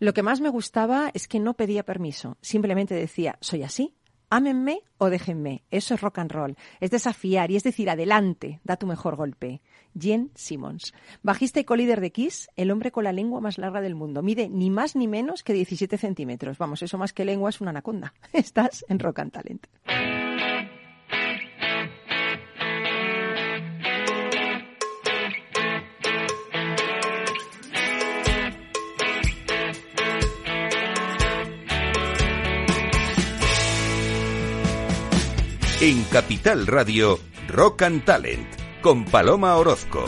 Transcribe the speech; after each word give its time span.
Lo 0.00 0.14
que 0.14 0.22
más 0.22 0.40
me 0.40 0.48
gustaba 0.48 1.10
es 1.12 1.28
que 1.28 1.38
no 1.38 1.52
pedía 1.52 1.84
permiso, 1.84 2.38
simplemente 2.40 2.94
decía, 2.94 3.36
soy 3.42 3.64
así, 3.64 3.94
ámenme 4.30 4.80
o 4.96 5.10
déjenme. 5.10 5.62
Eso 5.70 5.92
es 5.92 6.00
rock 6.00 6.20
and 6.20 6.32
roll. 6.32 6.56
Es 6.80 6.90
desafiar 6.90 7.50
y 7.50 7.56
es 7.56 7.64
decir, 7.64 7.90
adelante, 7.90 8.60
da 8.64 8.76
tu 8.76 8.86
mejor 8.86 9.16
golpe. 9.16 9.60
Jen 9.98 10.30
Simmons, 10.34 10.94
bajista 11.22 11.60
y 11.60 11.64
colíder 11.64 12.00
de 12.00 12.12
Kiss, 12.12 12.48
el 12.56 12.70
hombre 12.70 12.92
con 12.92 13.04
la 13.04 13.12
lengua 13.12 13.42
más 13.42 13.58
larga 13.58 13.82
del 13.82 13.94
mundo. 13.94 14.22
Mide 14.22 14.48
ni 14.48 14.70
más 14.70 14.96
ni 14.96 15.06
menos 15.06 15.42
que 15.42 15.52
17 15.52 15.98
centímetros. 15.98 16.56
Vamos, 16.56 16.82
eso 16.82 16.96
más 16.96 17.12
que 17.12 17.26
lengua 17.26 17.50
es 17.50 17.60
una 17.60 17.68
anaconda. 17.68 18.14
Estás 18.32 18.86
en 18.88 19.00
Rock 19.00 19.18
and 19.18 19.32
Talent. 19.32 19.66
En 35.82 36.04
Capital 36.04 36.66
Radio, 36.66 37.18
Rock 37.48 37.80
and 37.84 38.04
Talent, 38.04 38.46
con 38.82 39.06
Paloma 39.06 39.56
Orozco. 39.56 40.04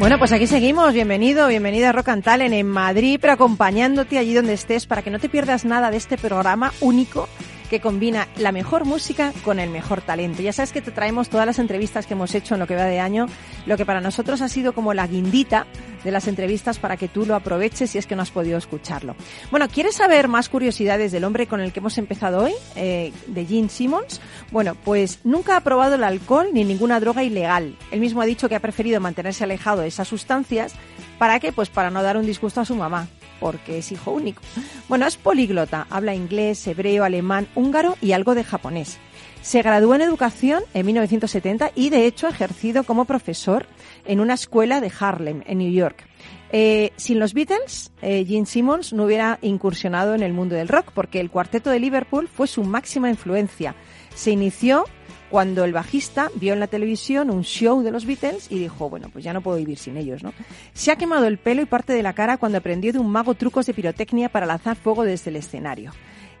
Bueno, 0.00 0.18
pues 0.18 0.32
aquí 0.32 0.48
seguimos. 0.48 0.92
Bienvenido, 0.92 1.46
bienvenida 1.46 1.90
a 1.90 1.92
Rock 1.92 2.08
and 2.08 2.24
Talent 2.24 2.54
en 2.54 2.66
Madrid, 2.66 3.20
pero 3.20 3.34
acompañándote 3.34 4.18
allí 4.18 4.34
donde 4.34 4.54
estés 4.54 4.86
para 4.86 5.02
que 5.02 5.12
no 5.12 5.20
te 5.20 5.28
pierdas 5.28 5.64
nada 5.64 5.92
de 5.92 5.98
este 5.98 6.18
programa 6.18 6.72
único 6.80 7.28
que 7.70 7.80
combina 7.80 8.26
la 8.36 8.50
mejor 8.50 8.84
música 8.84 9.32
con 9.44 9.60
el 9.60 9.70
mejor 9.70 10.02
talento. 10.02 10.42
Ya 10.42 10.52
sabes 10.52 10.72
que 10.72 10.82
te 10.82 10.90
traemos 10.90 11.28
todas 11.28 11.46
las 11.46 11.60
entrevistas 11.60 12.04
que 12.04 12.14
hemos 12.14 12.34
hecho 12.34 12.54
en 12.54 12.60
lo 12.60 12.66
que 12.66 12.74
va 12.74 12.84
de 12.84 12.98
año, 12.98 13.26
lo 13.64 13.76
que 13.76 13.86
para 13.86 14.00
nosotros 14.00 14.40
ha 14.42 14.48
sido 14.48 14.72
como 14.72 14.92
la 14.92 15.06
guindita 15.06 15.66
de 16.02 16.10
las 16.10 16.26
entrevistas 16.26 16.78
para 16.78 16.96
que 16.96 17.06
tú 17.06 17.24
lo 17.24 17.36
aproveches 17.36 17.90
si 17.90 17.98
es 17.98 18.06
que 18.06 18.16
no 18.16 18.22
has 18.22 18.32
podido 18.32 18.58
escucharlo. 18.58 19.14
Bueno, 19.52 19.68
¿quieres 19.68 19.94
saber 19.94 20.26
más 20.26 20.48
curiosidades 20.48 21.12
del 21.12 21.22
hombre 21.22 21.46
con 21.46 21.60
el 21.60 21.72
que 21.72 21.78
hemos 21.78 21.96
empezado 21.96 22.42
hoy, 22.42 22.52
eh, 22.74 23.12
de 23.28 23.46
Gene 23.46 23.68
Simmons? 23.68 24.20
Bueno, 24.50 24.74
pues 24.74 25.20
nunca 25.22 25.56
ha 25.56 25.60
probado 25.60 25.94
el 25.94 26.02
alcohol 26.02 26.48
ni 26.52 26.64
ninguna 26.64 26.98
droga 26.98 27.22
ilegal. 27.22 27.76
Él 27.92 28.00
mismo 28.00 28.20
ha 28.20 28.26
dicho 28.26 28.48
que 28.48 28.56
ha 28.56 28.60
preferido 28.60 29.00
mantenerse 29.00 29.44
alejado 29.44 29.82
de 29.82 29.88
esas 29.88 30.08
sustancias. 30.08 30.74
¿Para 31.18 31.38
qué? 31.38 31.52
Pues 31.52 31.68
para 31.68 31.90
no 31.90 32.02
dar 32.02 32.16
un 32.16 32.26
disgusto 32.26 32.60
a 32.60 32.64
su 32.64 32.74
mamá 32.74 33.08
porque 33.40 33.78
es 33.78 33.90
hijo 33.90 34.12
único. 34.12 34.42
Bueno, 34.88 35.06
es 35.06 35.16
políglota, 35.16 35.86
habla 35.90 36.14
inglés, 36.14 36.66
hebreo, 36.66 37.04
alemán, 37.04 37.48
húngaro 37.54 37.96
y 38.00 38.12
algo 38.12 38.34
de 38.34 38.44
japonés. 38.44 38.98
Se 39.42 39.62
graduó 39.62 39.94
en 39.94 40.02
educación 40.02 40.62
en 40.74 40.86
1970 40.86 41.72
y 41.74 41.88
de 41.88 42.06
hecho 42.06 42.26
ha 42.26 42.30
ejercido 42.30 42.84
como 42.84 43.06
profesor 43.06 43.66
en 44.04 44.20
una 44.20 44.34
escuela 44.34 44.80
de 44.80 44.92
Harlem, 44.98 45.42
en 45.46 45.58
New 45.58 45.72
York. 45.72 46.04
Eh, 46.52 46.92
sin 46.96 47.18
los 47.18 47.32
Beatles, 47.32 47.92
eh, 48.02 48.24
Gene 48.26 48.44
Simmons 48.44 48.92
no 48.92 49.04
hubiera 49.04 49.38
incursionado 49.40 50.14
en 50.14 50.22
el 50.22 50.32
mundo 50.32 50.56
del 50.56 50.68
rock 50.68 50.90
porque 50.92 51.20
el 51.20 51.30
cuarteto 51.30 51.70
de 51.70 51.78
Liverpool 51.78 52.28
fue 52.28 52.48
su 52.48 52.64
máxima 52.64 53.08
influencia. 53.08 53.76
Se 54.14 54.32
inició 54.32 54.84
cuando 55.30 55.64
el 55.64 55.72
bajista 55.72 56.30
vio 56.34 56.52
en 56.52 56.60
la 56.60 56.66
televisión 56.66 57.30
un 57.30 57.42
show 57.42 57.82
de 57.82 57.92
los 57.92 58.04
Beatles 58.04 58.48
y 58.50 58.58
dijo, 58.58 58.90
bueno, 58.90 59.08
pues 59.12 59.24
ya 59.24 59.32
no 59.32 59.40
puedo 59.40 59.58
vivir 59.58 59.78
sin 59.78 59.96
ellos, 59.96 60.22
¿no? 60.22 60.32
Se 60.74 60.90
ha 60.90 60.96
quemado 60.96 61.26
el 61.26 61.38
pelo 61.38 61.62
y 61.62 61.66
parte 61.66 61.92
de 61.92 62.02
la 62.02 62.12
cara 62.12 62.36
cuando 62.36 62.58
aprendió 62.58 62.92
de 62.92 62.98
un 62.98 63.10
mago 63.10 63.34
trucos 63.34 63.66
de 63.66 63.74
pirotecnia 63.74 64.28
para 64.28 64.46
lanzar 64.46 64.76
fuego 64.76 65.04
desde 65.04 65.30
el 65.30 65.36
escenario. 65.36 65.92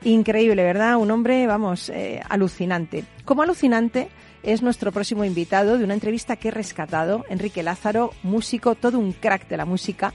Increíble, 0.02 0.62
¿verdad? 0.64 0.96
Un 0.96 1.10
hombre, 1.10 1.46
vamos, 1.46 1.88
eh, 1.90 2.20
alucinante. 2.28 3.04
Como 3.24 3.42
alucinante 3.42 4.08
es 4.42 4.62
nuestro 4.62 4.90
próximo 4.92 5.24
invitado 5.24 5.78
de 5.78 5.84
una 5.84 5.94
entrevista 5.94 6.36
que 6.36 6.48
he 6.48 6.50
rescatado, 6.50 7.24
Enrique 7.28 7.62
Lázaro, 7.62 8.12
músico, 8.22 8.74
todo 8.74 8.98
un 8.98 9.12
crack 9.12 9.46
de 9.48 9.56
la 9.56 9.66
música, 9.66 10.14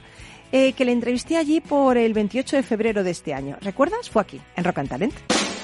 eh, 0.52 0.74
que 0.74 0.86
le 0.86 0.92
entrevisté 0.92 1.38
allí 1.38 1.62
por 1.62 1.98
el 1.98 2.14
28 2.14 2.58
de 2.58 2.64
febrero 2.64 3.04
de 3.04 3.12
este 3.12 3.34
año. 3.34 3.58
¿Recuerdas? 3.62 4.10
Fue 4.10 4.22
aquí, 4.22 4.42
en 4.56 4.64
Rock 4.64 4.80
and 4.80 4.90
Talent. 4.90 5.55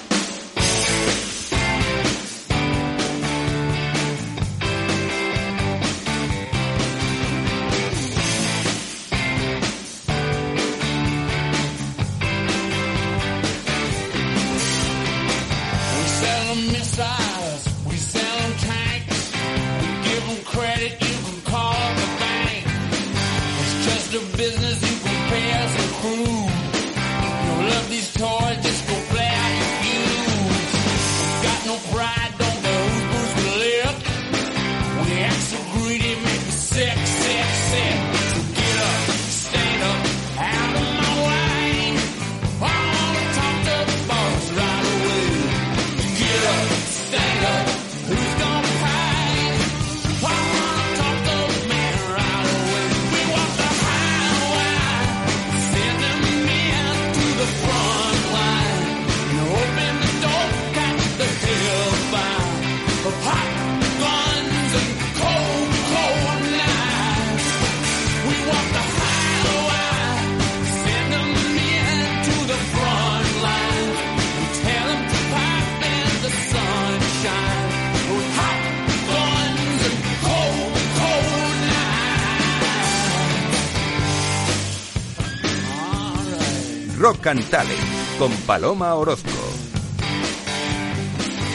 Cantale, 87.02 87.73
con 88.20 88.32
Paloma 88.45 88.94
Orozco. 88.94 89.30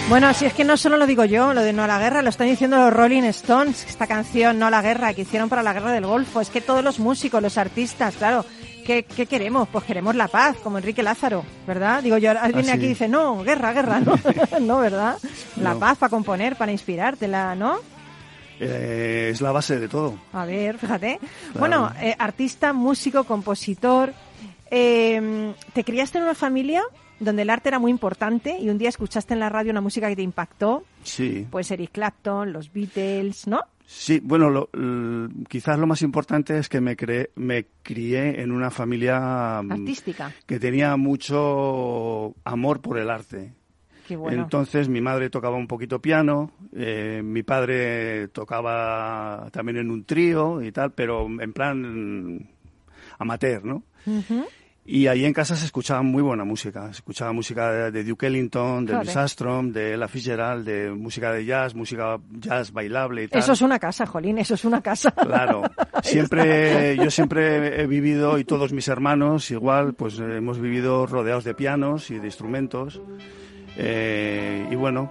Bueno, 0.09 0.35
si 0.35 0.45
es 0.45 0.53
que 0.53 0.65
no 0.65 0.77
solo 0.77 0.97
lo 0.97 1.07
digo 1.07 1.25
yo, 1.25 1.55
lo 1.55 1.63
de 1.63 1.73
No 1.73 1.85
a 1.85 1.87
la 1.87 2.01
Guerra, 2.01 2.21
lo 2.21 2.31
están 2.31 2.49
diciendo 2.49 2.77
los 2.79 2.93
Rolling 2.93 3.23
Stones, 3.23 3.87
esta 3.89 4.09
canción 4.09 4.59
No 4.59 4.67
a 4.67 4.71
la 4.71 4.83
Guerra 4.83 5.15
que 5.15 5.23
hicieron 5.23 5.49
para 5.49 5.63
la 5.63 5.73
Guerra 5.73 5.93
del 5.93 6.05
Golfo. 6.05 6.41
Es 6.41 6.51
que 6.51 6.61
todos 6.61 6.83
los 6.83 6.99
músicos, 6.99 7.41
los 7.41 7.59
artistas, 7.59 8.17
claro, 8.17 8.45
¿qué, 8.85 9.05
queremos? 9.05 9.69
Pues 9.69 9.85
queremos 9.85 10.17
la 10.17 10.27
paz, 10.27 10.57
como 10.65 10.79
Enrique 10.79 11.05
Lázaro, 11.05 11.45
¿verdad? 11.65 12.03
Digo 12.03 12.19
yo, 12.19 12.33
alguien 12.33 12.69
aquí 12.69 12.89
dice, 12.89 13.07
no, 13.07 13.45
guerra, 13.45 13.73
guerra, 13.73 14.01
no, 14.01 14.19
no 14.61 14.79
¿verdad? 14.79 15.17
La 15.61 15.77
paz 15.77 15.97
para 15.97 16.11
componer, 16.11 16.57
para 16.57 16.73
inspirártela, 16.73 17.55
¿no? 17.55 17.79
Eh, 18.59 19.29
es 19.33 19.41
la 19.41 19.53
base 19.53 19.79
de 19.79 19.87
todo. 19.87 20.19
A 20.33 20.45
ver, 20.45 20.77
fíjate. 20.79 21.21
Bueno, 21.57 21.93
eh, 22.01 22.17
artista, 22.19 22.73
músico, 22.73 23.25
compositor, 23.25 24.13
eh, 24.71 25.55
¿Te 25.73 25.85
criaste 25.85 26.19
en 26.19 26.25
una 26.25 26.35
familia 26.35 26.83
donde 27.19 27.43
el 27.43 27.51
arte 27.51 27.69
era 27.69 27.79
muy 27.79 27.91
importante 27.91 28.59
y 28.59 28.69
un 28.69 28.79
día 28.79 28.89
escuchaste 28.89 29.35
en 29.35 29.41
la 29.41 29.49
radio 29.49 29.71
una 29.71 29.81
música 29.81 30.09
que 30.09 30.17
te 30.17 30.23
impactó? 30.23 30.85
Sí. 31.03 31.47
Pues 31.51 31.71
Eric 31.71 31.93
Clapton, 31.93 32.53
los 32.53 32.73
Beatles, 32.73 33.47
¿no? 33.47 33.61
Sí, 33.87 34.21
bueno, 34.21 34.69
quizás 35.49 35.79
lo 35.79 35.87
más 35.87 36.03
importante 36.03 36.59
es 36.59 36.69
que 36.69 36.81
me, 36.81 36.97
me 37.37 37.67
crié 37.85 38.43
en 38.43 38.51
una 38.51 38.71
familia 38.71 39.63
mm, 39.63 39.73
artística 39.73 40.33
que 40.45 40.59
tenía 40.59 40.97
mucho 40.97 42.35
amor 42.45 42.81
por 42.81 42.99
el 42.99 43.11
arte. 43.11 43.55
Qué 44.09 44.17
bueno. 44.17 44.43
Entonces 44.43 44.89
mi 44.89 45.01
madre 45.01 45.31
tocaba 45.31 45.57
un 45.57 45.69
poquito 45.69 46.01
piano, 46.01 46.51
eh, 46.73 47.23
mi 47.25 47.45
padre 47.45 48.29
tocaba 48.29 49.49
también 49.53 49.79
en 49.79 49.91
un 49.91 50.05
trío 50.05 50.63
y 50.63 50.73
tal, 50.73 50.93
pero 50.93 51.27
en 51.27 51.53
plan 51.53 52.49
amateur, 53.19 53.65
¿no? 53.65 53.85
Y 54.89 55.09
ahí 55.09 55.25
en 55.25 55.33
casa 55.33 55.57
se 55.57 55.65
escuchaba 55.65 56.03
muy 56.03 56.23
buena 56.23 56.45
música. 56.45 56.85
Se 56.87 56.99
escuchaba 56.99 57.33
música 57.33 57.91
de, 57.91 58.05
Duke 58.05 58.29
Ellington, 58.29 58.87
de 58.87 58.93
Louis 58.93 59.17
Armstrong, 59.17 59.73
de 59.73 59.95
Ella 59.95 60.07
Fitzgerald, 60.07 60.65
de 60.65 60.91
música 60.93 61.33
de 61.33 61.45
jazz, 61.45 61.75
música 61.75 62.21
jazz 62.39 62.71
bailable 62.73 63.25
y 63.25 63.29
tal. 63.29 63.41
Eso 63.41 63.53
es 63.53 63.63
una 63.63 63.81
casa, 63.81 64.07
Jolín, 64.07 64.39
eso 64.39 64.55
es 64.55 64.65
una 64.65 64.81
casa. 64.81 65.11
Claro. 65.11 65.63
Siempre, 66.05 66.97
yo 66.97 67.11
siempre 67.11 67.83
he 67.83 67.87
vivido, 67.87 68.39
y 68.39 68.45
todos 68.45 68.73
mis 68.73 68.87
hermanos 68.87 69.51
igual, 69.51 69.95
pues 69.95 70.21
hemos 70.21 70.61
vivido 70.61 71.07
rodeados 71.07 71.43
de 71.43 71.55
pianos 71.55 72.11
y 72.11 72.19
de 72.19 72.27
instrumentos. 72.27 73.01
Eh, 73.77 74.69
y 74.71 74.75
bueno, 74.77 75.11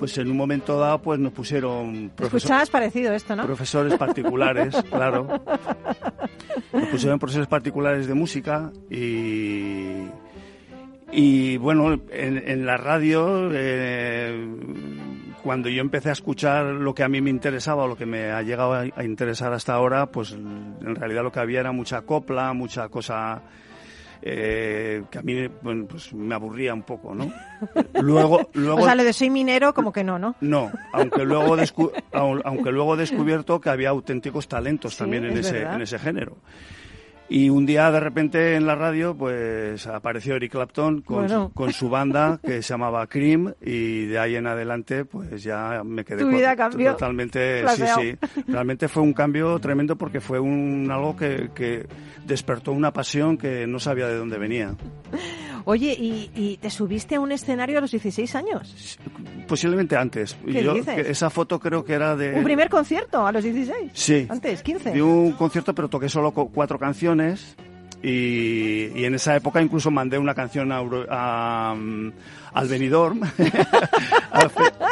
pues 0.00 0.16
en 0.16 0.30
un 0.30 0.36
momento 0.38 0.78
dado 0.78 1.02
pues 1.02 1.20
nos 1.20 1.30
pusieron 1.30 2.10
profesores. 2.16 2.70
parecido 2.70 3.12
esto, 3.12 3.36
¿no? 3.36 3.44
Profesores 3.44 3.98
particulares, 3.98 4.74
claro. 4.90 5.28
me 6.72 6.86
pusieron 6.86 7.18
profesores 7.18 7.46
particulares 7.46 8.06
de 8.06 8.14
música 8.14 8.72
y, 8.90 10.06
y 11.12 11.58
bueno, 11.58 12.00
en, 12.10 12.48
en 12.48 12.64
la 12.64 12.78
radio, 12.78 13.50
eh, 13.52 14.48
cuando 15.42 15.68
yo 15.68 15.82
empecé 15.82 16.08
a 16.08 16.12
escuchar 16.12 16.64
lo 16.64 16.94
que 16.94 17.02
a 17.02 17.08
mí 17.10 17.20
me 17.20 17.28
interesaba 17.28 17.84
o 17.84 17.88
lo 17.88 17.96
que 17.98 18.06
me 18.06 18.30
ha 18.30 18.40
llegado 18.40 18.72
a, 18.72 18.86
a 18.96 19.04
interesar 19.04 19.52
hasta 19.52 19.74
ahora, 19.74 20.06
pues 20.06 20.32
en 20.32 20.96
realidad 20.96 21.22
lo 21.24 21.30
que 21.30 21.40
había 21.40 21.60
era 21.60 21.72
mucha 21.72 22.00
copla, 22.00 22.54
mucha 22.54 22.88
cosa 22.88 23.42
eh, 24.22 25.02
que 25.10 25.18
a 25.18 25.22
mí 25.22 25.48
bueno, 25.62 25.86
pues 25.88 26.12
me 26.12 26.34
aburría 26.34 26.74
un 26.74 26.82
poco, 26.82 27.14
¿no? 27.14 27.32
Luego, 28.00 28.48
luego 28.54 28.80
O 28.82 28.84
sea, 28.84 28.94
lo 28.94 29.04
de 29.04 29.12
soy 29.12 29.30
minero, 29.30 29.72
como 29.74 29.92
que 29.92 30.02
no, 30.04 30.18
¿no? 30.18 30.34
no, 30.40 30.70
aunque 30.92 31.24
luego 31.24 31.56
descu- 31.58 31.92
au- 32.12 32.42
aunque 32.44 32.70
luego 32.72 32.94
he 32.94 32.98
descubierto 32.98 33.60
que 33.60 33.70
había 33.70 33.90
auténticos 33.90 34.48
talentos 34.48 34.92
Sí, 34.94 34.98
también 34.98 35.24
en 35.24 35.32
es 35.32 35.46
ese 35.46 35.58
verdad. 35.60 35.74
en 35.76 35.82
ese 35.82 35.98
género. 35.98 36.36
Y 37.32 37.48
un 37.48 37.64
día 37.64 37.92
de 37.92 38.00
repente 38.00 38.56
en 38.56 38.66
la 38.66 38.74
radio 38.74 39.14
pues 39.16 39.86
apareció 39.86 40.34
Eric 40.34 40.50
Clapton 40.50 41.00
con, 41.02 41.18
Bueno. 41.18 41.50
con 41.54 41.72
su 41.72 41.88
banda 41.88 42.40
que 42.44 42.60
se 42.60 42.70
llamaba 42.74 43.06
Cream 43.06 43.54
y 43.62 44.06
de 44.06 44.18
ahí 44.18 44.34
en 44.34 44.48
adelante 44.48 45.04
pues 45.04 45.40
ya 45.44 45.82
me 45.84 46.04
quedé 46.04 46.22
Tu 46.22 46.28
vida 46.28 46.56
cambió. 46.56 46.90
totalmente 46.90 47.64
sí 47.68 47.84
sí 48.00 48.42
realmente 48.48 48.88
fue 48.88 49.04
un 49.04 49.12
cambio 49.12 49.56
tremendo 49.60 49.94
porque 49.96 50.20
fue 50.20 50.40
un 50.40 50.88
algo 50.90 51.16
que, 51.16 51.50
que 51.54 51.86
despertó 52.26 52.72
una 52.72 52.92
pasión 52.92 53.38
que 53.38 53.64
no 53.66 53.78
sabía 53.78 54.08
de 54.08 54.16
dónde 54.16 54.36
venía 54.36 54.74
Oye, 55.64 55.92
¿y, 55.98 56.30
y 56.34 56.56
te 56.58 56.70
subiste 56.70 57.16
a 57.16 57.20
un 57.20 57.32
escenario 57.32 57.78
a 57.78 57.80
los 57.80 57.90
16 57.90 58.34
años? 58.34 58.98
posiblemente 59.48 59.96
antes 59.96 60.36
¿Qué 60.46 60.62
Yo- 60.62 60.74
dices? 60.74 61.08
esa 61.08 61.28
foto 61.28 61.58
creo 61.58 61.84
que 61.84 61.92
era 61.92 62.14
de 62.14 62.34
¿Un 62.34 62.44
primer 62.44 62.68
concierto 62.68 63.26
a 63.26 63.32
los 63.32 63.42
16? 63.42 63.90
Sí. 63.92 64.26
Antes, 64.28 64.62
15. 64.62 64.92
Di 64.92 65.00
un 65.00 65.32
concierto, 65.32 65.74
pero 65.74 65.88
toqué 65.88 66.08
solo 66.08 66.30
cuatro 66.32 66.78
canciones. 66.78 67.56
Y, 68.02 68.86
y 68.98 69.04
en 69.04 69.14
esa 69.14 69.36
época 69.36 69.60
incluso 69.60 69.90
mandé 69.90 70.16
una 70.18 70.34
canción 70.34 70.72
a, 70.72 70.78
a, 71.10 71.74
mm, 71.74 72.12
al 72.52 72.68
Benidorm. 72.68 73.20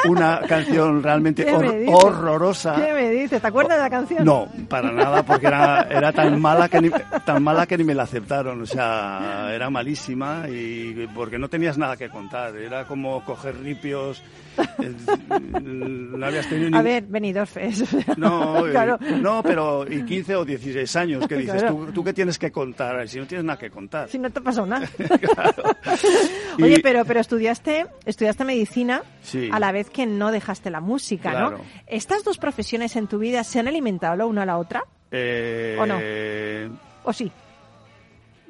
una 0.09 0.41
canción 0.49 1.03
realmente 1.03 1.47
horrorosa. 1.89 2.75
¿Qué 2.77 2.93
me 2.93 3.11
dices? 3.11 3.41
¿Te 3.41 3.47
acuerdas 3.47 3.77
de 3.79 3.83
la 3.85 3.91
canción? 3.91 4.25
No, 4.25 4.49
para 4.69 4.93
nada, 4.93 5.23
porque 5.23 5.47
era, 5.47 5.83
era 5.91 6.13
tan 6.13 6.41
mala 6.41 6.69
que 6.69 6.81
ni, 6.81 6.91
tan 7.25 7.43
mala 7.43 7.67
que 7.67 7.77
ni 7.79 7.85
me 7.85 7.95
la 7.95 8.05
aceptaron. 8.05 8.63
O 8.63 8.67
sea, 8.67 9.51
era 9.53 9.71
malísima 9.71 10.45
y 10.49 11.09
porque 11.15 11.39
no 11.39 11.49
tenías 11.49 11.77
nada 11.79 11.97
que 11.97 12.09
contar. 12.09 12.57
Era 12.57 12.85
como 12.85 13.25
coger 13.25 13.57
ripios. 13.61 14.23
No 15.63 16.27
habías 16.27 16.49
tenido 16.49 16.77
A 16.77 16.83
ni- 16.83 16.89
ver, 16.89 17.05
Benidorm 17.05 17.49
es. 17.57 17.85
no, 18.17 18.67
eh, 18.67 18.71
claro. 18.73 18.99
no, 19.21 19.41
pero 19.43 19.87
y 19.91 20.03
15 20.03 20.37
o 20.37 20.45
16 20.45 20.97
años, 20.97 21.27
¿qué 21.29 21.37
dices? 21.37 21.63
Claro. 21.63 21.77
¿Tú, 21.87 21.93
¿Tú 21.93 22.05
qué 22.05 22.13
tienes 22.13 22.39
que 22.39 22.51
contar? 22.51 23.09
Si 23.09 23.19
no 23.21 23.27
tienes 23.27 23.45
nada 23.45 23.59
que 23.59 23.71
contar. 23.71 24.09
Si 24.09 24.19
no 24.19 24.31
te 24.31 24.41
pasado 24.41 24.67
nada. 24.67 24.89
Y- 26.59 26.63
Oye, 26.65 26.81
pero, 26.83 27.05
pero 27.05 27.21
estudiaste, 27.21 27.48
estudiaste 27.51 28.45
medicina 28.45 29.03
Sí. 29.23 29.49
a 29.53 29.59
la 29.61 29.73
vez 29.73 29.91
que 29.91 30.07
no 30.07 30.31
dejaste 30.31 30.71
la 30.71 30.81
música, 30.81 31.33
¿no? 31.33 31.59
¿Estas 31.87 32.25
dos 32.25 32.39
profesiones 32.39 32.97
en 32.97 33.07
tu 33.07 33.19
vida 33.19 33.45
se 33.45 33.59
han 33.61 33.69
alimentado 33.69 34.17
la 34.17 34.27
una 34.27 34.43
a 34.43 34.47
la 34.47 34.59
otra? 34.59 34.85
Eh, 35.11 35.77
¿O 35.81 35.87
no? 35.87 35.99
¿O 37.05 37.13
sí? 37.13 37.31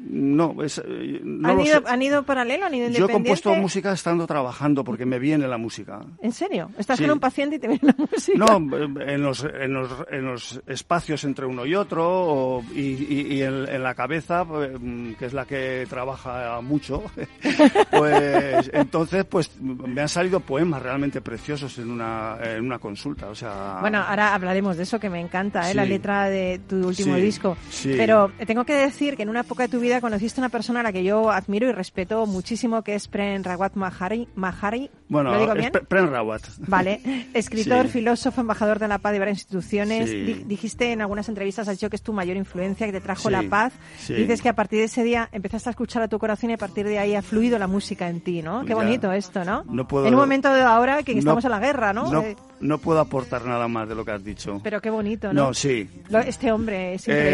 No, 0.00 0.62
es, 0.62 0.78
eh, 0.78 1.20
no 1.24 1.48
¿Han, 1.48 1.60
ido. 1.60 1.82
¿Han 1.86 2.02
ido 2.02 2.22
paralelo? 2.22 2.66
¿Han 2.66 2.74
ido 2.74 2.84
Yo 2.84 2.86
he 2.86 2.88
independiente? 3.00 3.12
compuesto 3.42 3.54
música 3.54 3.92
estando 3.92 4.26
trabajando 4.26 4.84
porque 4.84 5.04
me 5.04 5.18
viene 5.18 5.48
la 5.48 5.58
música. 5.58 6.00
¿En 6.22 6.32
serio? 6.32 6.70
¿Estás 6.78 6.98
Sí. 6.98 7.04
con 7.04 7.12
un 7.14 7.20
paciente 7.20 7.56
y 7.56 7.58
te 7.58 7.66
viene 7.68 7.82
la 7.82 7.94
música? 8.12 8.38
No, 8.38 8.56
en 9.02 9.22
los, 9.22 9.44
en 9.44 9.72
los, 9.74 9.90
en 10.10 10.24
los 10.24 10.62
espacios 10.66 11.24
entre 11.24 11.46
uno 11.46 11.66
y 11.66 11.74
otro 11.74 12.06
o- 12.08 12.64
y, 12.74 12.80
y- 12.80 13.26
y 13.34 13.42
en, 13.42 13.68
en 13.68 13.82
la 13.82 13.94
cabeza, 13.94 14.44
pues, 14.44 14.70
mm, 14.80 15.12
que 15.14 15.26
es 15.26 15.32
la 15.32 15.44
que 15.46 15.84
trabaja 15.90 16.60
mucho, 16.60 17.02
pues 17.90 18.70
entonces 18.72 19.24
pues 19.24 19.50
me 19.60 20.00
han 20.00 20.08
salido 20.08 20.40
poemas 20.40 20.82
realmente 20.82 21.20
preciosos 21.20 21.76
en 21.78 21.90
una, 21.90 22.36
en 22.42 22.64
una 22.64 22.78
consulta. 22.78 23.28
O 23.28 23.34
sea, 23.34 23.78
Bueno, 23.80 23.98
ahora 23.98 24.34
hablaremos 24.34 24.76
de 24.76 24.82
eso 24.84 24.98
que 25.00 25.10
me 25.10 25.20
encanta, 25.20 25.66
¿eh? 25.66 25.70
Sí. 25.72 25.76
la 25.76 25.84
letra 25.84 26.28
de 26.28 26.60
tu 26.68 26.76
último 26.86 27.16
Sí, 27.16 27.20
disco. 27.20 27.56
sí. 27.70 27.94
Pero 27.96 28.30
tengo 28.46 28.64
que 28.64 28.74
decir 28.74 29.16
que 29.16 29.22
en 29.22 29.28
una 29.28 29.40
época 29.40 29.64
de 29.64 29.68
tu 29.68 29.80
vida 29.80 29.88
conociste 30.00 30.40
a 30.40 30.43
una 30.43 30.49
persona 30.49 30.81
a 30.81 30.82
la 30.82 30.93
que 30.93 31.02
yo 31.02 31.31
admiro 31.31 31.69
y 31.69 31.73
respeto 31.73 32.26
muchísimo, 32.26 32.82
que 32.82 32.94
es 32.94 33.08
Prem 33.08 33.43
Rawat 33.43 33.75
Mahari. 33.75 34.29
Mahari 34.35 34.90
bueno, 35.08 35.32
¿Lo 35.32 35.38
digo 35.40 35.52
es 35.52 35.58
bien? 35.58 35.73
Pre- 35.73 35.82
Prem 35.82 36.11
Rawat. 36.11 36.43
Vale, 36.67 37.00
escritor, 37.35 37.87
Sí. 37.87 37.93
filósofo, 37.93 38.40
embajador 38.43 38.79
de 38.79 38.88
la 38.88 38.99
paz 38.99 39.12
de 39.12 39.19
varias 39.19 39.38
instituciones. 39.38 40.11
Sí. 40.11 40.44
Dijiste 40.46 40.93
en 40.93 41.00
algunas 41.00 41.29
entrevistas, 41.29 41.67
has 41.69 41.76
dicho 41.76 41.88
que 41.90 41.96
es 41.96 42.02
tu 42.02 42.12
mayor 42.12 42.37
influencia, 42.37 42.87
que 42.87 42.93
te 42.93 43.00
trajo 43.00 43.29
Sí, 43.29 43.31
la 43.31 43.43
paz. 43.44 43.73
Dices 44.08 44.43
que 44.43 44.49
a 44.50 44.55
partir 44.55 44.81
de 44.81 44.85
ese 44.87 45.02
día 45.05 45.29
empezaste 45.32 45.69
a 45.69 45.73
escuchar 45.73 46.02
a 46.02 46.08
tu 46.08 46.19
corazón 46.19 46.50
y 46.50 46.52
a 46.55 46.58
partir 46.58 46.87
de 46.87 46.99
ahí 46.99 47.14
ha 47.14 47.23
fluido 47.23 47.58
la 47.58 47.67
música 47.67 48.08
en 48.08 48.20
ti, 48.20 48.43
¿no? 48.43 48.62
Qué 48.62 48.69
Ya. 48.70 48.75
bonito 48.75 49.12
esto, 49.12 49.44
¿no? 49.44 49.64
No 49.64 49.88
puedo- 49.88 50.06
en 50.06 50.14
un 50.14 50.20
momento 50.20 50.52
de 50.52 50.61
ahora 50.62 51.02
que 51.02 51.14
No- 51.14 51.19
estamos 51.20 51.44
en 51.44 51.50
la 51.52 51.58
guerra, 51.61 51.93
¿no? 51.93 52.11
No, 52.12 52.23
Eh, 52.23 52.37
no 52.61 52.79
puedo 52.79 53.00
aportar 53.00 53.44
nada 53.46 53.69
más 53.69 53.88
de 53.88 53.94
lo 53.94 54.05
que 54.05 54.11
has 54.12 54.23
dicho. 54.25 54.61
pero 54.62 54.81
qué 54.81 54.90
bonito, 54.90 55.32
¿no? 55.32 55.46
No, 55.49 55.55
sí. 55.55 55.88
Este 56.26 56.52
hombre 56.52 56.94
es 56.94 57.08
increíble. 57.08 57.31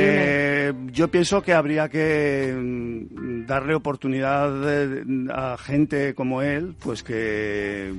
Eh, 0.68 0.72
yo 0.92 1.08
pienso 1.08 1.42
que 1.42 1.52
habría 1.54 1.88
que 1.88 2.43
darle 3.46 3.74
oportunidad 3.74 4.50
de- 4.60 5.32
a 5.32 5.56
gente 5.58 6.14
como 6.14 6.42
él, 6.42 6.74
pues 6.82 7.02
que 7.02 7.92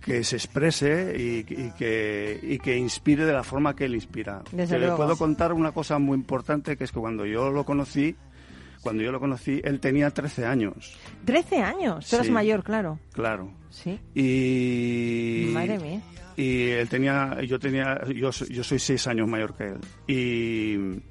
que 0.00 0.24
se 0.24 0.36
exprese 0.36 1.14
y, 1.18 1.40
y 1.40 1.70
que, 1.76 2.40
y 2.42 2.58
que 2.58 2.74
inspire 2.74 3.26
de 3.26 3.34
la 3.34 3.42
forma 3.44 3.76
que 3.76 3.84
él 3.84 3.94
inspira. 3.94 4.40
Desde 4.50 4.76
Que 4.76 4.86
le 4.86 4.92
puedo 4.92 5.14
contar 5.18 5.52
una 5.52 5.72
cosa 5.72 5.98
muy 5.98 6.16
importante, 6.16 6.74
que 6.78 6.84
es 6.84 6.90
que 6.90 6.98
cuando 6.98 7.26
yo 7.26 7.50
lo 7.50 7.64
conocí, 7.66 8.16
cuando 8.80 9.02
yo 9.02 9.12
lo 9.12 9.20
conocí, 9.20 9.60
él 9.62 9.78
tenía 9.78 10.08
13 10.10 10.46
años, 10.46 10.96
13 11.26 11.58
años, 11.62 12.08
tú 12.08 12.16
eras 12.16 12.30
mayor, 12.30 12.64
claro. 12.64 12.98
claro. 13.12 13.52
Sí. 13.68 13.98
Y 14.14 15.50
Madre 15.52 15.78
mía. 15.78 16.00
y 16.34 16.68
él 16.70 16.88
tenía 16.88 17.42
yo 17.42 17.58
tenía 17.58 18.00
yo 18.08 18.32
soy- 18.32 18.48
yo 18.48 18.64
soy 18.64 18.78
seis 18.78 19.06
años 19.06 19.28
mayor 19.28 19.54
que 19.54 19.64
él 19.64 19.78
y 20.08 21.02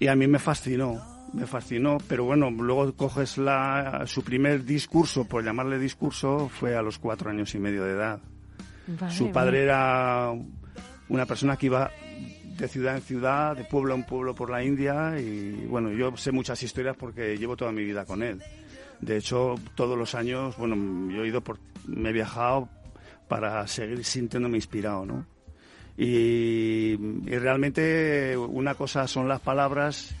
y 0.00 0.06
a 0.08 0.16
mí 0.16 0.26
me 0.26 0.38
fascinó 0.40 1.00
me 1.32 1.46
fascinó 1.46 1.98
pero 2.08 2.24
bueno 2.24 2.50
luego 2.50 2.92
coges 2.94 3.38
la 3.38 4.04
su 4.06 4.22
primer 4.22 4.64
discurso 4.64 5.24
por 5.24 5.44
llamarle 5.44 5.78
discurso 5.78 6.48
fue 6.48 6.76
a 6.76 6.82
los 6.82 6.98
cuatro 6.98 7.30
años 7.30 7.54
y 7.54 7.58
medio 7.58 7.84
de 7.84 7.92
edad 7.92 8.20
su 9.10 9.30
padre 9.30 9.64
era 9.64 10.32
una 11.08 11.26
persona 11.26 11.56
que 11.56 11.66
iba 11.66 11.90
de 12.58 12.68
ciudad 12.68 12.96
en 12.96 13.02
ciudad, 13.02 13.56
de 13.56 13.64
pueblo 13.64 13.94
en 13.94 14.04
pueblo 14.04 14.34
por 14.34 14.50
la 14.50 14.62
India 14.64 15.18
y 15.18 15.66
bueno, 15.66 15.92
yo 15.92 16.16
sé 16.16 16.32
muchas 16.32 16.62
historias 16.62 16.96
porque 16.96 17.36
llevo 17.36 17.56
toda 17.56 17.70
mi 17.72 17.84
vida 17.84 18.04
con 18.04 18.22
él. 18.22 18.42
De 19.00 19.16
hecho, 19.16 19.54
todos 19.76 19.96
los 19.96 20.16
años, 20.16 20.56
bueno, 20.56 20.76
yo 21.12 21.22
he 21.22 21.28
ido 21.28 21.40
por, 21.40 21.58
me 21.86 22.10
he 22.10 22.12
viajado 22.12 22.68
para 23.28 23.66
seguir 23.68 24.04
sintiéndome 24.04 24.56
inspirado, 24.56 25.06
¿no? 25.06 25.24
Y, 25.96 26.96
y 27.26 27.38
realmente 27.38 28.36
una 28.36 28.74
cosa 28.74 29.06
son 29.06 29.28
las 29.28 29.40
palabras 29.40 30.14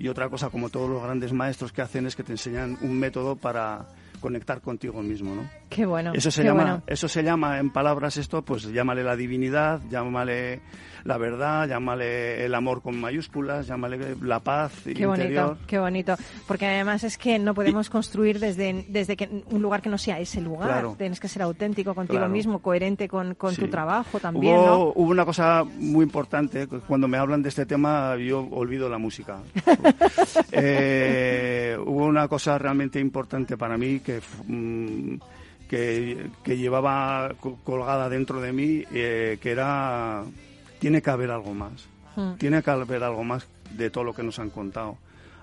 y 0.00 0.08
otra 0.08 0.30
cosa, 0.30 0.48
como 0.48 0.70
todos 0.70 0.88
los 0.88 1.02
grandes 1.02 1.34
maestros 1.34 1.72
que 1.72 1.82
hacen, 1.82 2.06
es 2.06 2.16
que 2.16 2.22
te 2.22 2.32
enseñan 2.32 2.78
un 2.80 2.98
método 2.98 3.36
para 3.36 3.86
conectar 4.18 4.62
contigo 4.62 5.02
mismo, 5.02 5.34
¿no? 5.34 5.59
Qué 5.70 5.86
bueno. 5.86 6.12
Eso 6.14 6.30
se 6.30 6.42
llama, 6.44 6.62
bueno. 6.62 6.82
eso 6.86 7.08
se 7.08 7.22
llama 7.22 7.58
en 7.58 7.70
palabras 7.70 8.16
esto, 8.16 8.42
pues 8.42 8.64
llámale 8.64 9.02
la 9.04 9.16
divinidad, 9.16 9.80
llámale 9.88 10.60
la 11.04 11.16
verdad, 11.16 11.66
llámale 11.66 12.44
el 12.44 12.54
amor 12.54 12.82
con 12.82 13.00
mayúsculas, 13.00 13.66
llámale 13.68 14.16
la 14.20 14.40
paz 14.40 14.72
Qué 14.84 14.90
interior. 14.90 15.16
bonito, 15.16 15.58
qué 15.66 15.78
bonito. 15.78 16.16
Porque 16.46 16.66
además 16.66 17.04
es 17.04 17.16
que 17.16 17.38
no 17.38 17.54
podemos 17.54 17.88
construir 17.88 18.38
desde, 18.38 18.84
desde 18.88 19.16
que 19.16 19.44
un 19.50 19.62
lugar 19.62 19.80
que 19.80 19.88
no 19.88 19.96
sea 19.96 20.18
ese 20.20 20.40
lugar. 20.42 20.68
Claro. 20.68 20.94
Tienes 20.98 21.18
que 21.20 21.28
ser 21.28 21.40
auténtico 21.42 21.94
contigo 21.94 22.18
Claro. 22.18 22.30
mismo, 22.32 22.58
coherente 22.58 23.08
con, 23.08 23.34
con 23.36 23.54
Sí. 23.54 23.62
tu 23.62 23.68
trabajo 23.68 24.18
también, 24.20 24.56
hubo, 24.56 24.66
¿no? 24.66 24.82
hubo 24.94 25.10
una 25.10 25.24
cosa 25.24 25.64
muy 25.78 26.02
importante, 26.04 26.66
cuando 26.66 27.08
me 27.08 27.16
hablan 27.16 27.42
de 27.42 27.48
este 27.48 27.64
tema 27.64 28.16
yo 28.16 28.46
olvido 28.50 28.88
la 28.90 28.98
música. 28.98 29.38
Eh, 30.52 31.76
hubo 31.86 32.06
una 32.06 32.28
cosa 32.28 32.58
realmente 32.58 32.98
importante 33.00 33.56
para 33.56 33.76
mí 33.78 34.00
que, 34.00 34.20
mm, 34.46 35.14
que, 35.70 36.26
que 36.42 36.56
llevaba 36.58 37.32
co- 37.40 37.60
colgada 37.62 38.08
dentro 38.08 38.40
de 38.40 38.52
mí, 38.52 38.84
eh, 38.92 39.38
que 39.40 39.52
era, 39.52 40.24
tiene 40.80 41.00
que 41.00 41.10
haber 41.10 41.30
algo 41.30 41.54
más. 41.54 41.86
Mm. 42.16 42.34
Tiene 42.38 42.60
que 42.60 42.70
haber 42.72 43.04
algo 43.04 43.22
más 43.22 43.46
de 43.76 43.88
todo 43.88 44.02
lo 44.02 44.12
que 44.12 44.24
nos 44.24 44.40
han 44.40 44.50
contado. 44.50 44.98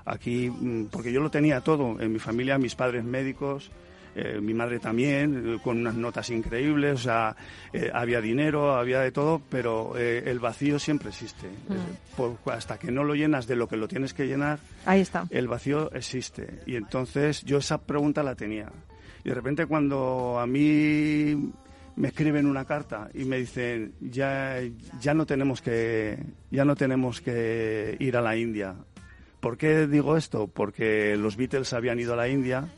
Aquí, 0.05 0.49
mm, 0.49 0.87
porque 0.91 1.13
yo 1.13 1.21
lo 1.21 1.31
tenía 1.31 1.61
todo, 1.61 1.97
en 2.01 2.11
mi 2.11 2.19
familia, 2.19 2.57
mis 2.57 2.75
padres 2.75 3.05
médicos, 3.05 3.71
eh, 4.15 4.39
mi 4.41 4.53
madre 4.53 4.79
también, 4.79 5.43
eh, 5.55 5.59
con 5.63 5.77
unas 5.77 5.95
notas 5.95 6.29
increíbles, 6.29 6.95
o 6.95 7.03
sea, 7.03 7.35
eh, 7.71 7.89
había 7.93 8.19
dinero, 8.19 8.75
había 8.75 8.99
de 8.99 9.11
todo, 9.11 9.41
pero 9.49 9.93
eh, 9.95 10.23
el 10.25 10.39
vacío 10.39 10.77
siempre 10.77 11.09
existe. 11.09 11.47
Mm. 11.47 11.73
Eh, 11.73 11.77
por- 12.17 12.37
hasta 12.51 12.77
que 12.77 12.91
no 12.91 13.05
lo 13.05 13.15
llenas 13.15 13.47
de 13.47 13.55
lo 13.55 13.67
que 13.69 13.77
lo 13.77 13.87
tienes 13.87 14.13
que 14.13 14.27
llenar, 14.27 14.59
Ahí 14.85 14.99
está. 15.01 15.25
el 15.29 15.47
vacío 15.47 15.89
existe. 15.93 16.59
Y 16.65 16.75
entonces 16.75 17.43
yo 17.45 17.59
esa 17.59 17.77
pregunta 17.77 18.23
la 18.23 18.35
tenía. 18.35 18.69
Y 19.27 19.29
de 19.29 19.35
repente 19.35 19.65
cuando 19.65 20.39
a 20.39 20.47
mí 20.47 21.51
me 21.97 22.07
escriben 22.07 22.45
una 22.45 22.63
carta 22.63 23.09
y 23.13 23.25
me 23.25 23.35
dicen 23.39 23.91
ya 23.99 24.55
ya 25.01 25.13
no 25.13 25.25
tenemos 25.25 25.61
que 25.61 26.17
ya 26.49 26.63
no 26.63 26.77
tenemos 26.77 27.19
que 27.19 27.97
ir 27.99 28.15
a 28.15 28.21
la 28.21 28.37
India. 28.37 28.75
¿Por 29.41 29.57
qué 29.57 29.85
digo 29.85 30.15
esto? 30.15 30.47
Porque 30.47 31.17
los 31.17 31.35
Beatles 31.35 31.73
habían 31.73 31.99
ido 31.99 32.13
a 32.13 32.15
la 32.15 32.29
India 32.29 32.69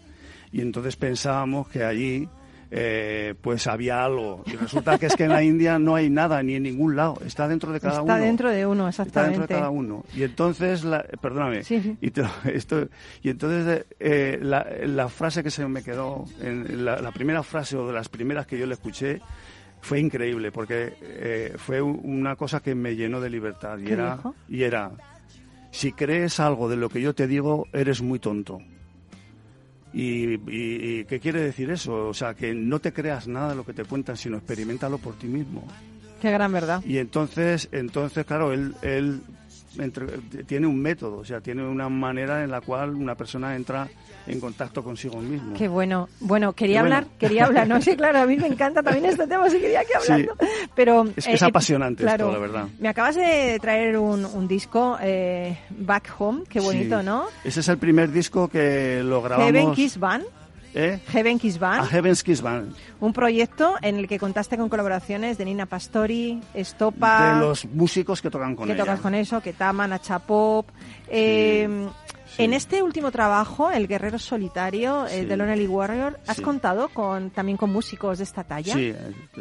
y 0.52 0.62
entonces 0.62 0.96
pensábamos 0.96 1.68
que 1.68 1.84
allí 1.84 2.28
eh, 2.72 3.34
pues 3.42 3.68
había 3.68 4.04
algo. 4.04 4.44
Y 4.46 4.56
resulta 4.56 4.98
que 4.98 5.08
es 5.08 5.16
que 5.16 5.24
en 5.24 5.30
la 5.30 5.44
India 5.44 5.80
no 5.80 5.96
hay 5.96 6.10
nada 6.10 6.42
ni 6.44 6.56
en 6.56 6.64
ningún 6.64 6.96
lado. 6.96 7.18
Está 7.26 7.48
dentro 7.48 7.72
de 7.72 7.80
cada 7.80 8.02
uno. 8.02 8.14
Está 8.14 8.26
dentro 8.26 8.50
de 8.52 8.66
uno, 8.66 8.88
exactamente. 8.88 9.32
Está 9.34 9.40
dentro 9.40 9.56
de 9.56 9.60
cada 9.60 9.70
uno. 9.72 10.06
Y 10.16 10.24
entonces, 10.24 10.84
la, 10.84 11.04
perdóname. 11.22 11.62
Y, 11.70 12.12
esto, 12.54 12.88
y 13.22 13.30
entonces 13.30 13.86
eh, 14.00 14.40
la, 14.42 14.68
la, 14.84 15.10
frase 15.10 15.44
que 15.44 15.52
se 15.52 15.68
me 15.68 15.84
quedó, 15.84 16.26
en 16.42 16.86
la, 16.86 17.12
primera 17.12 17.44
frase 17.44 17.76
o 17.76 17.88
de 17.88 17.94
las 17.94 18.10
primeras 18.10 18.46
que 18.46 18.58
yo 18.58 18.66
le 18.66 18.76
escuché, 18.76 19.22
fue 19.82 20.00
increíble 20.00 20.52
porque 20.52 20.94
eh, 21.02 21.54
fue 21.58 21.82
una 21.82 22.36
cosa 22.36 22.60
que 22.60 22.76
me 22.76 22.96
llenó 22.96 23.22
de 23.22 23.30
libertad 23.30 23.78
y 23.80 23.92
era 23.92 24.20
y 24.50 24.64
era 24.64 24.92
si 25.72 25.94
crees 25.94 26.42
algo 26.42 26.68
de 26.68 26.76
lo 26.76 26.90
que 26.90 27.02
yo 27.02 27.16
te 27.16 27.28
digo 27.28 27.66
eres 27.72 28.02
muy 28.02 28.20
tonto 28.20 28.60
y, 29.94 31.04
qué 31.06 31.20
quiere 31.20 31.42
decir 31.42 31.70
eso? 31.72 32.08
O 32.08 32.14
sea, 32.14 32.34
que 32.34 32.54
no 32.54 32.80
te 32.80 32.94
creas 32.94 33.28
nada 33.28 33.50
de 33.50 33.56
lo 33.56 33.66
que 33.66 33.74
te 33.74 33.86
cuentan, 33.86 34.18
sino 34.18 34.38
experimentalo 34.38 34.98
por 34.98 35.16
ti 35.16 35.28
mismo. 35.28 35.68
Qué 36.22 36.32
gran 36.32 36.52
verdad. 36.52 36.84
Y 36.86 36.98
entonces, 36.98 37.70
entonces 37.72 38.26
claro, 38.26 38.52
él, 38.52 38.76
él 38.82 39.22
tiene 40.46 40.68
un 40.68 40.82
método, 40.82 41.18
o 41.18 41.26
sea, 41.26 41.42
tiene 41.42 41.66
una 41.66 41.90
manera 41.90 42.44
en 42.44 42.52
la 42.52 42.62
cual 42.62 42.96
una 42.96 43.16
persona 43.16 43.56
entra 43.56 43.88
en 44.30 44.40
contacto 44.40 44.84
consigo 44.84 45.20
mismo. 45.20 45.54
Qué 45.56 45.68
bueno. 45.68 46.08
Bueno, 46.20 46.54
quería 46.54 46.82
hablar, 46.82 47.06
quería 47.18 47.46
hablar, 47.46 47.68
no 47.68 47.82
sí, 47.82 47.96
claro, 47.96 48.20
a 48.20 48.26
mí 48.26 48.38
me 48.38 48.48
encanta 48.48 48.84
también 48.84 49.06
este 49.06 49.28
tema, 49.28 49.50
sí 49.50 49.60
quería 49.60 49.84
que 49.84 49.96
hablando, 49.96 50.36
pero 50.76 51.06
es 51.16 51.26
que 51.26 51.34
es 51.34 51.42
eh, 51.42 51.46
apasionante 51.46 52.06
esto, 52.06 52.32
la 52.32 52.38
verdad. 52.38 52.68
Me 52.80 52.90
acabas 52.90 53.16
de 53.16 53.58
traer 53.60 53.98
un, 53.98 54.26
un 54.26 54.48
disco 54.48 54.98
eh, 55.02 55.58
Back 55.72 56.14
Home, 56.20 56.44
qué 56.48 56.60
bonito, 56.60 57.04
¿no? 57.04 57.26
Ese 57.44 57.60
es 57.60 57.68
el 57.68 57.78
primer 57.78 58.12
disco 58.12 58.48
que 58.48 59.02
lo 59.04 59.22
grabamos. 59.22 59.52
Heaven 59.52 59.74
Kiss 59.74 59.98
Band. 59.98 60.26
¿Eh? 60.76 61.00
Heaven 61.08 61.40
Kiss 61.40 61.58
Band. 61.58 61.82
A 61.82 61.88
Heaven's 61.88 62.24
Kiss 62.24 62.44
Band. 62.44 62.76
Un 63.00 63.12
proyecto 63.12 63.76
en 63.82 63.96
el 63.96 64.08
que 64.08 64.20
contaste 64.20 64.56
con 64.56 64.70
colaboraciones 64.70 65.40
de 65.40 65.46
Nina 65.46 65.66
Pastori, 65.66 66.40
Estopa. 66.54 67.34
De 67.34 67.40
los 67.40 67.66
músicos 67.66 68.22
que 68.22 68.30
tocan 68.30 68.56
con 68.56 68.68
que 68.68 68.74
ella. 68.74 68.84
tocas 68.84 69.00
con 69.00 69.16
eso, 69.16 69.42
que 69.42 69.54
Taman, 69.54 69.94
Achapop. 69.94 70.68
Eh, 71.08 71.88
en 72.40 72.54
este 72.54 72.82
último 72.82 73.12
trabajo, 73.12 73.70
El 73.70 73.88
Guerrero 73.88 74.18
Solitario, 74.18 75.06
eh, 75.08 75.26
de 75.26 75.38
Lonely 75.38 75.68
Warrior, 75.68 76.20
¿has 76.26 76.40
contado 76.40 76.90
con, 76.90 77.32
también 77.32 77.58
con 77.58 77.72
músicos 77.72 78.18
de 78.18 78.24
esta 78.24 78.44
talla? 78.44 78.74
Sí. 78.74 78.94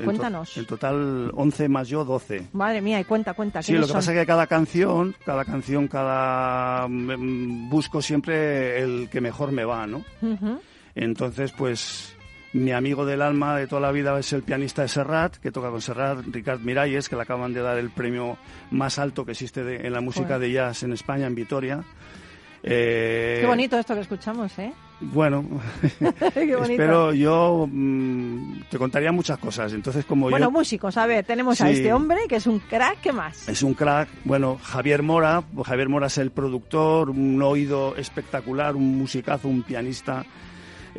Cuéntanos. 0.05 0.57
en 0.57 0.67
total 0.67 1.31
11 1.35 1.69
más 1.69 1.89
yo, 1.89 2.05
12. 2.05 2.49
Madre 2.53 2.83
mía, 2.83 3.01
y 3.01 3.05
cuenta, 3.05 3.35
cuenta. 3.35 3.63
Sí, 3.63 3.73
lo 3.73 3.87
que 3.87 3.93
pasa 3.93 4.13
es 4.13 4.19
que 4.19 4.27
cada 4.27 4.47
canción, 4.47 5.15
cada 5.25 5.45
canción, 5.45 5.87
cada... 5.87 6.89
Mm, 6.89 7.71
busco 7.71 8.03
siempre 8.03 8.83
el 8.83 9.09
que 9.09 9.21
mejor 9.21 9.53
me 9.53 9.65
va, 9.65 9.87
¿no? 9.87 10.05
Entonces, 10.95 11.53
pues 11.53 12.17
mi 12.53 12.73
amigo 12.73 13.05
del 13.05 13.23
alma 13.23 13.57
de 13.57 13.67
toda 13.67 13.81
la 13.83 13.93
vida 13.93 14.19
es 14.19 14.33
el 14.33 14.43
pianista 14.43 14.83
de 14.83 14.89
Serrat, 14.89 15.37
que 15.37 15.53
toca 15.53 15.71
con 15.71 15.81
Serrat, 15.81 16.25
Ricard 16.33 16.61
Miralles, 16.61 17.09
que 17.09 17.15
le 17.15 17.23
acaban 17.23 17.53
de 17.53 17.61
dar 17.61 17.79
el 17.79 17.91
premio 17.91 18.39
más 18.71 18.99
alto 18.99 19.25
que 19.25 19.33
existe 19.33 19.87
en 19.87 19.93
la 19.93 20.01
música 20.01 20.39
de 20.39 20.51
jazz 20.51 20.83
en 20.83 20.93
España, 20.93 21.27
en 21.27 21.35
Vitoria. 21.35 21.85
Eh, 22.71 23.39
Qué 23.41 23.47
bonito 23.47 23.79
esto 23.79 23.95
que 23.95 24.03
escuchamos, 24.03 24.59
¿eh? 24.59 24.71
Bueno, 25.01 25.43
espero 26.35 27.15
yo 27.15 27.67
mm, 27.67 28.63
te 28.69 28.77
contaría 28.77 29.11
muchas 29.11 29.39
cosas. 29.39 29.73
Entonces, 29.73 30.05
como 30.05 30.29
bueno, 30.29 30.51
músicos, 30.51 30.99
a 30.99 31.07
ver, 31.07 31.25
tenemos 31.25 31.63
a 31.63 31.71
este 31.71 31.95
hombre 31.95 32.19
que 32.29 32.37
es 32.37 32.47
un 32.47 32.59
crack, 32.59 33.01
¿qué 33.01 33.13
más? 33.13 33.49
Es 33.49 33.63
un 33.63 33.73
crack. 33.73 34.11
Bueno, 34.25 34.59
Javier 34.63 35.03
Mora, 35.03 35.43
Javier 35.65 35.89
Mora 35.89 36.09
es 36.09 36.19
el 36.19 36.31
productor, 36.31 37.09
un 37.09 37.41
oído 37.41 37.97
espectacular, 37.97 38.77
un 38.77 38.99
musicazo, 38.99 39.49
un 39.49 39.63
pianista. 39.63 40.27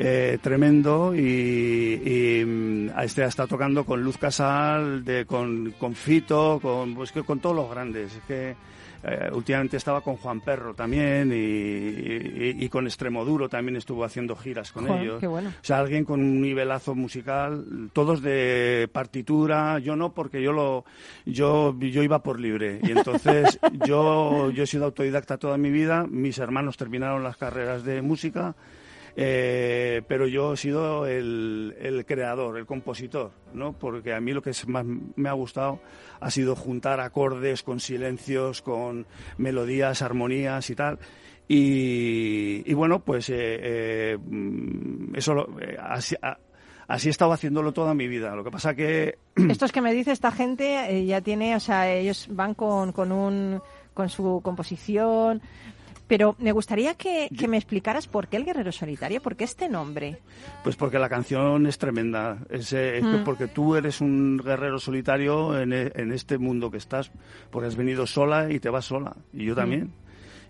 Eh, 0.02 0.38
tremendo 0.40 1.14
y, 1.14 2.42
mm, 2.46 2.98
este 3.00 3.22
está 3.24 3.46
tocando 3.46 3.84
con 3.84 4.02
Luz 4.02 4.16
Casal, 4.16 5.04
de, 5.04 5.26
con, 5.26 5.74
con 5.78 5.94
Fito, 5.94 6.58
con, 6.62 6.94
pues, 6.94 7.12
con 7.12 7.38
todos 7.38 7.54
los 7.54 7.70
grandes. 7.70 8.14
Es 8.14 8.22
que 8.26 8.56
eh, 9.02 9.30
últimamente 9.32 9.76
estaba 9.76 10.02
con 10.02 10.16
Juan 10.16 10.40
Perro 10.40 10.74
también 10.74 11.32
y, 11.34 12.68
con 12.68 12.86
Extremoduro 12.86 13.48
también 13.48 13.76
estuvo 13.76 14.04
haciendo 14.04 14.36
giras 14.36 14.70
con 14.72 14.88
ellos. 14.88 15.22
O 15.22 15.40
sea, 15.62 15.78
alguien 15.78 16.04
con 16.04 16.20
un 16.20 16.40
nivelazo 16.40 16.94
musical, 16.94 17.90
todos 17.92 18.22
de 18.22 18.88
partitura, 18.92 19.78
yo 19.78 19.96
no 19.96 20.12
porque 20.12 20.42
yo 20.42 20.52
lo 20.52 20.84
yo 21.26 21.76
yo 21.78 22.02
iba 22.02 22.22
por 22.22 22.38
libre. 22.38 22.78
Y 22.82 22.92
entonces 22.92 23.58
yo 23.86 24.50
yo 24.50 24.62
he 24.62 24.66
sido 24.66 24.84
autodidacta 24.84 25.38
toda 25.38 25.56
mi 25.56 25.70
vida, 25.70 26.06
mis 26.08 26.38
hermanos 26.38 26.76
terminaron 26.76 27.24
las 27.24 27.36
carreras 27.36 27.84
de 27.84 28.02
música 28.02 28.54
eh, 29.16 30.02
pero 30.06 30.26
yo 30.26 30.52
he 30.52 30.56
sido 30.56 31.06
el, 31.06 31.76
el, 31.80 32.04
creador, 32.06 32.58
el 32.58 32.66
compositor, 32.66 33.32
¿no? 33.52 33.72
Porque 33.72 34.14
a 34.14 34.20
mí 34.20 34.32
lo 34.32 34.42
que 34.42 34.52
más 34.66 34.84
me 35.16 35.28
ha 35.28 35.32
gustado 35.32 35.80
ha 36.20 36.30
sido 36.30 36.56
juntar 36.56 37.00
acordes 37.00 37.62
con 37.62 37.80
silencios, 37.80 38.62
con 38.62 39.06
melodías, 39.38 40.02
armonías 40.02 40.70
y 40.70 40.74
tal. 40.74 40.98
Y, 41.52 42.72
bueno, 42.74 43.00
pues 43.00 43.28
eh, 43.30 43.34
eh, 43.60 44.18
eso 45.14 45.48
así, 45.80 46.14
así 46.86 47.08
he 47.08 47.10
estado 47.10 47.32
haciéndolo 47.32 47.72
toda 47.72 47.92
mi 47.92 48.06
vida. 48.06 48.36
Lo 48.36 48.44
que 48.44 48.52
pasa 48.52 48.74
que... 48.74 49.18
Esto 49.48 49.64
es 49.64 49.72
que 49.72 49.80
me 49.80 49.92
dice 49.92 50.12
esta 50.12 50.30
gente, 50.30 51.04
ya 51.06 51.20
tiene, 51.20 51.56
o 51.56 51.60
sea, 51.60 51.92
ellos 51.92 52.28
van 52.30 52.54
con, 52.54 52.92
con 52.92 53.10
un 53.10 53.60
con 53.94 54.08
su 54.08 54.40
composición, 54.42 55.42
pero 56.10 56.34
me 56.40 56.50
gustaría 56.50 56.94
que, 56.94 57.28
me 57.48 57.56
explicaras 57.56 58.08
por 58.08 58.26
qué 58.26 58.36
el 58.36 58.44
guerrero 58.44 58.72
solitario, 58.72 59.22
por 59.22 59.36
qué 59.36 59.44
este 59.44 59.68
nombre. 59.68 60.18
Pues 60.64 60.74
porque 60.74 60.98
la 60.98 61.08
canción 61.08 61.68
es 61.68 61.78
tremenda. 61.78 62.38
Es, 62.50 62.72
eh, 62.72 63.00
mm. 63.00 63.22
porque 63.22 63.46
tú 63.46 63.76
eres 63.76 64.00
un 64.00 64.36
guerrero 64.36 64.80
solitario 64.80 65.56
en, 65.56 65.72
e, 65.72 65.92
en, 65.94 66.10
este 66.10 66.36
mundo 66.36 66.68
que 66.68 66.78
estás, 66.78 67.12
porque 67.52 67.68
has 67.68 67.76
venido 67.76 68.08
sola 68.08 68.50
y 68.50 68.58
te 68.58 68.70
vas 68.70 68.86
sola. 68.86 69.14
Y 69.32 69.44
yo 69.44 69.52
mm. 69.52 69.56
también. 69.56 69.92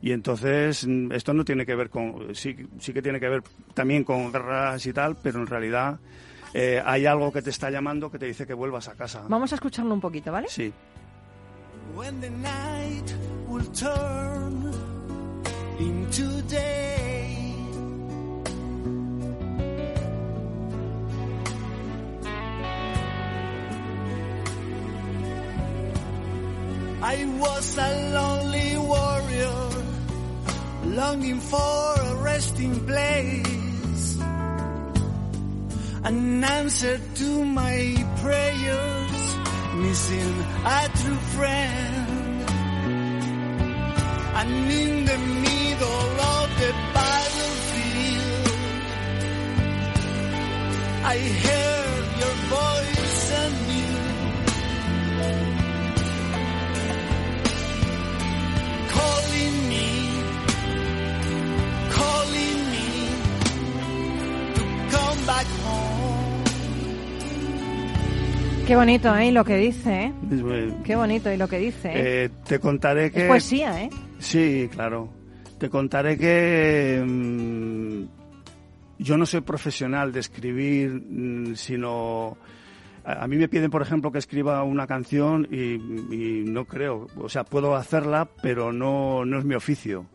Y 0.01 0.13
entonces 0.13 0.87
mm, 0.87 1.13
esto 1.13 1.35
no 1.35 1.45
tiene 1.45 1.67
que 1.67 1.75
ver 1.75 1.91
con, 1.91 2.35
sí, 2.35 2.57
sí 2.79 2.95
que 2.95 3.03
tiene 3.03 3.21
que 3.21 3.29
ver 3.29 3.43
también 3.75 4.03
con 4.03 4.33
guerras 4.33 4.87
y 4.87 4.95
tal, 4.95 5.19
pero 5.23 5.41
en 5.41 5.47
realidad 5.47 5.99
eh, 6.55 6.81
hay 6.83 7.05
algo 7.05 7.31
que 7.31 7.43
te 7.43 7.51
está 7.51 7.69
llamando 7.71 8.11
que 8.11 8.19
te 8.19 8.25
dice 8.25 8.47
que 8.47 8.55
vuelvas 8.55 8.89
a 8.89 8.95
casa. 8.95 9.25
Vamos 9.29 9.53
a 9.53 9.57
escucharlo 9.57 9.93
un 9.93 10.01
poquito, 10.01 10.33
¿vale? 10.33 10.49
Sí. 10.49 10.73
into 13.61 14.90
day. 16.11 17.55
I 27.03 27.25
was 27.39 27.79
a 27.79 27.91
lonely 28.19 28.77
warrior, 28.77 29.71
longing 30.85 31.41
for 31.41 31.95
a 32.09 32.15
resting 32.17 32.75
place, 32.87 34.19
an 36.05 36.45
answer 36.45 37.01
to 37.15 37.45
my 37.45 38.05
prayers, 38.23 39.37
missing 39.77 40.35
a 40.65 40.89
true 41.01 41.23
friend. 41.37 42.11
And 44.41 44.73
in 44.73 45.05
the 45.05 45.50
middle 45.81 46.21
of 46.21 46.49
the 46.61 46.73
battlefield, 46.95 48.49
I 51.05 51.19
heard 51.19 52.07
your 52.21 52.37
voice. 52.49 52.99
Calling 58.91 59.69
me, 59.69 59.89
calling 61.91 62.61
me 62.73 62.89
to 64.55 64.63
come 64.97 65.21
back 65.27 65.47
home. 65.65 66.45
Qué 68.67 68.77
bonito, 68.77 69.17
¿eh? 69.17 69.33
Lo 69.33 69.45
que 69.45 69.57
dice, 69.57 70.05
¿eh? 70.05 70.13
Qué 70.85 70.95
bonito, 70.95 71.33
y 71.33 71.37
lo 71.37 71.49
que 71.49 71.59
dice. 71.59 71.89
¿eh? 71.89 72.25
Eh, 72.25 72.29
te 72.47 72.61
contaré 72.61 73.11
que... 73.11 73.23
Es 73.23 73.27
poesía, 73.29 73.83
¿eh? 73.83 73.91
Sí, 74.21 74.69
claro. 74.71 75.20
Te 75.61 75.69
contaré 75.69 76.17
que 76.17 77.05
mm, 77.07 78.05
yo 78.99 79.19
no 79.19 79.27
soy 79.27 79.43
profesional 79.43 80.11
de 80.11 80.21
escribir, 80.21 80.91
mm, 80.91 81.55
sino 81.55 82.39
a, 83.05 83.27
mí 83.29 83.37
me 83.37 83.47
piden, 83.47 83.71
por 83.71 83.83
ejemplo, 83.83 84.11
que 84.11 84.19
escriba 84.21 84.63
una 84.63 84.87
canción 84.87 85.47
y, 85.51 85.77
no 86.47 86.65
creo, 86.65 87.09
o 87.15 87.29
sea, 87.29 87.45
puedo 87.45 87.77
hacerla, 87.77 88.27
pero 88.43 88.73
no, 88.73 89.27
no 89.27 89.39
es 89.39 89.45
mi 89.45 89.55
oficio. 89.55 90.07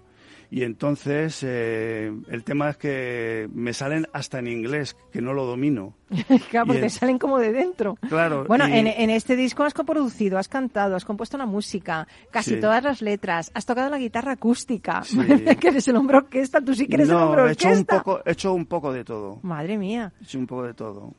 Y 0.52 0.64
entonces 0.64 1.42
eh, 1.44 2.12
el 2.30 2.44
tema 2.44 2.70
es 2.70 2.78
que 2.78 3.50
me 3.54 3.74
salen 3.74 4.08
hasta 4.14 4.40
en 4.40 4.48
inglés, 4.48 4.96
que 5.12 5.22
no 5.22 5.34
lo 5.34 5.46
domino. 5.46 5.94
claro, 6.50 6.68
porque 6.68 6.90
salen 6.90 7.18
como 7.20 7.40
de 7.40 7.52
dentro. 7.52 7.98
Claro. 8.08 8.46
Bueno, 8.46 8.66
en, 8.66 9.10
este 9.10 9.36
disco 9.36 9.64
has 9.64 9.74
coproducido, 9.74 10.38
has 10.38 10.48
cantado, 10.48 10.96
has 10.96 11.06
compuesto 11.06 11.38
una 11.38 11.46
música, 11.46 12.08
casi 12.32 12.60
todas 12.60 12.84
las 12.84 13.02
letras, 13.02 13.52
has 13.54 13.66
tocado 13.66 13.90
la 13.90 13.98
guitarra 13.98 14.34
acústica. 14.34 15.04
que 15.60 15.68
eres 15.68 15.88
el 15.88 15.96
hombre 15.96 16.18
orquesta, 16.18 16.62
tú 16.62 16.74
sí 16.74 16.88
que 16.88 16.96
eres 16.96 17.10
el 17.10 17.16
hombre 17.16 17.42
orquesta. 17.42 17.70
He 17.70 17.74
hecho, 17.74 17.80
un 17.80 17.86
poco, 17.86 18.22
he 18.25 18.32
hecho 18.32 18.54
un 18.54 18.66
poco 18.66 18.94
de 18.94 19.04
todo. 19.04 19.40
Madre 19.42 19.78
mía. 19.78 20.14
He 20.22 20.24
hecho 20.24 20.40
un 20.40 20.48
poco 20.48 20.64
de 20.64 20.74
todo. 20.74 21.14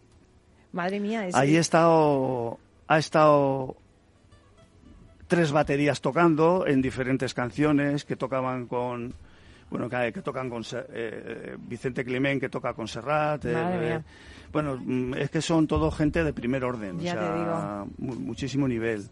Madre 0.72 1.00
mía. 1.00 1.26
Ahí 1.32 1.56
he 1.56 1.58
estado, 1.58 2.58
ha 2.86 2.98
estado 2.98 3.76
tres 5.26 5.52
baterías 5.52 6.00
tocando 6.00 6.66
en 6.66 6.82
diferentes 6.82 7.34
canciones 7.34 8.04
que 8.04 8.16
tocaban 8.16 8.66
con 8.66 9.14
bueno 9.70 9.88
que, 9.88 10.12
que 10.12 10.22
tocan 10.22 10.48
con 10.48 10.62
eh, 10.90 11.56
Vicente 11.58 12.04
Climén 12.04 12.38
que 12.38 12.48
toca 12.48 12.72
con 12.74 12.86
Serrat 12.86 13.44
eh, 13.44 14.00
bueno 14.52 14.78
mm, 14.80 15.14
es 15.14 15.30
que 15.30 15.42
son 15.42 15.66
todo 15.66 15.90
gente 15.90 16.22
de 16.22 16.32
primer 16.32 16.64
orden 16.64 16.98
o 16.98 17.02
sea 17.02 17.84
muchísimo 17.98 18.68
nivel. 18.68 19.08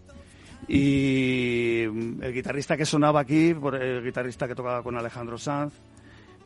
Y 0.67 1.85
mm, 1.91 2.23
el 2.23 2.33
guitarrista 2.33 2.77
que 2.77 2.87
sonaba 2.87 3.21
aquí 3.21 3.51
el 3.51 4.03
guitarrista 4.03 4.49
que 4.49 4.55
tocaba 4.55 4.83
con 4.83 4.97
Alejandro 4.97 5.37
Sanz 5.37 5.75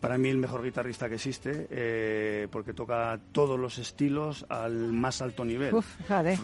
para 0.00 0.18
mí 0.18 0.28
el 0.28 0.38
mejor 0.38 0.62
guitarrista 0.62 1.08
que 1.08 1.16
existe, 1.16 1.66
eh, 1.70 2.48
porque 2.50 2.72
toca 2.72 3.18
todos 3.32 3.58
los 3.58 3.78
estilos 3.78 4.46
al 4.48 4.92
más 4.92 5.20
alto 5.22 5.44
nivel. 5.44 5.74
Uf, 5.74 5.96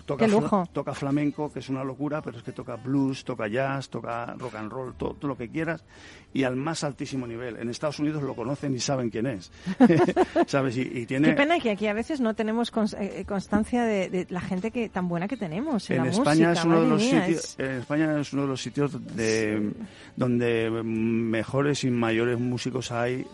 toca, 0.04 0.24
qué 0.24 0.28
lujo. 0.28 0.64
toca 0.72 0.94
flamenco, 0.94 1.52
que 1.52 1.60
es 1.60 1.68
una 1.68 1.84
locura, 1.84 2.20
pero 2.22 2.38
es 2.38 2.42
que 2.42 2.52
toca 2.52 2.76
blues, 2.76 3.24
toca 3.24 3.46
jazz, 3.48 3.88
toca 3.88 4.34
rock 4.34 4.54
and 4.56 4.72
roll, 4.72 4.94
todo, 4.94 5.16
lo 5.22 5.36
que 5.36 5.48
quieras, 5.48 5.84
y 6.32 6.42
al 6.42 6.56
más 6.56 6.84
altísimo 6.84 7.26
nivel. 7.26 7.56
En 7.56 7.68
Estados 7.68 7.98
Unidos 7.98 8.22
lo 8.22 8.34
conocen 8.34 8.74
y 8.74 8.80
saben 8.80 9.10
quién 9.10 9.26
es. 9.26 9.52
¿Sabes? 10.46 10.76
Y, 10.76 11.06
tiene... 11.06 11.28
Qué 11.28 11.34
pena 11.34 11.58
que 11.60 11.70
aquí 11.70 11.86
a 11.86 11.94
veces 11.94 12.20
no 12.20 12.34
tenemos 12.34 12.72
eh, 12.98 13.20
eh, 13.20 13.24
constancia 13.24 13.84
de, 13.84 14.26
la 14.30 14.40
gente 14.40 14.70
que 14.70 14.88
tan 14.88 15.08
buena 15.08 15.28
que 15.28 15.36
tenemos 15.36 15.88
en, 15.90 16.04
la 16.04 16.10
España 16.10 16.52
Es 16.52 16.64
uno 16.64 16.82
de 16.82 16.88
los 16.88 17.02
sitios, 17.02 17.56
En 17.58 17.70
España 17.72 18.20
es 18.20 18.32
uno 18.32 18.42
de 18.42 18.48
los 18.48 18.60
sitios 18.60 19.16
de, 19.16 19.72
donde 20.16 20.70
mejores 20.70 21.84
y 21.84 21.90
mayores 21.90 22.38
músicos 22.38 22.90
hay 22.90 23.26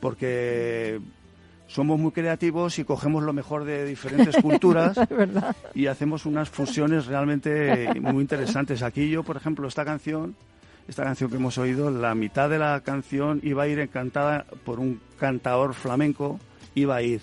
porque 0.00 1.00
somos 1.70 2.00
muy 2.00 2.10
creativos 2.10 2.78
y 2.80 2.84
cogemos 2.84 3.22
lo 3.22 3.32
mejor 3.32 3.64
de 3.64 3.84
diferentes 3.84 4.36
culturas 4.42 4.98
y 5.74 5.86
hacemos 5.86 6.26
unas 6.26 6.50
fusiones 6.50 7.06
realmente 7.06 7.88
muy 8.00 8.22
interesantes. 8.22 8.82
Aquí 8.82 9.08
yo, 9.08 9.22
por 9.22 9.36
ejemplo, 9.36 9.68
esta 9.68 9.84
canción, 9.84 10.34
esta 10.88 11.04
canción 11.04 11.30
que 11.30 11.36
hemos 11.36 11.58
oído, 11.58 11.90
la 11.90 12.16
mitad 12.16 12.50
de 12.50 12.58
la 12.58 12.80
canción 12.80 13.40
iba 13.44 13.62
a 13.62 13.68
ir 13.68 13.78
encantada 13.78 14.46
por 14.64 14.80
un 14.80 15.00
cantador 15.18 15.74
flamenco, 15.74 16.40
iba 16.74 16.96
a 16.96 17.02
ir. 17.02 17.20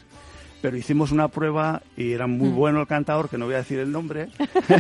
Pero 0.62 0.78
hicimos 0.78 1.12
una 1.12 1.28
prueba 1.28 1.82
y 1.98 2.14
era 2.14 2.26
muy 2.26 2.50
mm. 2.50 2.56
bueno 2.56 2.80
el 2.80 2.88
cantador, 2.88 3.30
que 3.30 3.38
no 3.38 3.46
voy 3.46 3.56
a 3.56 3.60
decir 3.60 3.80
el 3.80 3.92
nombre, 3.92 4.30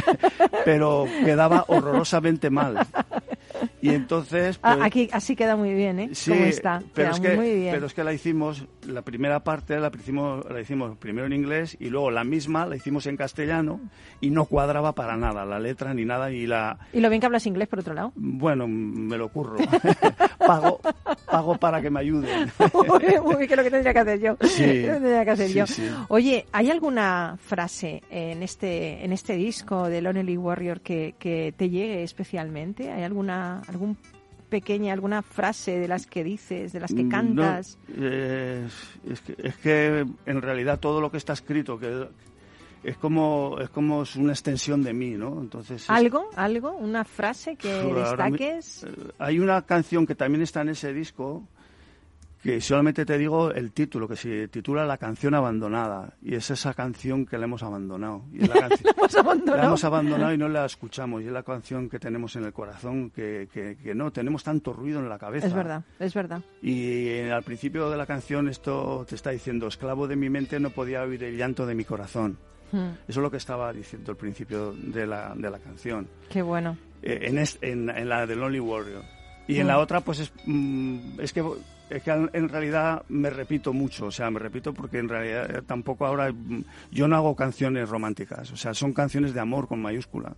pero 0.65 1.05
quedaba 1.25 1.65
horrorosamente 1.67 2.49
mal. 2.49 2.87
Y 3.81 3.89
entonces... 3.89 4.59
Ah, 4.61 4.75
pues, 4.75 4.85
aquí 4.85 5.09
así 5.11 5.35
queda 5.35 5.55
muy 5.55 5.73
bien, 5.73 5.99
¿eh? 5.99 6.09
Sí, 6.13 6.33
está. 6.33 6.81
Pero, 6.93 7.11
es 7.11 7.19
que, 7.19 7.35
muy 7.35 7.53
bien. 7.53 7.73
pero 7.73 7.87
es 7.87 7.93
que 7.93 8.03
la 8.03 8.13
hicimos, 8.13 8.65
la 8.85 9.01
primera 9.01 9.43
parte 9.43 9.79
la 9.79 9.91
hicimos, 9.93 10.45
la 10.49 10.59
hicimos 10.59 10.97
primero 10.97 11.27
en 11.27 11.33
inglés 11.33 11.77
y 11.79 11.89
luego 11.89 12.11
la 12.11 12.23
misma 12.23 12.65
la 12.65 12.75
hicimos 12.75 13.05
en 13.07 13.17
castellano 13.17 13.79
y 14.21 14.29
no 14.29 14.45
cuadraba 14.45 14.93
para 14.93 15.17
nada 15.17 15.45
la 15.45 15.59
letra 15.59 15.93
ni 15.93 16.05
nada 16.05 16.31
y 16.31 16.47
la... 16.47 16.79
¿Y 16.93 16.99
lo 16.99 17.09
bien 17.09 17.19
que 17.19 17.25
hablas 17.25 17.45
inglés 17.45 17.67
por 17.67 17.79
otro 17.79 17.93
lado? 17.93 18.11
Bueno, 18.15 18.67
me 18.67 19.17
lo 19.17 19.25
ocurro. 19.25 19.57
pago, 20.47 20.79
pago 21.25 21.57
para 21.57 21.81
que 21.81 21.89
me 21.89 21.99
ayuden. 21.99 22.51
Uy, 22.73 23.47
que 23.47 23.55
lo 23.55 23.63
que 23.63 23.71
tendría 23.71 23.93
que 23.93 23.99
hacer 23.99 24.19
yo. 24.19 24.37
Sí, 24.41 24.63
tendría 24.85 25.25
que 25.25 25.31
hacer 25.31 25.51
yo. 25.51 25.65
Oye, 26.09 26.45
¿hay 26.51 26.71
alguna 26.71 27.37
frase 27.39 28.01
en 28.09 28.43
este, 28.43 29.03
en 29.03 29.13
este 29.13 29.33
disco 29.33 29.89
de 29.89 30.01
Lonely 30.01 30.37
Warrior 30.37 30.81
que, 30.81 31.15
que 31.19 31.53
te 31.55 31.69
llegue 31.69 32.03
especialmente? 32.03 32.91
¿Hay 32.91 33.03
alguna 33.03 33.46
algún 33.67 33.97
pequeña, 34.49 34.93
alguna 34.93 35.21
frase 35.21 35.79
de 35.79 35.87
las 35.87 36.07
que 36.07 36.23
dices, 36.23 36.73
de 36.73 36.79
las 36.79 36.93
que 36.93 37.07
cantas? 37.07 37.77
Eh, 37.97 38.67
es, 39.09 39.21
que, 39.21 39.35
es, 39.37 39.55
que, 39.57 40.05
en 40.25 40.41
realidad 40.41 40.79
todo 40.79 41.01
lo 41.01 41.11
que 41.11 41.17
está 41.17 41.33
escrito, 41.33 41.77
que 41.77 42.07
es 42.83 42.97
como 42.97 43.57
es 43.59 43.69
como 43.69 44.03
una 44.17 44.31
extensión 44.31 44.83
de 44.83 44.93
mí, 44.93 45.11
¿no? 45.11 45.41
Entonces 45.41 45.89
algo, 45.89 46.29
algo, 46.35 46.71
una 46.71 47.03
frase 47.03 47.55
que 47.55 47.71
destaques. 47.71 48.83
Eh, 48.83 48.89
hay 49.19 49.39
una 49.39 49.61
canción 49.63 50.05
que 50.05 50.15
también 50.15 50.41
está 50.41 50.61
en 50.61 50.69
ese 50.69 50.93
disco 50.93 51.47
que 52.41 52.61
solamente 52.61 53.05
te 53.05 53.17
digo 53.17 53.51
el 53.51 53.71
título, 53.71 54.07
que 54.07 54.15
se 54.15 54.47
titula 54.47 54.85
La 54.85 54.97
canción 54.97 55.33
abandonada, 55.33 56.13
y 56.21 56.35
es 56.35 56.49
esa 56.51 56.73
canción 56.73 57.25
que 57.25 57.37
la 57.37 57.45
hemos 57.45 57.63
abandonado. 57.63 58.23
Y 58.31 58.47
la, 58.47 58.55
¿La, 58.69 58.91
hemos 58.95 59.15
abandonado? 59.15 59.57
la 59.57 59.65
hemos 59.65 59.83
abandonado 59.83 60.33
y 60.33 60.37
no 60.37 60.47
la 60.47 60.65
escuchamos, 60.65 61.21
y 61.21 61.27
es 61.27 61.31
la 61.31 61.43
canción 61.43 61.89
que 61.89 61.99
tenemos 61.99 62.35
en 62.35 62.45
el 62.45 62.53
corazón, 62.53 63.09
que, 63.09 63.47
que, 63.51 63.95
no, 63.95 64.11
tenemos 64.11 64.43
tanto 64.43 64.73
ruido 64.73 64.99
en 64.99 65.09
la 65.09 65.17
cabeza. 65.17 65.47
Es 65.47 65.53
verdad, 65.53 65.83
es 65.99 66.13
verdad. 66.13 66.41
Y 66.61 67.07
eh, 67.07 67.31
al 67.31 67.43
principio 67.43 67.89
de 67.89 67.97
la 67.97 68.05
canción 68.05 68.47
esto 68.47 69.05
te 69.07 69.15
está 69.15 69.31
diciendo, 69.31 69.67
esclavo 69.67 70.07
de 70.07 70.15
mi 70.15 70.29
mente 70.29 70.59
no 70.59 70.69
podía 70.69 71.01
oír 71.03 71.23
el 71.23 71.37
llanto 71.37 71.65
de 71.65 71.75
mi 71.75 71.85
corazón. 71.85 72.37
Hmm. 72.71 72.91
Eso 73.07 73.19
es 73.19 73.23
lo 73.23 73.31
que 73.31 73.37
estaba 73.37 73.71
diciendo 73.71 74.11
al 74.11 74.17
principio 74.17 74.73
de 74.73 75.07
la, 75.07 75.33
de 75.35 75.49
la 75.49 75.59
canción. 75.59 76.07
Qué 76.29 76.41
bueno. 76.41 76.77
Eh, 77.01 77.31
en, 77.61 77.89
en, 77.89 78.09
la 78.09 78.25
de 78.25 78.35
Lonely 78.35 78.59
Warrior. 78.59 79.03
Y 79.47 79.59
en 79.59 79.67
la 79.67 79.77
hmm. 79.77 79.81
otra, 79.81 80.01
pues 80.01 80.19
es, 80.19 80.33
mm, 80.45 81.19
es 81.19 81.31
que 81.31 81.43
es 81.89 82.03
que 82.03 82.11
en 82.11 82.49
realidad 82.49 83.03
me 83.09 83.29
repito 83.29 83.73
mucho, 83.73 84.07
o 84.07 84.11
sea, 84.11 84.29
me 84.29 84.39
repito 84.39 84.73
porque 84.73 84.99
en 84.99 85.09
realidad 85.09 85.63
tampoco 85.65 86.05
ahora 86.05 86.33
yo 86.91 87.07
no 87.07 87.15
hago 87.15 87.35
canciones 87.35 87.89
románticas, 87.89 88.51
o 88.51 88.57
sea, 88.57 88.73
son 88.73 88.93
canciones 88.93 89.33
de 89.33 89.39
amor 89.39 89.67
con 89.67 89.81
mayúscula. 89.81 90.35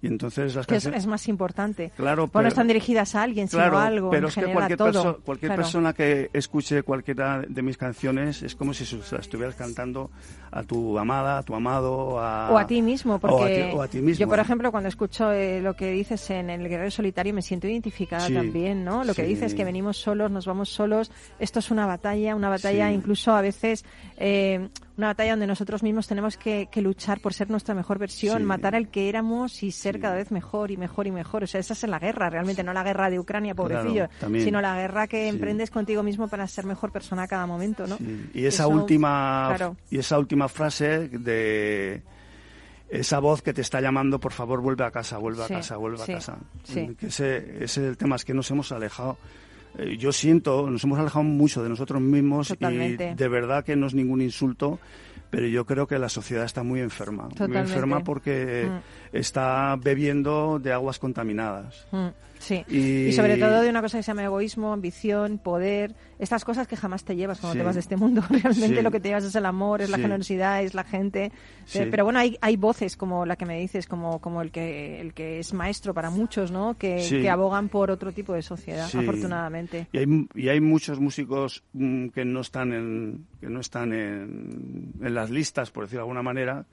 Y 0.00 0.06
entonces 0.06 0.54
las 0.54 0.66
canciones... 0.66 1.00
es, 1.00 1.06
más 1.06 1.26
importante. 1.26 1.90
Claro, 1.96 2.28
pero... 2.28 2.42
no 2.42 2.48
están 2.48 2.68
dirigidas 2.68 3.16
a 3.16 3.22
alguien, 3.22 3.48
sino 3.48 3.62
a 3.62 3.86
algo. 3.86 4.10
Pero 4.10 4.28
es 4.28 4.34
que 4.34 4.52
cualquier, 4.52 4.78
todo. 4.78 5.18
cualquier 5.24 5.56
persona 5.56 5.92
que 5.92 6.30
escuche 6.32 6.82
cualquiera 6.84 7.42
de 7.46 7.62
mis 7.62 7.76
canciones 7.76 8.42
es 8.42 8.54
como 8.54 8.74
si 8.74 8.96
las 8.96 9.12
estuvieras 9.12 9.56
cantando 9.56 10.10
a 10.52 10.62
tu 10.62 10.98
amada, 10.98 11.38
a 11.38 11.42
tu 11.42 11.54
amado, 11.54 12.20
a... 12.20 12.50
O 12.50 12.58
a 12.58 12.66
ti 12.66 12.80
mismo, 12.80 13.18
porque 13.18 13.72
o 13.74 13.82
a 13.82 13.88
ti, 13.88 14.00
mismo. 14.00 14.20
yo, 14.20 14.28
por 14.28 14.38
ejemplo, 14.38 14.70
cuando 14.70 14.88
escucho 14.88 15.32
eh, 15.32 15.60
lo 15.60 15.74
que 15.74 15.90
dices 15.90 16.30
en 16.30 16.50
El 16.50 16.68
Guerrero 16.68 16.90
Solitario 16.90 17.34
me 17.34 17.42
siento 17.42 17.66
identificada 17.66 18.28
también, 18.28 18.84
¿no? 18.84 19.02
Lo 19.02 19.14
que 19.14 19.24
dices 19.24 19.54
que 19.54 19.64
venimos 19.64 19.96
solos, 19.96 20.30
nos 20.30 20.46
vamos 20.46 20.68
solos, 20.68 21.10
esto 21.40 21.58
es 21.58 21.70
una 21.72 21.86
batalla, 21.86 22.36
una 22.36 22.48
batalla 22.48 22.90
incluso 22.92 23.32
a 23.32 23.40
veces... 23.40 23.84
Eh, 24.16 24.68
una 24.98 25.06
batalla 25.06 25.30
donde 25.30 25.46
nosotros 25.46 25.82
mismos 25.82 26.08
tenemos 26.08 26.36
que, 26.36 26.68
luchar 26.76 27.20
por 27.20 27.32
ser 27.32 27.50
nuestra 27.50 27.74
mejor 27.74 27.98
versión, 27.98 28.44
matar 28.44 28.74
al 28.74 28.88
que 28.88 29.08
éramos 29.08 29.62
y 29.62 29.70
ser 29.70 30.00
cada 30.00 30.16
vez 30.16 30.30
mejor 30.30 30.70
y 30.70 30.76
mejor 30.76 31.06
y 31.06 31.12
mejor. 31.12 31.44
O 31.44 31.46
sea, 31.46 31.60
esa 31.60 31.72
es 31.72 31.82
la 31.84 31.98
guerra, 31.98 32.28
realmente, 32.30 32.62
no 32.64 32.72
la 32.72 32.82
guerra 32.82 33.08
de 33.08 33.18
Ucrania, 33.18 33.54
pobrecillo, 33.54 34.08
sino 34.20 34.60
la 34.60 34.76
guerra 34.76 35.06
que 35.06 35.28
emprendes 35.28 35.70
contigo 35.70 36.02
mismo 36.02 36.28
para 36.28 36.46
ser 36.46 36.66
mejor 36.66 36.90
persona 36.90 37.22
a 37.22 37.28
cada 37.28 37.46
momento, 37.46 37.86
¿no? 37.86 37.96
Y 38.34 38.44
esa 38.44 38.66
última 38.66 39.56
y 39.90 39.98
esa 39.98 40.18
última 40.18 40.48
frase 40.48 41.08
de 41.08 42.02
esa 42.88 43.20
voz 43.20 43.42
que 43.42 43.52
te 43.52 43.60
está 43.60 43.80
llamando, 43.80 44.18
por 44.18 44.32
favor, 44.32 44.60
vuelve 44.60 44.84
a 44.84 44.90
casa, 44.90 45.18
vuelve 45.18 45.44
a 45.44 45.48
casa, 45.48 45.76
vuelve 45.76 46.02
a 46.02 46.06
casa. 46.06 46.38
Que 46.74 47.06
ese, 47.06 47.62
ese 47.62 47.64
es 47.64 47.78
el 47.78 47.96
tema, 47.96 48.16
es 48.16 48.24
que 48.24 48.34
nos 48.34 48.50
hemos 48.50 48.72
alejado 48.72 49.18
eh, 49.76 49.96
yo 49.98 50.12
siento, 50.12 50.70
nos 50.70 50.82
hemos 50.84 50.98
alejado 50.98 51.24
mucho 51.24 51.62
de 51.62 51.68
nosotros 51.68 52.00
mismos 52.00 52.54
y 52.58 52.96
de 52.96 53.28
verdad 53.28 53.64
que 53.64 53.76
no 53.76 53.86
es 53.86 53.94
ningún 53.94 54.22
insulto, 54.22 54.78
pero 55.30 55.46
yo 55.46 55.64
creo 55.66 55.86
que 55.86 55.98
la 55.98 56.08
sociedad 56.08 56.44
está 56.44 56.62
muy 56.62 56.80
enferma. 56.80 57.28
Muy 57.38 57.56
enferma 57.56 58.02
porque 58.04 58.68
mm. 58.68 59.16
está 59.16 59.76
bebiendo 59.76 60.58
de 60.58 60.72
aguas 60.72 60.98
contaminadas. 60.98 61.86
Mm. 61.90 62.08
Sí, 62.38 62.64
y... 62.68 63.12
sobre 63.12 63.36
todo 63.36 63.62
de 63.62 63.68
una 63.68 63.82
cosa 63.82 63.98
que 63.98 64.02
se 64.02 64.08
llama 64.08 64.24
egoísmo, 64.24 64.72
ambición, 64.72 65.38
poder, 65.38 65.94
estas 66.18 66.44
cosas 66.44 66.66
que 66.66 66.76
jamás 66.76 67.04
te 67.04 67.16
llevas 67.16 67.40
cuando 67.40 67.58
te 67.58 67.64
vas 67.64 67.74
de 67.74 67.80
este 67.80 67.96
mundo. 67.96 68.22
Realmente 68.30 68.82
lo 68.82 68.90
que 68.90 69.00
te 69.00 69.08
llevas 69.08 69.24
es 69.24 69.34
el 69.34 69.46
amor, 69.46 69.82
es 69.82 69.90
la 69.90 69.98
generosidad, 69.98 70.62
es 70.62 70.74
la 70.74 70.84
gente. 70.84 71.32
Eh, 71.74 71.88
pero 71.90 72.04
bueno, 72.04 72.18
hay, 72.18 72.36
hay 72.40 72.56
voces 72.56 72.96
como 72.96 73.26
la 73.26 73.36
que 73.36 73.44
me 73.44 73.58
dices, 73.58 73.86
como, 73.86 74.20
como 74.20 74.42
el, 74.42 74.50
que, 74.50 75.00
el 75.00 75.14
que 75.14 75.40
es 75.40 75.52
maestro 75.52 75.94
para 75.94 76.10
muchos, 76.10 76.50
¿no? 76.50 76.76
Que, 76.78 77.06
que 77.08 77.28
abogan 77.28 77.68
por 77.68 77.90
otro 77.90 78.12
tipo 78.12 78.32
de 78.32 78.42
sociedad, 78.42 78.86
afortunadamente. 78.86 79.88
Y 79.92 79.98
hay, 79.98 80.28
y 80.34 80.48
hay 80.48 80.60
muchos 80.60 81.00
músicos 81.00 81.64
mm, 81.72 82.08
que 82.08 82.24
no 82.24 82.40
están, 82.40 82.72
en, 82.72 83.26
que 83.40 83.48
no 83.48 83.60
están 83.60 83.92
en, 83.92 84.92
en 85.00 85.14
las 85.18 85.30
listas, 85.30 85.70
por 85.70 85.84
decirlo 85.84 86.00
de 86.00 86.04
alguna 86.04 86.22
manera, 86.22 86.64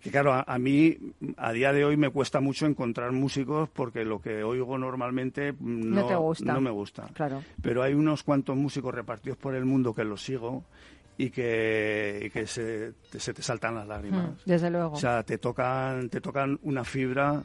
que 0.00 0.10
claro, 0.10 0.32
a, 0.34 0.58
mí 0.58 0.96
a 1.36 1.52
día 1.52 1.72
de 1.72 1.84
hoy 1.84 1.96
me 1.96 2.10
cuesta 2.10 2.40
mucho 2.40 2.66
encontrar 2.66 3.12
músicos 3.12 3.68
porque 3.68 4.04
lo 4.04 4.20
que 4.20 4.42
oigo 4.42 4.78
normalmente 4.78 5.54
no, 5.60 6.32
no 6.40 6.60
me 6.60 6.70
gusta. 6.70 7.08
Claro. 7.12 7.42
Pero 7.60 7.82
hay 7.82 7.94
unos 7.94 8.22
cuantos 8.22 8.56
músicos 8.56 8.94
repartidos 8.94 9.36
por 9.38 9.54
el 9.54 9.64
mundo 9.64 9.94
que 9.94 10.04
los 10.04 10.22
sigo 10.22 10.64
y 11.18 11.30
que, 11.30 12.30
que 12.32 12.46
se, 12.46 12.92
te, 13.10 13.18
se 13.18 13.34
te 13.34 13.42
saltan 13.42 13.74
las 13.74 13.86
lágrimas. 13.88 14.30
Mm, 14.30 14.34
desde 14.44 14.70
luego. 14.70 14.92
O 14.92 15.00
sea, 15.00 15.22
te 15.22 15.38
tocan, 15.38 16.08
te 16.08 16.20
tocan 16.20 16.58
una 16.62 16.84
fibra 16.84 17.42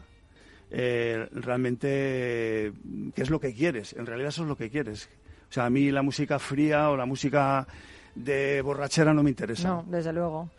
eh, 0.70 1.28
realmente 1.34 2.72
qué 3.14 3.22
es 3.22 3.30
lo 3.30 3.40
que 3.40 3.54
quieres. 3.54 3.94
En 3.94 4.06
realidad 4.06 4.30
eso 4.30 4.44
es 4.44 4.48
lo 4.50 4.56
que 4.56 4.70
quieres. 4.70 5.10
O 5.50 5.54
sea, 5.54 5.66
a 5.66 5.70
mí 5.70 5.92
la 5.92 6.02
música 6.02 6.40
fría 6.40 6.90
o 6.90 6.98
la 6.98 7.06
música 7.06 7.68
de 8.16 8.62
borrachera 8.62 9.14
no 9.14 9.24
me 9.24 9.30
interesa. 9.30 9.68
No, 9.68 9.86
desde 9.88 10.14
luego. 10.14 10.50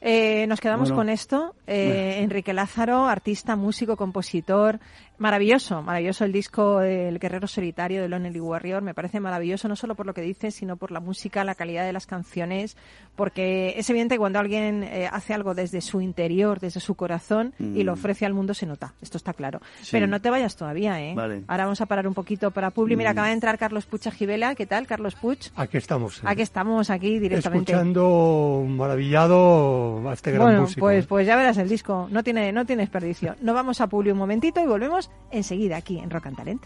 Eh, 0.00 0.46
nos 0.48 0.60
quedamos 0.60 0.92
con 0.92 1.08
esto. 1.08 1.54
Eh, 1.66 2.18
Enrique 2.20 2.52
Lázaro, 2.52 3.06
artista, 3.06 3.56
músico, 3.56 3.96
compositor. 3.96 4.80
Maravilloso, 5.18 5.82
maravilloso 5.82 6.24
el 6.24 6.30
disco 6.30 6.80
El 6.80 7.18
Guerrero 7.18 7.48
Solitario 7.48 8.00
de 8.00 8.08
Lonely 8.08 8.40
Warrior. 8.40 8.82
Me 8.82 8.94
parece 8.94 9.18
maravilloso, 9.18 9.66
no 9.66 9.74
solo 9.74 9.96
por 9.96 10.06
lo 10.06 10.14
que 10.14 10.22
dice, 10.22 10.52
sino 10.52 10.76
por 10.76 10.92
la 10.92 11.00
música, 11.00 11.42
la 11.42 11.56
calidad 11.56 11.84
de 11.84 11.92
las 11.92 12.06
canciones. 12.06 12.76
Porque 13.16 13.74
es 13.76 13.90
evidente 13.90 14.14
que 14.14 14.20
cuando 14.20 14.38
alguien 14.38 14.84
eh, 14.84 15.08
hace 15.10 15.34
algo 15.34 15.54
desde 15.54 15.80
su 15.80 16.00
interior, 16.00 16.60
desde 16.60 16.78
su 16.78 16.94
corazón, 16.94 17.52
y 17.58 17.82
lo 17.82 17.92
mm. 17.92 17.98
ofrece 17.98 18.26
al 18.26 18.34
mundo, 18.34 18.54
se 18.54 18.66
nota. 18.66 18.94
Esto 19.02 19.16
está 19.16 19.32
claro. 19.32 19.60
Pero 19.90 20.06
no 20.06 20.20
te 20.20 20.30
vayas 20.30 20.54
todavía, 20.54 21.02
¿eh? 21.02 21.16
Ahora 21.48 21.64
vamos 21.64 21.80
a 21.80 21.86
parar 21.86 22.06
un 22.06 22.14
poquito 22.14 22.52
para 22.52 22.70
Publi. 22.70 22.94
Mira, 22.94 23.10
mm. 23.10 23.12
acaba 23.12 23.26
de 23.26 23.32
entrar 23.32 23.58
Carlos 23.58 23.86
Pucha 23.86 24.12
Gibela. 24.12 24.54
¿Qué 24.54 24.66
tal, 24.66 24.86
Carlos 24.86 25.16
Puch? 25.16 25.48
Aquí 25.56 25.78
estamos. 25.78 26.20
Aquí 26.24 26.42
estamos, 26.42 26.90
aquí 26.90 27.18
directamente. 27.18 27.72
Escuchando 27.72 28.64
maravillado 28.68 30.12
este 30.12 30.38
bueno, 30.38 30.66
Pues, 30.78 31.06
pues 31.06 31.26
ya 31.26 31.34
verás 31.36 31.58
el 31.58 31.68
disco, 31.68 32.08
no 32.10 32.22
tiene, 32.22 32.52
no 32.52 32.64
tiene 32.64 32.82
desperdicio. 32.82 33.34
Nos 33.40 33.54
vamos 33.54 33.80
a 33.80 33.88
Publi 33.88 34.12
un 34.12 34.18
momentito 34.18 34.60
y 34.60 34.66
volvemos 34.66 35.07
enseguida 35.30 35.76
aquí 35.76 35.98
en 35.98 36.10
Rock 36.10 36.26
and 36.26 36.36
Talent. 36.36 36.62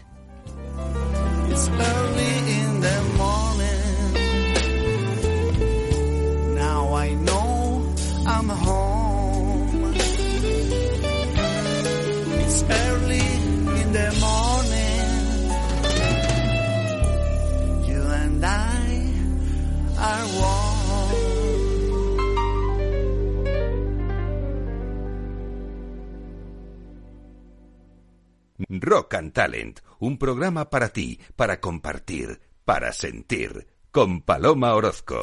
Rock 28.93 29.15
and 29.15 29.33
Talent, 29.33 29.79
un 30.01 30.19
programa 30.19 30.69
para 30.69 30.89
ti, 30.89 31.19
para 31.35 31.59
compartir, 31.59 32.39
para 32.63 32.93
sentir, 32.93 33.65
con 33.89 34.21
Paloma 34.21 34.75
Orozco. 34.75 35.19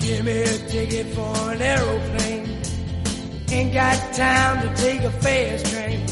Give 0.00 0.24
me 0.24 0.42
a 0.42 0.66
ticket 0.66 1.14
for 1.14 1.52
an 1.52 1.62
aeroplane. 1.62 2.60
Ain't 3.52 3.72
got 3.72 4.12
time 4.12 4.62
to 4.62 4.82
take 4.82 5.04
a 5.04 5.10
fast 5.22 5.66
train. 5.66 6.04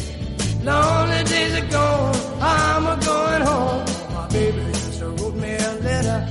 Lonely 0.63 1.25
days 1.25 1.55
are 1.59 1.69
gone, 1.69 2.17
I'm 2.41 2.87
a 2.87 2.97
going 3.05 3.43
home. 3.43 3.85
My 4.15 4.29
baby 4.29 4.73
just 4.73 5.03
wrote 5.03 5.35
me 5.35 5.53
a 5.53 5.73
letter. 5.83 6.29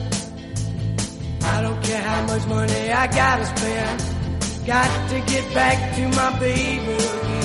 I 1.41 1.61
don't 1.61 1.83
care 1.83 2.01
how 2.01 2.21
much 2.25 2.47
money 2.47 2.91
I 2.93 3.07
gotta 3.07 3.45
spend. 3.45 4.65
Got 4.65 5.09
to 5.09 5.19
get 5.29 5.53
back 5.53 5.95
to 5.97 6.07
my 6.07 6.39
baby. 6.39 7.44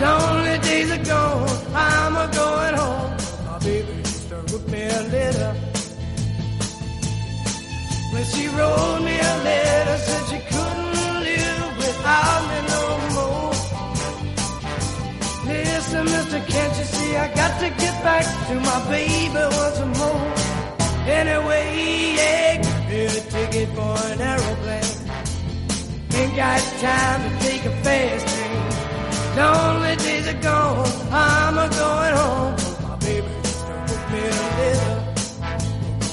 Lonely 0.00 0.58
days 0.60 0.90
are 0.92 1.04
gone, 1.04 1.74
I'm 1.74 2.16
a 2.16 2.26
going 2.32 2.74
home. 2.74 3.12
My 3.44 3.58
baby 3.58 3.92
used 3.98 4.32
wrote 4.32 4.66
me 4.68 4.82
a 4.84 5.02
letter. 5.12 5.52
When 8.12 8.24
she 8.24 8.48
wrote 8.48 9.00
me 9.04 9.14
a 9.18 9.34
letter, 9.48 9.98
said 9.98 10.24
she 10.30 10.38
couldn't 10.50 11.20
live 11.28 11.76
without 11.76 12.40
me 12.50 12.58
no 12.72 12.82
more. 13.16 13.52
Listen, 15.44 16.04
mister, 16.06 16.40
can't 16.48 16.78
you 16.78 16.84
see 16.84 17.16
I 17.16 17.28
got 17.34 17.60
to 17.60 17.68
get 17.68 18.02
back 18.02 18.24
to 18.48 18.54
my 18.54 18.78
baby 18.88 19.44
once 19.60 19.80
more? 19.98 20.32
Anyway, 21.18 21.64
yeah, 22.16 22.88
me 22.88 23.04
a 23.04 23.20
ticket 23.34 23.68
for 23.76 23.96
an 24.12 24.20
aeroplane. 24.32 24.96
Ain't 26.14 26.36
got 26.36 26.60
time 26.80 27.20
to 27.22 27.46
take 27.46 27.66
a 27.66 27.72
fast. 27.84 28.39
Lonely 29.36 29.96
days 29.96 30.26
are 30.28 30.40
gone, 30.42 30.86
I'm 31.12 31.56
a 31.58 31.68
going 31.68 32.14
home. 32.20 32.54
My 32.88 32.96
baby 32.96 33.28
just 33.42 33.64
wrote 33.66 34.10
me 34.12 34.20
a 34.20 34.32
letter. 34.58 34.96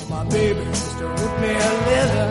My 0.10 0.24
baby 0.30 0.64
just 0.66 1.00
wrote 1.02 1.42
me 1.42 1.50
a 1.50 1.72
letter. 1.88 2.27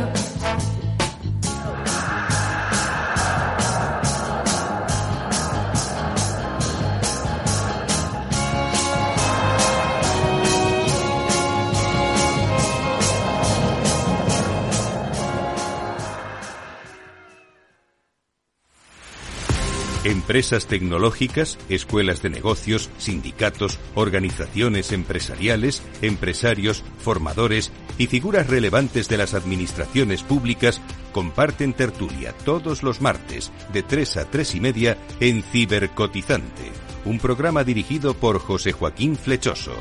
Empresas 20.27 20.67
tecnológicas, 20.67 21.57
escuelas 21.69 22.21
de 22.21 22.31
negocios, 22.31 22.91
sindicatos, 22.99 23.79
organizaciones 23.95 24.91
empresariales, 24.91 25.85
empresarios, 26.03 26.83
formadores 26.99 27.71
y 27.97 28.09
figuras 28.09 28.49
relevantes 28.49 29.09
de 29.09 29.19
las 29.19 29.35
administraciones 29.35 30.25
públicas 30.25 30.81
comparten 31.13 31.75
tertulia 31.75 32.33
todos 32.45 32.83
los 32.83 33.01
martes 33.01 33.53
de 33.73 33.85
3 33.85 34.17
a 34.17 34.25
3 34.29 34.57
y 34.57 34.61
media 34.61 34.99
en 35.21 35.45
Cibercotizante, 35.45 36.73
un 37.05 37.21
programa 37.21 37.63
dirigido 37.63 38.15
por 38.15 38.41
José 38.41 38.73
Joaquín 38.73 39.15
Flechoso. 39.15 39.75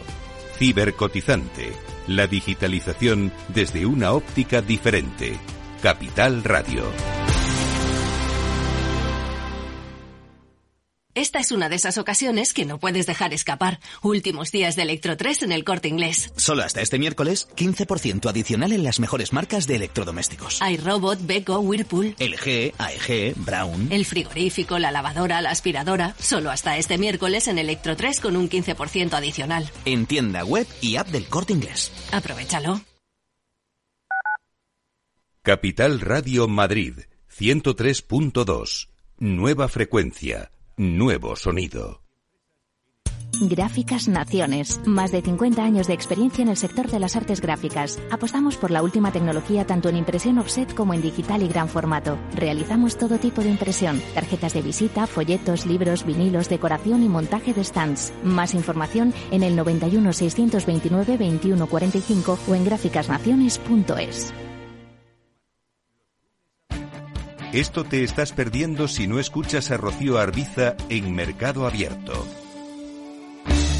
Cibercotizante, 0.59 1.71
la 2.05 2.27
digitalización 2.27 3.33
desde 3.47 3.87
una 3.87 4.11
óptica 4.11 4.61
diferente. 4.61 5.39
Capital 5.81 6.43
Radio. 6.43 6.83
Esta 11.15 11.39
es 11.39 11.53
una 11.53 11.69
de 11.69 11.77
esas 11.77 11.97
ocasiones 11.97 12.53
que 12.53 12.65
no 12.65 12.77
puedes 12.77 13.05
dejar 13.05 13.33
escapar. 13.33 13.79
Últimos 14.01 14.51
días 14.51 14.75
de 14.75 14.81
Electro 14.81 15.15
3 15.15 15.43
en 15.43 15.53
el 15.53 15.63
corte 15.63 15.87
inglés. 15.87 16.33
Solo 16.35 16.61
hasta 16.61 16.81
este 16.81 16.99
miércoles, 16.99 17.47
15% 17.55 18.29
adicional 18.29 18.73
en 18.73 18.83
las 18.83 18.99
mejores 18.99 19.31
marcas 19.31 19.65
de 19.65 19.77
electrodomésticos. 19.77 20.61
Hay 20.61 20.75
Robot, 20.75 21.25
Beko, 21.25 21.59
Whirlpool. 21.59 22.17
LG, 22.19 22.73
AEG, 22.77 23.33
Brown. 23.37 23.87
El 23.93 24.03
frigorífico, 24.03 24.77
la 24.77 24.91
lavadora, 24.91 25.39
la 25.41 25.51
aspiradora. 25.51 26.15
Solo 26.19 26.51
hasta 26.51 26.77
este 26.77 26.97
miércoles 26.97 27.47
en 27.47 27.59
Electro 27.59 27.95
3 27.95 28.19
con 28.19 28.35
un 28.35 28.49
15% 28.49 29.13
adicional. 29.13 29.71
En 29.85 30.07
tienda 30.07 30.43
web 30.43 30.67
y 30.81 30.97
app 30.97 31.07
del 31.07 31.27
corte 31.27 31.53
inglés. 31.53 31.93
Aprovechalo. 32.11 32.81
Capital 35.43 36.01
Radio 36.01 36.49
Madrid, 36.49 37.03
103.2. 37.29 38.89
Nueva 39.17 39.69
frecuencia 39.69 40.51
Nuevo 40.77 41.37
sonido. 41.37 42.01
Gráficas 43.39 44.09
Naciones. 44.09 44.81
Más 44.85 45.13
de 45.13 45.21
50 45.21 45.63
años 45.63 45.87
de 45.87 45.93
experiencia 45.93 46.41
en 46.41 46.49
el 46.49 46.57
sector 46.57 46.91
de 46.91 46.99
las 46.99 47.15
artes 47.15 47.39
gráficas. 47.39 47.97
Apostamos 48.11 48.57
por 48.57 48.71
la 48.71 48.83
última 48.83 49.13
tecnología 49.13 49.65
tanto 49.65 49.87
en 49.87 49.95
impresión 49.95 50.37
offset 50.37 50.73
como 50.73 50.93
en 50.93 51.01
digital 51.01 51.43
y 51.43 51.47
gran 51.47 51.69
formato. 51.69 52.17
Realizamos 52.33 52.97
todo 52.97 53.19
tipo 53.19 53.41
de 53.41 53.51
impresión. 53.51 54.01
Tarjetas 54.13 54.53
de 54.53 54.63
visita, 54.63 55.07
folletos, 55.07 55.65
libros, 55.65 56.05
vinilos, 56.05 56.49
decoración 56.49 57.03
y 57.03 57.07
montaje 57.07 57.53
de 57.53 57.63
stands. 57.63 58.11
Más 58.25 58.53
información 58.53 59.13
en 59.31 59.43
el 59.43 59.55
91 59.55 60.11
629 60.11 61.17
2145 61.17 62.37
o 62.49 62.55
en 62.55 62.65
gráficasnaciones.es. 62.65 64.33
Esto 67.55 67.85
te 67.85 68.03
estás 68.03 68.33
perdiendo 68.33 68.89
si 68.89 69.07
no 69.07 69.17
escuchas 69.17 69.71
a 69.71 69.77
Rocío 69.77 70.17
Arbiza 70.17 70.75
en 70.89 71.15
Mercado 71.15 71.65
Abierto. 71.65 72.27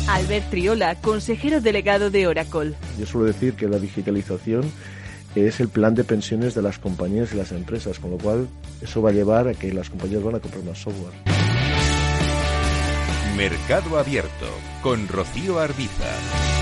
Albert 0.08 0.50
Triola, 0.50 0.96
consejero 1.02 1.60
delegado 1.60 2.10
de 2.10 2.26
Oracle. 2.26 2.74
Yo 2.98 3.06
suelo 3.06 3.28
decir 3.28 3.56
que 3.56 3.68
la 3.68 3.78
digitalización 3.78 4.64
es 5.36 5.60
el 5.60 5.68
plan 5.68 5.94
de 5.94 6.06
pensiones 6.06 6.56
de 6.56 6.62
las 6.62 6.80
compañías 6.80 7.34
y 7.34 7.36
las 7.36 7.52
empresas, 7.52 8.00
con 8.00 8.12
lo 8.12 8.18
cual 8.18 8.48
eso 8.82 9.02
va 9.02 9.10
a 9.10 9.14
llevar 9.14 9.50
a 9.50 9.54
que 9.54 9.74
las 9.74 9.90
compañías 9.90 10.24
van 10.24 10.36
a 10.36 10.40
comprar 10.40 10.64
más 10.64 10.78
software. 10.78 11.14
Mercado 13.36 14.00
Abierto 14.00 14.48
con 14.82 15.06
Rocío 15.10 15.60
Arbiza. 15.60 16.55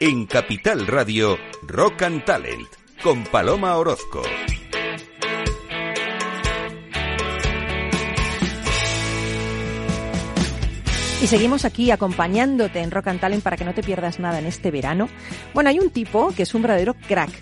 En 0.00 0.26
Capital 0.26 0.86
Radio, 0.86 1.36
Rock 1.66 2.02
and 2.02 2.24
Talent, 2.24 2.68
con 3.02 3.24
Paloma 3.24 3.76
Orozco. 3.76 4.22
Y 11.20 11.26
seguimos 11.26 11.64
aquí 11.64 11.90
acompañándote 11.90 12.78
en 12.78 12.92
Rock 12.92 13.08
and 13.08 13.18
Talent 13.18 13.42
para 13.42 13.56
que 13.56 13.64
no 13.64 13.74
te 13.74 13.82
pierdas 13.82 14.20
nada 14.20 14.38
en 14.38 14.46
este 14.46 14.70
verano. 14.70 15.08
Bueno, 15.52 15.70
hay 15.70 15.80
un 15.80 15.90
tipo 15.90 16.28
que 16.28 16.44
es 16.44 16.54
un 16.54 16.62
verdadero 16.62 16.94
crack. 16.94 17.32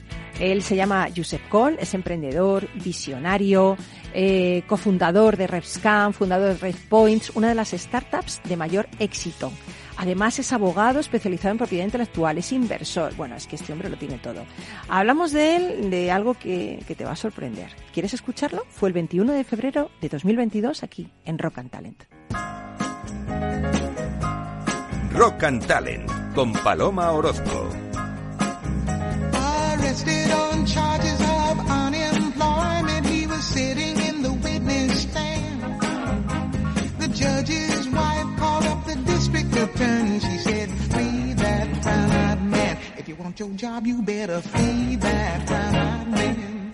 Él 0.40 0.62
se 0.62 0.76
llama 0.76 1.08
Josep 1.14 1.46
Kohl, 1.50 1.76
es 1.78 1.92
emprendedor, 1.92 2.68
visionario, 2.82 3.76
eh, 4.14 4.62
cofundador 4.66 5.36
de 5.36 5.46
RevScan, 5.46 6.14
fundador 6.14 6.54
de 6.54 6.58
RevPoints, 6.58 7.32
una 7.34 7.50
de 7.50 7.54
las 7.54 7.72
startups 7.72 8.40
de 8.44 8.56
mayor 8.56 8.88
éxito. 8.98 9.52
Además 9.96 10.38
es 10.38 10.52
abogado 10.52 11.00
especializado 11.00 11.52
en 11.52 11.58
propiedad 11.58 11.84
intelectual, 11.84 12.38
es 12.38 12.52
inversor. 12.52 13.14
Bueno, 13.16 13.36
es 13.36 13.46
que 13.46 13.56
este 13.56 13.72
hombre 13.72 13.88
lo 13.88 13.96
tiene 13.96 14.18
todo. 14.18 14.44
Hablamos 14.88 15.32
de 15.32 15.56
él, 15.56 15.90
de 15.90 16.10
algo 16.10 16.34
que, 16.34 16.82
que 16.86 16.94
te 16.94 17.04
va 17.04 17.12
a 17.12 17.16
sorprender. 17.16 17.70
¿Quieres 17.92 18.14
escucharlo? 18.14 18.64
Fue 18.68 18.88
el 18.88 18.92
21 18.92 19.32
de 19.32 19.44
febrero 19.44 19.90
de 20.00 20.08
2022 20.08 20.82
aquí 20.82 21.10
en 21.24 21.38
Rock 21.38 21.58
and 21.58 21.70
Talent. 21.70 22.02
Rock 25.12 25.44
and 25.44 25.66
Talent 25.66 26.34
con 26.34 26.52
Paloma 26.52 27.10
Orozco. 27.12 27.70
Want 43.26 43.40
your 43.40 43.48
job, 43.56 43.84
you 43.84 44.02
better 44.02 44.40
free 44.40 44.94
that 44.94 45.46
brown-eyed 45.48 46.08
man. 46.12 46.72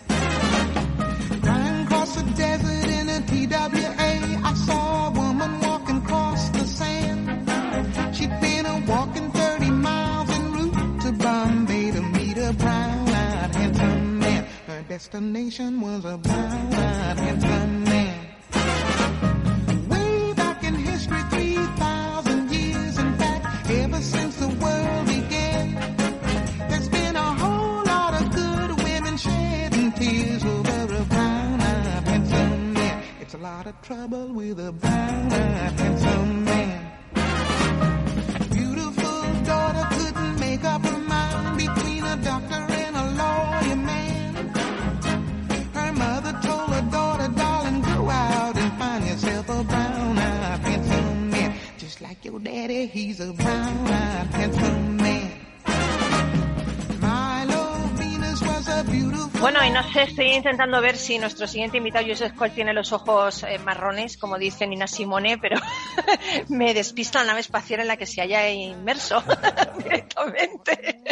Riding 1.43 1.87
across 1.87 2.15
the 2.15 2.25
desert 2.33 2.91
in 2.99 3.09
a 3.09 3.21
TWA, 3.31 4.13
I 4.51 4.55
saw 4.67 5.09
a 5.09 5.11
woman 5.13 5.61
walking 5.61 5.97
across 5.97 6.51
the 6.51 6.67
sand. 6.67 7.21
She'd 8.15 8.39
been 8.43 8.67
a 8.67 8.85
walking 8.87 9.31
30 9.33 9.71
miles 9.71 10.29
en 10.29 10.53
route 10.53 11.01
to 11.05 11.13
Bombay 11.13 11.91
to 11.93 12.03
meet 12.03 12.37
a 12.37 12.53
brown-eyed 12.53 13.55
handsome 13.55 14.19
man. 14.19 14.47
Her 14.67 14.83
destination 14.83 15.81
was 15.81 16.05
a 16.05 16.19
brown-eyed 16.19 17.19
handsome 17.19 17.85
man. 17.85 18.12
Lot 33.43 33.67
of 33.67 33.75
trouble 33.83 34.29
with 34.29 34.61
a 34.61 34.71
brown-eyed 34.71 35.73
handsome 35.81 36.45
man. 36.45 36.93
Beautiful 38.53 39.43
daughter 39.43 39.87
couldn't 39.97 40.39
make 40.39 40.63
up 40.63 40.85
her 40.85 40.99
mind 40.99 41.57
between 41.57 42.05
a 42.05 42.17
doctor 42.23 42.55
and 42.55 42.95
a 42.95 43.05
lawyer 43.21 43.77
man. 43.77 44.35
Her 45.75 45.93
mother 45.93 46.33
told 46.41 46.71
her 46.71 46.89
daughter, 46.93 47.29
darling, 47.35 47.81
go 47.83 48.11
out 48.11 48.57
and 48.57 48.79
find 48.79 49.07
yourself 49.09 49.49
a 49.49 49.65
brown-eyed 49.65 50.61
handsome 50.61 51.31
man. 51.31 51.55
Just 51.79 52.01
like 52.01 52.25
your 52.25 52.39
daddy, 52.39 52.87
he's 52.87 53.19
a 53.19 53.33
brown-eyed 53.33 54.27
handsome 54.39 54.97
man. 54.99 55.33
Milo 57.01 57.89
Venus 57.97 58.41
Bueno, 59.43 59.59
y 59.65 59.71
no 59.71 59.83
sé, 59.93 60.05
estoy 60.05 60.27
intentando 60.27 60.81
ver 60.81 60.97
si 60.97 61.19
nuestro 61.19 61.49
siguiente 61.49 61.77
invitado, 61.77 62.07
Joseph 62.07 62.33
Cole, 62.37 62.53
tiene 62.53 62.73
los 62.73 62.93
ojos 62.93 63.43
eh, 63.43 63.59
marrones, 63.59 64.17
como 64.17 64.39
dice 64.39 64.69
Nina 64.69 64.87
Simone, 64.87 65.37
pero 65.37 65.61
me 66.49 66.73
despista 66.73 67.19
la 67.19 67.25
nave 67.25 67.41
espacial 67.41 67.81
en 67.81 67.89
la 67.89 67.97
que 67.97 68.07
se 68.07 68.21
haya 68.21 68.49
inmerso 68.49 69.21
directamente. 69.79 71.03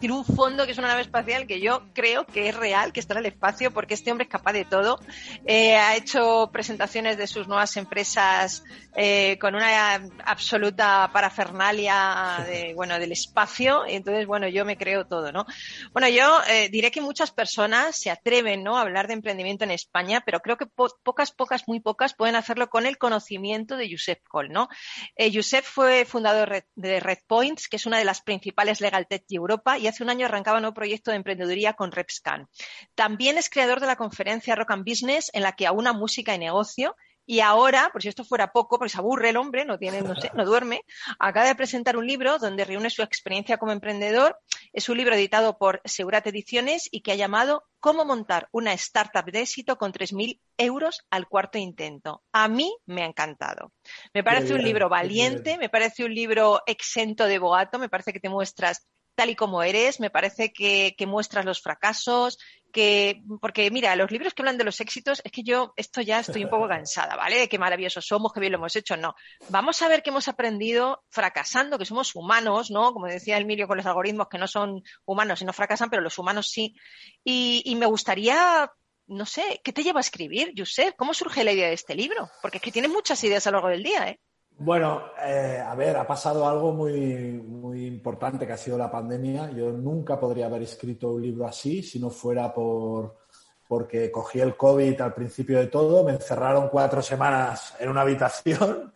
tiene 0.00 0.16
un 0.16 0.24
fondo 0.24 0.66
que 0.66 0.72
es 0.72 0.78
una 0.78 0.88
nave 0.88 1.02
espacial 1.02 1.46
que 1.46 1.60
yo 1.60 1.84
creo 1.92 2.26
que 2.26 2.48
es 2.48 2.56
real, 2.56 2.92
que 2.92 2.98
está 2.98 3.14
en 3.14 3.20
el 3.20 3.26
espacio, 3.26 3.70
porque 3.70 3.94
este 3.94 4.10
hombre 4.10 4.24
es 4.24 4.30
capaz 4.30 4.52
de 4.52 4.64
todo. 4.64 4.98
Eh, 5.46 5.76
ha 5.76 5.94
hecho 5.94 6.50
presentaciones 6.52 7.16
de 7.18 7.28
sus 7.28 7.46
nuevas 7.46 7.76
empresas 7.76 8.64
eh, 8.96 9.38
con 9.40 9.54
una 9.54 9.94
absoluta 10.24 11.08
parafernalia 11.12 12.44
de, 12.48 12.74
bueno, 12.74 12.98
del 12.98 13.12
espacio. 13.12 13.84
Entonces, 13.86 14.26
bueno, 14.26 14.48
yo 14.48 14.64
me 14.64 14.76
creo 14.76 15.06
todo, 15.06 15.30
¿no? 15.30 15.46
Bueno, 15.92 16.08
yo 16.08 16.40
eh, 16.48 16.68
diré 16.84 16.92
que 16.92 17.00
muchas 17.00 17.30
personas 17.30 17.96
se 17.96 18.10
atreven, 18.10 18.62
¿no? 18.62 18.76
A 18.76 18.82
hablar 18.82 19.06
de 19.06 19.14
emprendimiento 19.14 19.64
en 19.64 19.70
España, 19.70 20.22
pero 20.26 20.40
creo 20.40 20.58
que 20.58 20.66
po 20.66 20.88
pocas, 21.02 21.32
pocas, 21.32 21.66
muy 21.66 21.80
pocas 21.80 22.12
pueden 22.12 22.36
hacerlo 22.36 22.68
con 22.68 22.84
el 22.84 22.98
conocimiento 22.98 23.78
de 23.78 23.90
Josep 23.90 24.22
Col, 24.28 24.50
¿no? 24.50 24.68
Eh, 25.16 25.32
fue 25.62 26.04
fundador 26.04 26.66
de 26.74 27.00
Red 27.00 27.20
Points, 27.26 27.68
que 27.68 27.76
es 27.76 27.86
una 27.86 27.96
de 27.96 28.04
las 28.04 28.20
principales 28.20 28.82
legal 28.82 29.06
tech 29.06 29.24
de 29.26 29.36
Europa, 29.36 29.78
y 29.78 29.86
hace 29.86 30.02
un 30.02 30.10
año 30.10 30.26
arrancaba 30.26 30.58
un 30.58 30.62
nuevo 30.62 30.74
proyecto 30.74 31.10
de 31.10 31.16
emprendeduría 31.16 31.72
con 31.72 31.90
RepScan. 31.90 32.50
También 32.94 33.38
es 33.38 33.48
creador 33.48 33.80
de 33.80 33.86
la 33.86 33.96
conferencia 33.96 34.54
Rock 34.54 34.72
and 34.72 34.86
Business, 34.86 35.30
en 35.32 35.42
la 35.42 35.52
que 35.52 35.66
aúna 35.66 35.94
música 35.94 36.34
y 36.34 36.38
negocio, 36.38 36.96
y 37.26 37.40
ahora, 37.40 37.90
por 37.92 38.02
si 38.02 38.08
esto 38.08 38.24
fuera 38.24 38.52
poco, 38.52 38.78
porque 38.78 38.90
se 38.90 38.98
aburre 38.98 39.30
el 39.30 39.36
hombre, 39.36 39.64
no 39.64 39.78
tiene, 39.78 40.02
no 40.02 40.14
sé, 40.14 40.30
no 40.34 40.44
duerme, 40.44 40.82
acaba 41.18 41.46
de 41.46 41.54
presentar 41.54 41.96
un 41.96 42.06
libro 42.06 42.38
donde 42.38 42.64
reúne 42.64 42.90
su 42.90 43.02
experiencia 43.02 43.56
como 43.56 43.72
emprendedor. 43.72 44.38
Es 44.72 44.88
un 44.88 44.98
libro 44.98 45.14
editado 45.14 45.56
por 45.56 45.80
Segurat 45.84 46.26
Ediciones 46.26 46.88
y 46.90 47.00
que 47.00 47.12
ha 47.12 47.16
llamado 47.16 47.64
Cómo 47.80 48.04
montar 48.04 48.48
una 48.50 48.72
startup 48.72 49.30
de 49.30 49.42
éxito 49.42 49.76
con 49.76 49.92
3.000 49.92 50.40
euros 50.56 51.04
al 51.10 51.28
cuarto 51.28 51.58
intento. 51.58 52.22
A 52.32 52.48
mí 52.48 52.74
me 52.86 53.02
ha 53.02 53.06
encantado. 53.06 53.72
Me 54.14 54.24
parece 54.24 54.48
bien, 54.48 54.60
un 54.60 54.64
libro 54.64 54.88
valiente, 54.88 55.58
me 55.58 55.68
parece 55.68 56.04
un 56.04 56.14
libro 56.14 56.62
exento 56.66 57.26
de 57.26 57.38
boato, 57.38 57.78
me 57.78 57.90
parece 57.90 58.12
que 58.12 58.20
te 58.20 58.30
muestras 58.30 58.86
tal 59.14 59.30
y 59.30 59.36
como 59.36 59.62
eres, 59.62 60.00
me 60.00 60.10
parece 60.10 60.52
que, 60.52 60.94
que 60.96 61.06
muestras 61.06 61.44
los 61.44 61.60
fracasos, 61.60 62.38
que, 62.74 63.22
porque 63.40 63.70
mira, 63.70 63.94
los 63.94 64.10
libros 64.10 64.34
que 64.34 64.42
hablan 64.42 64.58
de 64.58 64.64
los 64.64 64.80
éxitos, 64.80 65.22
es 65.24 65.30
que 65.30 65.44
yo 65.44 65.72
esto 65.76 66.00
ya 66.00 66.20
estoy 66.20 66.44
un 66.44 66.50
poco 66.50 66.68
cansada, 66.68 67.16
¿vale? 67.16 67.38
De 67.38 67.48
qué 67.48 67.58
maravillosos 67.58 68.04
somos, 68.04 68.32
qué 68.32 68.40
bien 68.40 68.52
lo 68.52 68.58
hemos 68.58 68.74
hecho, 68.76 68.96
no. 68.96 69.14
Vamos 69.48 69.80
a 69.80 69.88
ver 69.88 70.02
qué 70.02 70.10
hemos 70.10 70.28
aprendido 70.28 71.04
fracasando, 71.08 71.78
que 71.78 71.86
somos 71.86 72.14
humanos, 72.14 72.70
¿no? 72.70 72.92
Como 72.92 73.06
decía 73.06 73.38
Emilio 73.38 73.68
con 73.68 73.76
los 73.76 73.86
algoritmos, 73.86 74.28
que 74.28 74.38
no 74.38 74.48
son 74.48 74.82
humanos 75.06 75.40
y 75.40 75.44
no 75.44 75.52
fracasan, 75.52 75.88
pero 75.88 76.02
los 76.02 76.18
humanos 76.18 76.48
sí. 76.50 76.74
Y, 77.22 77.62
y 77.64 77.76
me 77.76 77.86
gustaría, 77.86 78.68
no 79.06 79.24
sé, 79.24 79.60
¿qué 79.62 79.72
te 79.72 79.84
lleva 79.84 80.00
a 80.00 80.02
escribir, 80.02 80.52
Josep? 80.56 80.96
¿Cómo 80.96 81.14
surge 81.14 81.44
la 81.44 81.52
idea 81.52 81.68
de 81.68 81.74
este 81.74 81.94
libro? 81.94 82.28
Porque 82.42 82.58
es 82.58 82.62
que 82.62 82.72
tienes 82.72 82.90
muchas 82.90 83.22
ideas 83.22 83.46
a 83.46 83.52
lo 83.52 83.58
largo 83.58 83.68
del 83.68 83.84
día, 83.84 84.08
¿eh? 84.08 84.20
Bueno, 84.56 85.02
eh, 85.24 85.62
a 85.64 85.74
ver, 85.74 85.96
ha 85.96 86.06
pasado 86.06 86.48
algo 86.48 86.72
muy, 86.72 87.32
muy 87.32 87.86
importante 87.86 88.46
que 88.46 88.52
ha 88.52 88.56
sido 88.56 88.78
la 88.78 88.90
pandemia. 88.90 89.50
Yo 89.50 89.72
nunca 89.72 90.18
podría 90.18 90.46
haber 90.46 90.62
escrito 90.62 91.12
un 91.12 91.22
libro 91.22 91.46
así 91.46 91.82
si 91.82 91.98
no 91.98 92.10
fuera 92.10 92.52
por 92.52 93.24
porque 93.66 94.10
cogí 94.10 94.40
el 94.40 94.56
COVID 94.56 95.00
al 95.00 95.14
principio 95.14 95.58
de 95.58 95.66
todo, 95.68 96.04
me 96.04 96.12
encerraron 96.12 96.68
cuatro 96.68 97.02
semanas 97.02 97.74
en 97.78 97.88
una 97.88 98.02
habitación 98.02 98.92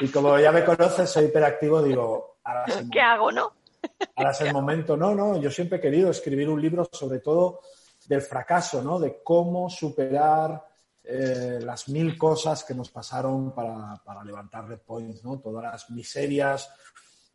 y 0.00 0.08
como 0.08 0.38
ya 0.38 0.52
me 0.52 0.64
conoces, 0.64 1.10
soy 1.10 1.26
hiperactivo, 1.26 1.82
digo, 1.82 2.38
ahora 2.44 2.64
es 2.66 2.76
el 2.76 2.90
¿Qué 2.90 3.00
hago, 3.00 3.32
no? 3.32 3.52
ahora 4.16 4.30
es 4.30 4.40
el 4.42 4.52
momento. 4.52 4.96
No, 4.96 5.14
no, 5.14 5.38
yo 5.38 5.50
siempre 5.50 5.78
he 5.78 5.80
querido 5.80 6.10
escribir 6.10 6.48
un 6.48 6.62
libro 6.62 6.88
sobre 6.90 7.18
todo 7.18 7.60
del 8.06 8.22
fracaso, 8.22 8.82
¿no? 8.82 8.98
De 8.98 9.22
cómo 9.22 9.68
superar 9.68 10.62
eh, 11.04 11.58
las 11.62 11.88
mil 11.88 12.16
cosas 12.16 12.64
que 12.64 12.74
nos 12.74 12.90
pasaron 12.90 13.54
para, 13.54 14.00
para 14.04 14.24
levantar 14.24 14.68
Red 14.68 14.80
Points, 14.80 15.24
¿no? 15.24 15.40
Todas 15.40 15.64
las 15.64 15.90
miserias. 15.90 16.70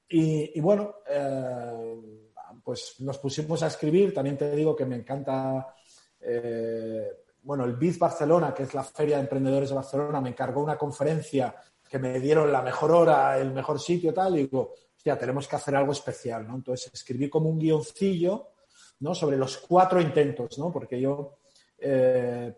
Y, 0.09 0.57
y 0.57 0.61
bueno, 0.61 0.95
eh, 1.09 1.95
pues 2.63 2.95
nos 2.99 3.17
pusimos 3.17 3.63
a 3.63 3.67
escribir. 3.67 4.13
También 4.13 4.37
te 4.37 4.55
digo 4.55 4.75
que 4.75 4.85
me 4.85 4.95
encanta, 4.95 5.73
eh, 6.19 7.07
bueno, 7.43 7.65
el 7.65 7.75
BIZ 7.75 7.99
Barcelona, 7.99 8.53
que 8.53 8.63
es 8.63 8.73
la 8.73 8.83
Feria 8.83 9.17
de 9.17 9.23
Emprendedores 9.23 9.69
de 9.69 9.75
Barcelona, 9.75 10.21
me 10.21 10.29
encargó 10.29 10.61
una 10.61 10.77
conferencia 10.77 11.55
que 11.89 11.99
me 11.99 12.19
dieron 12.19 12.51
la 12.51 12.61
mejor 12.61 12.91
hora, 12.91 13.37
el 13.37 13.53
mejor 13.53 13.79
sitio, 13.79 14.13
tal, 14.13 14.35
y 14.35 14.43
digo, 14.43 14.73
hostia, 14.95 15.17
tenemos 15.17 15.47
que 15.47 15.55
hacer 15.55 15.75
algo 15.75 15.93
especial, 15.93 16.45
¿no? 16.47 16.55
Entonces 16.55 16.91
escribí 16.93 17.29
como 17.29 17.49
un 17.49 17.59
guioncillo, 17.59 18.49
¿no? 18.99 19.15
Sobre 19.15 19.37
los 19.37 19.57
cuatro 19.57 20.01
intentos, 20.01 20.57
¿no? 20.57 20.71
Porque 20.71 20.99
yo, 20.99 21.37
eh, 21.77 22.57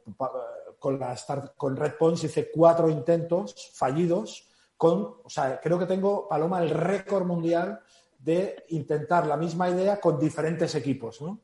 con, 0.80 1.00
la 1.00 1.15
Start- 1.15 1.54
con 1.56 1.76
Red 1.76 1.94
Points 1.98 2.24
hice 2.24 2.50
cuatro 2.52 2.89
intentos 2.89 3.72
fallidos. 3.74 4.48
Con, 4.78 5.18
o 5.24 5.30
sea, 5.30 5.60
creo 5.60 5.78
que 5.78 5.86
tengo, 5.86 6.28
Paloma, 6.28 6.62
el 6.62 6.70
récord 6.70 7.26
mundial 7.26 7.82
de 8.18 8.65
intentar 8.70 9.28
la 9.28 9.38
misma 9.38 9.70
idea 9.70 10.00
con 10.00 10.18
diferentes 10.20 10.74
equipos. 10.76 11.22
¿no? 11.22 11.39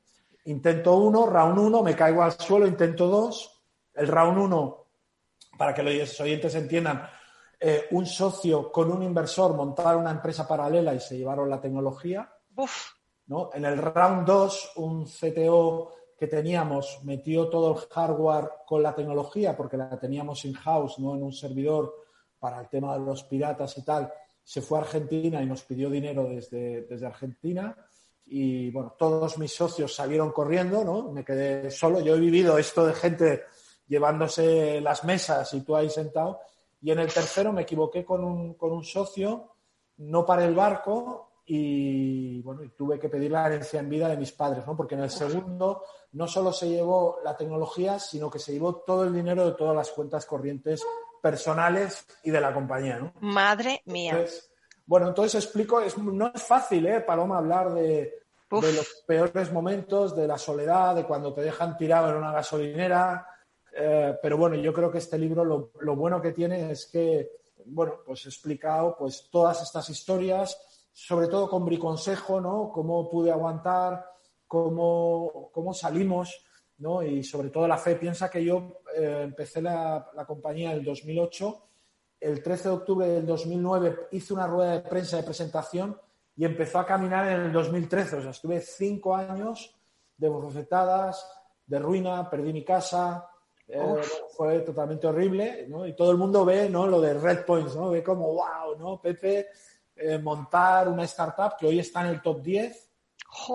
Intento 0.46 0.96
uno, 0.96 1.26
round 1.26 1.60
uno, 1.60 1.84
me 1.84 1.96
caigo 1.96 2.24
al 2.24 2.32
suelo, 2.34 2.66
intento 2.68 3.08
dos. 3.08 3.62
El 3.94 4.08
round 4.08 4.38
uno, 4.38 4.86
para 5.58 5.74
que 5.74 5.84
los 5.84 6.20
oyentes 6.20 6.56
entiendan, 6.56 7.08
eh, 7.60 7.88
un 7.92 8.06
socio 8.06 8.72
con 8.72 8.92
un 8.92 9.04
inversor 9.04 9.54
montaron 9.54 10.02
una 10.02 10.12
empresa 10.12 10.48
paralela 10.48 10.94
y 10.94 11.00
se 11.00 11.18
llevaron 11.18 11.50
la 11.50 11.60
tecnología. 11.62 12.30
Uf, 12.56 12.92
¿no? 13.28 13.50
En 13.54 13.66
el 13.66 13.78
round 13.78 14.26
2, 14.28 14.72
un 14.76 15.06
CTO 15.06 15.92
que 16.18 16.28
teníamos 16.28 17.00
metió 17.04 17.50
todo 17.50 17.74
el 17.74 17.80
hardware 17.90 18.50
con 18.66 18.82
la 18.82 18.96
tecnología 18.96 19.56
porque 19.56 19.78
la 19.78 20.00
teníamos 20.00 20.46
in-house, 20.46 21.00
no 21.00 21.16
en 21.16 21.24
un 21.24 21.34
servidor 21.34 21.94
para 22.40 22.62
el 22.62 22.70
tema 22.70 22.94
de 22.98 23.06
los 23.06 23.24
piratas 23.24 23.78
y 23.78 23.84
tal. 23.84 24.12
Se 24.44 24.62
fue 24.62 24.78
a 24.78 24.82
Argentina 24.82 25.42
y 25.42 25.46
nos 25.46 25.64
pidió 25.64 25.90
dinero 25.90 26.26
desde, 26.26 26.84
desde 26.84 27.06
Argentina. 27.06 27.76
Y 28.28 28.72
bueno, 28.72 28.96
todos 28.98 29.38
mis 29.38 29.54
socios 29.54 29.94
salieron 29.94 30.32
corriendo, 30.32 30.84
¿no? 30.84 31.12
Me 31.12 31.26
quedé 31.26 31.70
solo. 31.70 32.00
Yo 32.00 32.16
he 32.16 32.20
vivido 32.20 32.58
esto 32.58 32.86
de 32.86 32.94
gente 32.94 33.44
llevándose 33.88 34.82
las 34.82 35.04
mesas 35.04 35.54
y 35.54 35.62
tú 35.62 35.76
ahí 35.76 35.90
sentado. 35.90 36.40
Y 36.82 36.92
en 36.92 37.00
el 37.00 37.12
tercero 37.12 37.52
me 37.52 37.64
equivoqué 37.64 38.06
con 38.06 38.24
un, 38.24 38.54
con 38.54 38.72
un 38.72 38.84
socio, 38.84 39.56
no 39.98 40.26
paré 40.26 40.46
el 40.46 40.56
barco 40.56 41.35
y 41.48 42.42
bueno, 42.42 42.64
y 42.64 42.70
tuve 42.70 43.00
que 43.00 43.10
pedir 43.10 43.32
la 43.32 43.46
herencia 43.46 43.80
en 43.80 43.90
vida 43.90 44.08
de 44.08 44.18
mis 44.18 44.32
padres, 44.32 44.66
¿no? 44.66 44.76
Porque 44.76 44.96
en 44.96 45.02
el 45.02 45.10
segundo 45.12 45.84
no 46.14 46.28
solo 46.28 46.52
se 46.52 46.68
llevó 46.70 47.20
la 47.24 47.38
tecnología, 47.38 48.00
sino 48.00 48.30
que 48.30 48.40
se 48.40 48.54
llevó 48.54 48.78
todo 48.78 49.04
el 49.04 49.14
dinero 49.14 49.46
de 49.46 49.52
todas 49.54 49.76
las 49.76 49.92
cuentas 49.92 50.26
corrientes 50.26 50.84
personales 51.22 52.06
y 52.24 52.32
de 52.32 52.42
la 52.42 52.54
compañía, 52.54 52.98
¿no? 53.00 53.14
madre 53.20 53.82
mía. 53.86 54.12
Entonces, 54.14 54.52
bueno, 54.86 55.08
entonces 55.08 55.44
explico, 55.44 55.82
es, 55.82 55.98
no 55.98 56.32
es 56.34 56.44
fácil, 56.44 56.86
¿eh, 56.86 57.02
Paloma, 57.02 57.40
hablar 57.40 57.74
de, 57.74 58.14
de 58.52 58.74
los 58.74 59.04
peores 59.08 59.52
momentos, 59.52 60.16
de 60.16 60.28
la 60.28 60.38
soledad, 60.38 60.96
de 60.96 61.06
cuando 61.06 61.34
te 61.34 61.42
dejan 61.42 61.78
tirado 61.78 62.10
en 62.10 62.16
una 62.18 62.32
gasolinera. 62.32 63.28
eh, 63.76 64.16
pero 64.22 64.38
bueno, 64.38 64.56
yo 64.56 64.72
creo 64.74 64.92
que 64.92 65.00
este 65.00 65.18
libro 65.18 65.44
lo, 65.44 65.72
lo 65.80 65.96
bueno 65.96 66.22
que 66.22 66.32
tiene 66.32 66.72
es 66.72 66.86
que, 66.86 67.32
bueno, 67.66 67.96
pues 68.06 68.26
he 68.26 68.30
explicado 68.30 68.96
pues 68.96 69.28
todas 69.32 69.62
estas 69.64 69.90
historias, 69.90 70.56
sobre 70.98 71.28
todo 71.28 71.50
con 71.50 71.66
briconsejo, 71.66 72.40
¿no? 72.40 72.72
Cómo 72.72 73.10
pude 73.10 73.32
aguantar, 73.32 74.06
cómo, 74.48 75.50
cómo 75.52 75.74
salimos, 75.74 76.46
¿no? 76.78 77.04
Y 77.04 77.22
sobre 77.24 77.50
todo 77.50 77.68
la 77.68 77.78
fe. 77.78 77.96
Piensa 77.96 78.30
que 78.30 78.44
yo 78.44 78.82
eh, 78.96 79.22
empecé 79.24 79.62
la, 79.62 80.10
la 80.16 80.26
compañía 80.26 80.72
en 80.72 80.78
el 80.78 80.86
2008 80.86 81.66
el 82.26 82.42
13 82.42 82.70
de 82.70 82.76
octubre 82.76 83.08
del 83.08 83.26
2009 83.26 84.08
hice 84.12 84.34
una 84.34 84.48
rueda 84.48 84.72
de 84.74 84.82
prensa 84.82 85.18
de 85.18 85.24
presentación 85.24 86.00
y 86.36 86.46
empezó 86.46 86.80
a 86.80 86.86
caminar 86.86 87.28
en 87.32 87.42
el 87.42 87.52
2013. 87.52 88.16
O 88.18 88.22
sea, 88.22 88.32
estuve 88.32 88.62
cinco 88.62 89.16
años 89.16 89.76
de 90.18 90.30
bofetadas, 90.30 91.24
de 91.66 91.80
ruina, 91.80 92.30
perdí 92.30 92.52
mi 92.52 92.64
casa, 92.64 93.30
eh, 93.68 94.02
fue 94.36 94.60
totalmente 94.62 95.08
horrible, 95.08 95.68
¿no? 95.68 95.86
Y 95.86 95.96
todo 95.96 96.12
el 96.12 96.18
mundo 96.18 96.46
ve, 96.46 96.70
¿no? 96.70 96.88
Lo 96.88 97.00
de 97.00 97.14
Red 97.14 97.46
Points, 97.46 97.76
¿no? 97.76 97.90
Ve 97.90 98.04
como, 98.04 98.34
wow, 98.34 98.78
¿no? 98.78 99.02
Pepe, 99.02 99.48
eh, 99.96 100.18
montar 100.18 100.88
una 100.90 101.04
startup 101.04 101.56
que 101.58 101.68
hoy 101.68 101.80
está 101.80 102.02
en 102.02 102.08
el 102.08 102.22
top 102.22 102.42
10, 102.42 102.90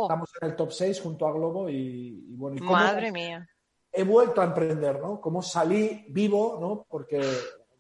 estamos 0.03 0.31
en 0.41 0.49
el 0.49 0.57
top 0.57 0.73
6 0.73 1.01
junto 1.01 1.27
a 1.27 1.33
Globo 1.33 1.69
y, 1.69 2.27
y 2.29 2.35
bueno, 2.37 2.57
y 2.57 2.61
cómo 2.61 2.73
Madre 2.73 3.11
mía. 3.13 3.49
he 3.93 4.05
vuelto 4.05 4.41
a 4.41 4.45
emprender, 4.45 5.01
¿no? 5.01 5.21
Cómo 5.21 5.43
salí 5.43 6.07
vivo, 6.09 6.59
¿no? 6.61 6.87
Porque 6.89 7.19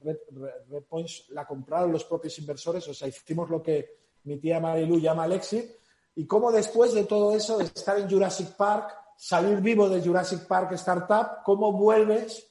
Red, 0.02 0.16
Red- 0.30 0.52
Red 0.70 0.82
Points 0.84 1.26
la 1.30 1.46
compraron 1.46 1.92
los 1.92 2.04
propios 2.04 2.38
inversores, 2.38 2.86
o 2.88 2.94
sea, 2.94 3.08
hicimos 3.08 3.48
lo 3.50 3.62
que 3.62 3.98
mi 4.24 4.36
tía 4.38 4.60
Marilu 4.60 4.98
llama 4.98 5.24
el 5.26 5.32
exit, 5.32 5.70
y 6.14 6.26
cómo 6.26 6.50
después 6.52 6.92
de 6.92 7.04
todo 7.04 7.34
eso, 7.34 7.58
de 7.58 7.64
estar 7.64 7.98
en 7.98 8.10
Jurassic 8.10 8.54
Park, 8.56 8.94
salir 9.16 9.60
vivo 9.60 9.88
de 9.88 10.00
Jurassic 10.02 10.46
Park 10.46 10.72
Startup, 10.72 11.42
cómo 11.44 11.72
vuelves 11.72 12.46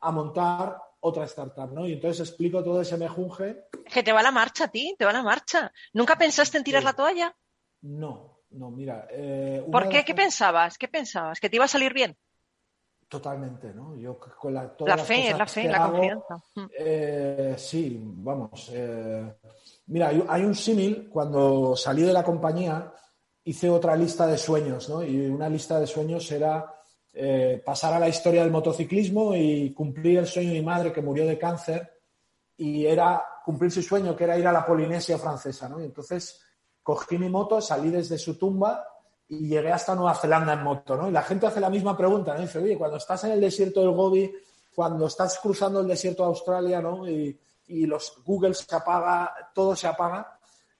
a 0.00 0.10
montar 0.10 0.81
otra 1.04 1.24
startup, 1.24 1.72
¿no? 1.72 1.86
Y 1.86 1.92
entonces 1.94 2.28
explico 2.28 2.62
todo 2.62 2.80
ese 2.80 2.96
mejunje. 2.96 3.64
Que 3.92 4.02
te 4.02 4.12
va 4.12 4.22
la 4.22 4.30
marcha 4.30 4.64
a 4.64 4.68
ti, 4.68 4.94
te 4.98 5.04
va 5.04 5.12
la 5.12 5.22
marcha. 5.22 5.70
¿Nunca 5.92 6.16
pensaste 6.16 6.58
en 6.58 6.64
tirar 6.64 6.82
la 6.84 6.92
toalla? 6.92 7.36
No, 7.82 8.40
no, 8.50 8.70
mira. 8.70 9.06
eh, 9.10 9.64
¿Por 9.70 9.88
qué? 9.88 10.04
¿Qué 10.04 10.14
pensabas? 10.14 10.78
¿Qué 10.78 10.88
pensabas? 10.88 11.40
¿Que 11.40 11.48
te 11.50 11.56
iba 11.56 11.64
a 11.64 11.68
salir 11.68 11.92
bien? 11.92 12.16
Totalmente, 13.08 13.74
¿no? 13.74 13.94
Yo 13.96 14.18
con 14.18 14.54
la, 14.54 14.74
todas 14.74 14.90
La 14.92 14.96
las 14.96 15.06
fe, 15.06 15.22
cosas 15.24 15.38
la 15.38 15.46
fe, 15.46 15.62
que 15.62 15.68
la 15.68 15.84
hago, 15.84 15.92
confianza. 15.92 16.42
Mm. 16.54 16.66
Eh, 16.78 17.54
sí, 17.58 18.00
vamos. 18.00 18.70
eh, 18.72 19.34
mira, 19.86 20.08
hay, 20.08 20.24
hay 20.28 20.42
un 20.44 20.54
símil. 20.54 21.10
Cuando 21.10 21.76
salí 21.76 22.02
de 22.02 22.12
la 22.12 22.22
compañía, 22.24 22.90
hice 23.44 23.68
otra 23.68 23.96
lista 23.96 24.26
de 24.26 24.38
sueños, 24.38 24.88
¿no? 24.88 25.02
Y 25.04 25.26
una 25.26 25.48
lista 25.48 25.78
de 25.78 25.86
sueños 25.86 26.30
era 26.32 26.74
eh, 27.14 27.62
pasar 27.64 27.92
a 27.92 28.00
la 28.00 28.08
historia 28.08 28.42
del 28.42 28.50
motociclismo 28.50 29.34
y 29.34 29.72
cumplir 29.72 30.18
el 30.18 30.26
sueño 30.26 30.50
de 30.50 30.60
mi 30.60 30.64
madre 30.64 30.92
que 30.92 31.02
murió 31.02 31.26
de 31.26 31.38
cáncer. 31.38 32.00
Y 32.56 32.86
era 32.86 33.22
cumplir 33.44 33.70
su 33.70 33.82
sueño, 33.82 34.16
que 34.16 34.24
era 34.24 34.38
ir 34.38 34.46
a 34.46 34.52
la 34.52 34.64
Polinesia 34.64 35.18
francesa, 35.18 35.68
¿no? 35.68 35.80
Y 35.80 35.84
entonces 35.84 36.40
cogí 36.82 37.18
mi 37.18 37.28
moto, 37.28 37.60
salí 37.60 37.90
desde 37.90 38.18
su 38.18 38.38
tumba 38.38 38.86
y 39.28 39.48
llegué 39.48 39.72
hasta 39.72 39.94
Nueva 39.94 40.14
Zelanda 40.14 40.52
en 40.52 40.62
moto, 40.62 40.96
¿no? 40.96 41.08
Y 41.08 41.12
la 41.12 41.22
gente 41.22 41.46
hace 41.46 41.60
la 41.60 41.70
misma 41.70 41.96
pregunta, 41.96 42.34
¿no? 42.34 42.40
Dice, 42.40 42.58
oye, 42.58 42.76
cuando 42.76 42.96
estás 42.96 43.24
en 43.24 43.32
el 43.32 43.40
desierto 43.40 43.80
del 43.80 43.90
Gobi, 43.90 44.32
cuando 44.74 45.06
estás 45.06 45.38
cruzando 45.38 45.80
el 45.80 45.88
desierto 45.88 46.22
de 46.22 46.28
Australia, 46.28 46.80
¿no? 46.80 47.08
Y, 47.08 47.38
y 47.68 47.86
los 47.86 48.22
Google 48.24 48.54
se 48.54 48.74
apaga, 48.74 49.34
todo 49.54 49.74
se 49.74 49.86
apaga. 49.86 50.31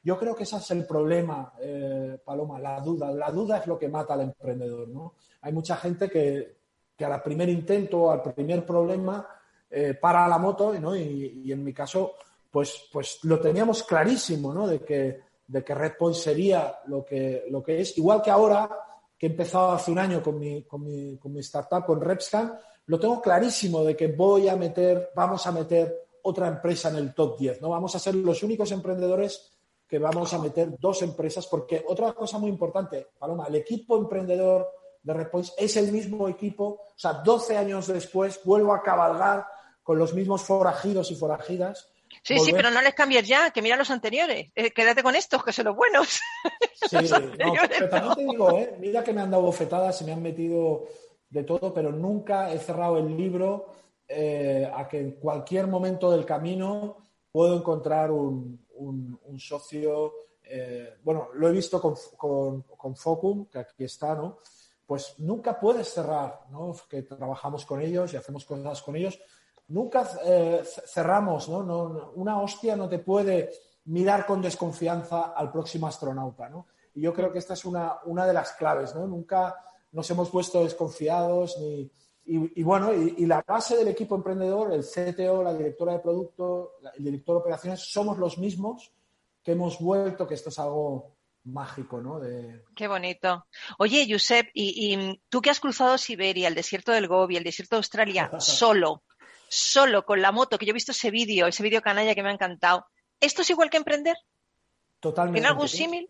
Yo 0.05 0.19
creo 0.19 0.35
que 0.35 0.43
ese 0.43 0.57
es 0.57 0.71
el 0.73 0.85
problema, 0.85 1.53
eh, 1.61 2.19
Paloma, 2.25 2.59
la 2.59 2.81
duda. 2.81 3.13
La 3.13 3.31
duda 3.31 3.59
es 3.59 3.67
lo 3.67 3.79
que 3.79 3.89
mata 3.89 4.15
al 4.15 4.23
emprendedor, 4.23 4.89
¿no? 4.89 5.15
Hay 5.43 5.53
mucha 5.53 5.77
gente 5.77 6.11
que, 6.11 6.57
que 6.97 7.05
al 7.05 7.23
primer 7.23 7.49
intento, 7.49 8.11
al 8.11 8.23
primer 8.23 8.67
problema, 8.67 9.27
eh, 9.71 9.95
para 9.95 10.27
la 10.27 10.39
moto, 10.39 10.75
¿no? 10.79 10.97
Y, 10.97 11.51
en 11.53 11.63
mi 11.63 11.73
caso, 11.73 12.15
pues, 12.51 12.89
pues 12.93 13.21
lo 13.23 13.41
teníamos 13.41 13.85
clarísimo, 13.85 14.53
¿no? 14.53 14.67
De 14.67 14.81
que, 14.81 15.21
de 15.47 15.65
que 15.65 15.75
Red 15.75 15.93
Point 15.97 16.17
sería 16.17 16.81
lo 16.87 17.05
que, 17.05 17.45
lo 17.49 17.63
que 17.63 17.81
es. 17.81 17.97
Igual 17.97 18.23
que 18.23 18.31
ahora, 18.31 18.69
que 19.17 19.27
he 19.27 19.31
empezado 19.31 19.71
hace 19.71 19.93
un 19.93 20.01
año 20.01 20.21
con 20.21 20.39
mi, 20.39 20.65
con 20.65 20.83
mi, 20.83 21.17
con 21.17 21.33
mi 21.33 21.41
startup, 21.41 21.87
con 21.87 22.01
Repscan, 22.01 22.59
lo 22.87 22.99
tengo 22.99 23.23
clarísimo 23.23 23.85
de 23.85 23.97
que 23.97 24.09
voy 24.09 24.49
a 24.49 24.57
meter, 24.57 25.11
vamos 25.15 25.47
a 25.47 25.53
meter 25.53 26.09
otra 26.23 26.49
empresa 26.49 26.89
en 26.91 26.97
el 26.97 27.15
top 27.15 27.39
10, 27.39 27.63
¿no? 27.63 27.71
Vamos 27.71 27.95
a 27.95 27.99
ser 27.99 28.17
los 28.17 28.43
únicos 28.43 28.73
emprendedores 28.73 29.52
que 29.93 29.99
vamos 29.99 30.33
a 30.33 30.39
meter 30.39 30.79
dos 30.79 31.03
empresas, 31.03 31.47
porque 31.47 31.85
otra 31.87 32.15
cosa 32.15 32.39
muy 32.39 32.49
importante, 32.49 33.09
Paloma, 33.19 33.45
el 33.47 33.57
equipo 33.57 33.99
emprendedor 33.99 34.67
de 35.03 35.13
Redpoints 35.13 35.53
es 35.59 35.77
el 35.77 35.93
mismo 35.93 36.31
equipo, 36.31 36.65
o 36.65 36.95
sea, 36.97 37.13
12 37.13 37.59
años 37.59 37.89
después 37.89 38.41
vuelvo 38.43 38.73
a 38.73 38.83
cabalgar 38.83 39.45
con 39.83 39.99
los 39.99 40.15
mismos 40.15 40.45
forajidos 40.45 41.11
y 41.11 41.17
forajidas. 41.17 41.93
Sí, 42.23 42.39
sí, 42.39 42.55
pero 42.55 42.71
no 42.71 42.81
les 42.81 42.95
cambies 42.95 43.29
ya, 43.29 43.51
que 43.51 43.61
mira 43.61 43.77
los 43.77 43.91
anteriores. 43.91 44.51
Eh, 44.55 44.71
quédate 44.71 45.03
con 45.03 45.15
estos, 45.15 45.45
que 45.45 45.53
son 45.53 45.67
los 45.67 45.77
buenos. 45.77 46.09
Sí, 46.89 46.97
Los 46.97 47.11
no, 47.11 47.17
anteriores, 47.17 47.77
pero 47.77 47.91
también 47.91 48.15
te 48.15 48.25
digo, 48.33 48.59
¿eh? 48.59 48.77
mira 48.81 49.05
que 49.05 49.13
me 49.13 49.21
han 49.21 49.31
dado 49.31 49.43
bofetadas 49.43 50.01
y 50.01 50.05
me 50.07 50.13
han 50.13 50.23
metido 50.23 50.87
de 51.29 51.45
todo, 51.45 51.75
pero 51.75 51.93
nunca 51.93 52.51
he 52.51 52.59
cerrado 52.59 52.97
el 52.97 53.15
libro 53.15 53.67
eh, 54.09 54.67
a 54.75 54.89
que 54.89 55.01
en 55.01 55.11
cualquier 55.21 55.67
momento 55.67 56.11
del 56.11 56.25
camino 56.25 56.97
puedo 57.31 57.57
encontrar 57.57 58.11
un, 58.11 58.63
un- 58.89 59.39
socio. 59.39 60.13
eh, 60.45 60.99
bueno, 61.05 61.29
lo 61.35 61.49
he 61.49 61.53
visto 61.53 61.81
con, 61.81 61.95
con, 62.17 62.63
con 62.63 62.97
Focum, 62.97 63.47
que 63.47 63.59
aquí 63.61 63.85
está, 63.85 64.15
¿no? 64.15 64.39
Pues 64.87 65.15
nunca 65.19 65.59
puedes 65.59 65.89
cerrar, 65.89 66.41
¿no? 66.51 66.75
Que 66.89 67.03
trabajamos 67.03 67.65
con 67.65 67.81
ellos 67.81 68.13
y 68.13 68.17
hacemos 68.17 68.45
cosas 68.45 68.83
con 68.83 68.97
ellos. 68.97 69.19
Nunca 69.69 70.07
eh, 70.25 70.63
cerramos. 70.87 71.49
No, 71.49 71.63
no- 71.63 72.11
Una 72.17 72.41
hostia 72.43 72.77
no 72.77 72.89
te 72.89 72.99
puede 72.99 73.51
mirar 73.87 74.27
con 74.27 74.43
desconfianza 74.43 75.33
al 75.35 75.51
próximo 75.51 75.87
astronauta, 75.87 76.49
¿no? 76.49 76.67
Y 76.95 77.01
yo 77.01 77.15
creo 77.15 77.33
que 77.33 77.39
esta 77.39 77.55
es 77.55 77.65
una, 77.65 77.99
una 78.05 78.27
de 78.27 78.33
las 78.35 78.53
claves, 78.53 78.95
¿no? 78.95 79.07
Nunca 79.07 79.57
nos 79.93 80.11
hemos 80.11 80.29
puesto 80.31 80.63
desconfiados 80.65 81.57
ni... 81.59 81.91
Y, 82.25 82.61
y 82.61 82.63
bueno, 82.63 82.93
y, 82.95 83.15
y 83.19 83.27
la 83.27 83.43
base 83.47 83.77
del 83.77 83.89
equipo 83.89 84.15
emprendedor, 84.15 84.73
el 84.73 84.85
CTO, 84.85 85.43
la 85.43 85.55
directora 85.55 85.95
de 85.95 85.99
producto, 85.99 86.75
la- 86.81 86.91
el 86.91 87.05
director 87.05 87.37
de 87.37 87.41
operaciones, 87.41 87.81
somos 87.81 88.17
los 88.19 88.39
mismos 88.39 88.93
que 89.43 89.53
hemos 89.53 89.79
vuelto, 89.81 90.27
que 90.27 90.35
esto 90.35 90.51
es 90.51 90.59
algo 90.61 91.17
mágico, 91.45 92.01
¿no? 92.01 92.21
De, 92.21 92.63
Qué 92.77 92.87
bonito. 92.87 93.47
Oye, 93.79 94.07
Josep, 94.09 94.47
y, 94.55 94.95
y 94.95 95.21
tú 95.29 95.41
que 95.43 95.51
has 95.51 95.59
cruzado 95.59 95.99
Siberia, 95.99 96.47
el 96.47 96.55
desierto 96.55 96.93
del 96.93 97.09
Gobi, 97.09 97.37
el 97.37 97.43
desierto 97.45 97.75
de 97.75 97.79
Australia, 97.79 98.31
solo, 98.39 99.03
solo 99.49 100.05
con 100.07 100.23
la 100.23 100.31
moto, 100.31 100.57
que 100.59 100.67
yo 100.67 100.71
he 100.71 100.75
visto 100.75 100.93
ese 100.93 101.11
vídeo, 101.11 101.49
ese 101.49 101.65
vídeo 101.65 101.83
canalla 101.83 102.15
que 102.15 102.23
me 102.23 102.29
ha 102.29 102.33
encantado. 102.35 102.87
¿Esto 103.19 103.43
es 103.43 103.51
igual 103.51 103.69
que 103.71 103.79
emprender? 103.79 104.17
Totalmente. 105.01 105.41
¿Tiene 105.41 105.49
algún 105.49 105.69
símil? 105.69 106.07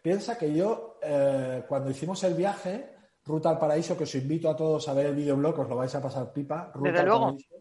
Piensa 0.00 0.38
que 0.38 0.54
yo, 0.54 1.00
eh, 1.02 1.64
cuando 1.68 1.90
hicimos 1.90 2.22
el 2.22 2.34
viaje, 2.34 2.94
Ruta 3.28 3.50
al 3.50 3.58
Paraíso, 3.58 3.96
que 3.96 4.04
os 4.04 4.14
invito 4.14 4.48
a 4.48 4.56
todos 4.56 4.88
a 4.88 4.94
ver 4.94 5.06
el 5.06 5.14
videoblog, 5.14 5.60
os 5.60 5.68
lo 5.68 5.76
vais 5.76 5.94
a 5.94 6.02
pasar 6.02 6.32
pipa. 6.32 6.72
Ruta 6.74 6.88
Desde 6.88 7.00
al 7.00 7.06
luego. 7.06 7.24
Paraíso. 7.26 7.54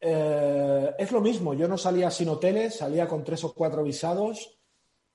Eh, 0.00 0.94
es 0.98 1.12
lo 1.12 1.20
mismo, 1.20 1.54
yo 1.54 1.66
no 1.66 1.78
salía 1.78 2.10
sin 2.10 2.28
hoteles, 2.28 2.76
salía 2.76 3.08
con 3.08 3.24
tres 3.24 3.42
o 3.44 3.54
cuatro 3.54 3.82
visados. 3.82 4.58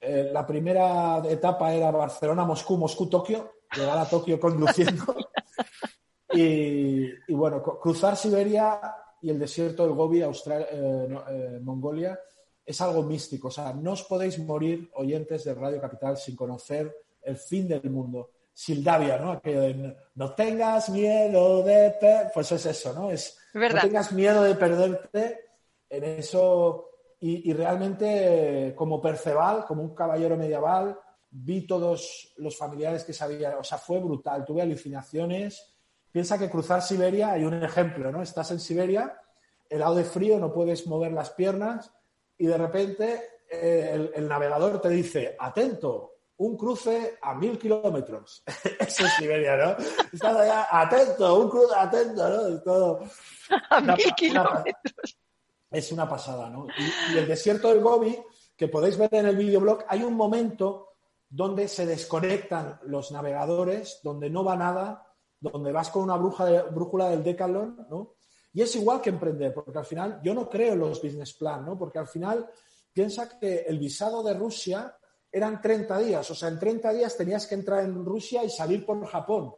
Eh, 0.01 0.29
la 0.31 0.47
primera 0.47 1.21
etapa 1.29 1.73
era 1.73 1.91
Barcelona-Moscú, 1.91 2.77
Moscú-Tokio, 2.77 3.51
llegar 3.75 3.97
a 3.97 4.05
Tokio 4.09 4.39
conduciendo. 4.39 5.03
y, 6.33 7.03
y 7.27 7.33
bueno, 7.33 7.61
cruzar 7.61 8.15
Siberia 8.15 8.79
y 9.21 9.29
el 9.29 9.37
desierto 9.37 9.83
del 9.83 9.93
Gobi, 9.93 10.21
Austral- 10.21 10.67
eh, 10.71 11.05
no, 11.09 11.23
eh, 11.29 11.59
Mongolia, 11.61 12.17
es 12.65 12.79
algo 12.81 13.03
místico. 13.03 13.49
O 13.49 13.51
sea, 13.51 13.73
no 13.73 13.91
os 13.91 14.03
podéis 14.03 14.39
morir, 14.39 14.89
oyentes 14.95 15.43
de 15.43 15.53
Radio 15.53 15.81
Capital, 15.81 16.17
sin 16.17 16.35
conocer 16.35 16.95
el 17.21 17.35
fin 17.37 17.67
del 17.67 17.89
mundo. 17.91 18.31
Sildavia, 18.53 19.17
¿no? 19.17 19.31
Aquello 19.33 19.61
de 19.61 19.95
no- 20.15 20.33
tengas 20.35 20.89
miedo 20.89 21.63
de... 21.63 21.91
per-". 21.99 22.31
Pues 22.33 22.51
es 22.51 22.65
eso, 22.65 22.93
¿no? 22.93 23.11
Es, 23.11 23.37
verdad. 23.53 23.81
No 23.83 23.87
tengas 23.87 24.11
miedo 24.11 24.43
de 24.43 24.55
perderte 24.55 25.39
en 25.89 26.03
eso. 26.03 26.89
Y, 27.21 27.49
y 27.49 27.53
realmente, 27.53 28.73
como 28.75 29.01
Perceval, 29.01 29.65
como 29.65 29.81
un 29.83 29.93
caballero 29.95 30.37
medieval, 30.37 30.97
vi 31.31 31.67
todos 31.67 32.33
los 32.37 32.57
familiares 32.57 33.03
que 33.03 33.13
sabía. 33.13 33.57
O 33.57 33.63
sea, 33.63 33.77
fue 33.77 33.99
brutal. 33.99 34.45
Tuve 34.45 34.61
alucinaciones. 34.61 35.75
Piensa 36.11 36.37
que 36.39 36.49
cruzar 36.49 36.81
Siberia, 36.81 37.31
hay 37.33 37.43
un 37.45 37.61
ejemplo, 37.63 38.11
¿no? 38.11 38.21
Estás 38.23 38.49
en 38.51 38.59
Siberia, 38.59 39.15
helado 39.69 39.93
de 39.93 40.03
frío, 40.03 40.39
no 40.39 40.51
puedes 40.51 40.87
mover 40.87 41.11
las 41.11 41.29
piernas 41.29 41.91
y 42.35 42.47
de 42.47 42.57
repente 42.57 43.21
eh, 43.47 43.91
el, 43.93 44.11
el 44.15 44.27
navegador 44.27 44.81
te 44.81 44.89
dice, 44.89 45.35
atento, 45.37 46.18
un 46.39 46.57
cruce 46.57 47.17
a 47.21 47.33
mil 47.35 47.57
kilómetros. 47.57 48.43
Eso 48.79 49.05
es 49.05 49.13
Siberia, 49.17 49.55
¿no? 49.55 49.75
Estás 50.11 50.35
allá, 50.35 50.67
atento, 50.71 51.39
un 51.39 51.49
cruce, 51.49 51.73
atento, 51.77 52.27
¿no? 52.29 52.47
Es 52.47 52.63
todo... 52.63 52.99
A 53.69 53.79
una- 53.79 53.95
mil 53.95 54.05
una- 54.05 54.15
kilómetros. 54.15 55.17
es 55.71 55.91
una 55.91 56.07
pasada, 56.09 56.49
¿no? 56.49 56.67
Y, 56.77 57.13
y 57.13 57.17
el 57.17 57.27
desierto 57.27 57.69
del 57.69 57.81
Gobi, 57.81 58.17
que 58.55 58.67
podéis 58.67 58.97
ver 58.97 59.09
en 59.15 59.27
el 59.27 59.35
videoblog, 59.37 59.85
hay 59.87 60.03
un 60.03 60.13
momento 60.15 60.87
donde 61.29 61.67
se 61.67 61.85
desconectan 61.85 62.79
los 62.83 63.11
navegadores, 63.11 63.99
donde 64.03 64.29
no 64.29 64.43
va 64.43 64.55
nada, 64.55 65.05
donde 65.39 65.71
vas 65.71 65.89
con 65.89 66.03
una 66.03 66.15
bruja 66.17 66.45
de- 66.45 66.61
brújula 66.63 67.09
del 67.09 67.23
Decathlon, 67.23 67.87
¿no? 67.89 68.15
Y 68.53 68.61
es 68.63 68.75
igual 68.75 68.99
que 69.01 69.09
emprender, 69.11 69.53
porque 69.53 69.77
al 69.77 69.85
final 69.85 70.19
yo 70.23 70.33
no 70.33 70.49
creo 70.49 70.73
en 70.73 70.79
los 70.79 71.01
business 71.01 71.33
plan, 71.33 71.63
¿no? 71.65 71.77
Porque 71.77 71.99
al 71.99 72.07
final 72.07 72.49
piensa 72.91 73.37
que 73.37 73.59
el 73.67 73.77
visado 73.77 74.23
de 74.23 74.33
Rusia 74.33 74.95
eran 75.31 75.61
30 75.61 75.97
días, 75.99 76.31
o 76.31 76.35
sea, 76.35 76.49
en 76.49 76.59
30 76.59 76.93
días 76.93 77.15
tenías 77.15 77.45
que 77.45 77.55
entrar 77.55 77.83
en 77.83 78.03
Rusia 78.03 78.43
y 78.43 78.49
salir 78.49 78.85
por 78.85 79.05
Japón, 79.05 79.53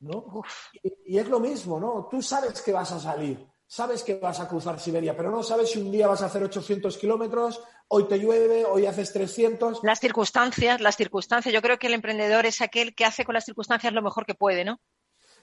¿no? 0.00 0.42
Y, 0.82 1.14
y 1.14 1.18
es 1.18 1.28
lo 1.28 1.40
mismo, 1.40 1.78
¿no? 1.78 2.08
Tú 2.10 2.22
sabes 2.22 2.62
que 2.62 2.72
vas 2.72 2.92
a 2.92 3.00
salir, 3.00 3.46
sabes 3.66 4.02
que 4.02 4.14
vas 4.14 4.40
a 4.40 4.48
cruzar 4.48 4.80
Siberia, 4.80 5.16
pero 5.16 5.30
no 5.30 5.42
sabes 5.42 5.70
si 5.70 5.80
un 5.80 5.92
día 5.92 6.08
vas 6.08 6.22
a 6.22 6.26
hacer 6.26 6.42
800 6.42 6.98
kilómetros, 6.98 7.62
hoy 7.88 8.08
te 8.08 8.18
llueve, 8.18 8.64
hoy 8.64 8.86
haces 8.86 9.12
300. 9.12 9.80
Las 9.82 10.00
circunstancias, 10.00 10.80
las 10.80 10.96
circunstancias. 10.96 11.52
Yo 11.52 11.62
creo 11.62 11.78
que 11.78 11.86
el 11.86 11.94
emprendedor 11.94 12.46
es 12.46 12.60
aquel 12.60 12.94
que 12.94 13.04
hace 13.04 13.24
con 13.24 13.34
las 13.34 13.44
circunstancias 13.44 13.92
lo 13.92 14.02
mejor 14.02 14.26
que 14.26 14.34
puede, 14.34 14.64
¿no? 14.64 14.80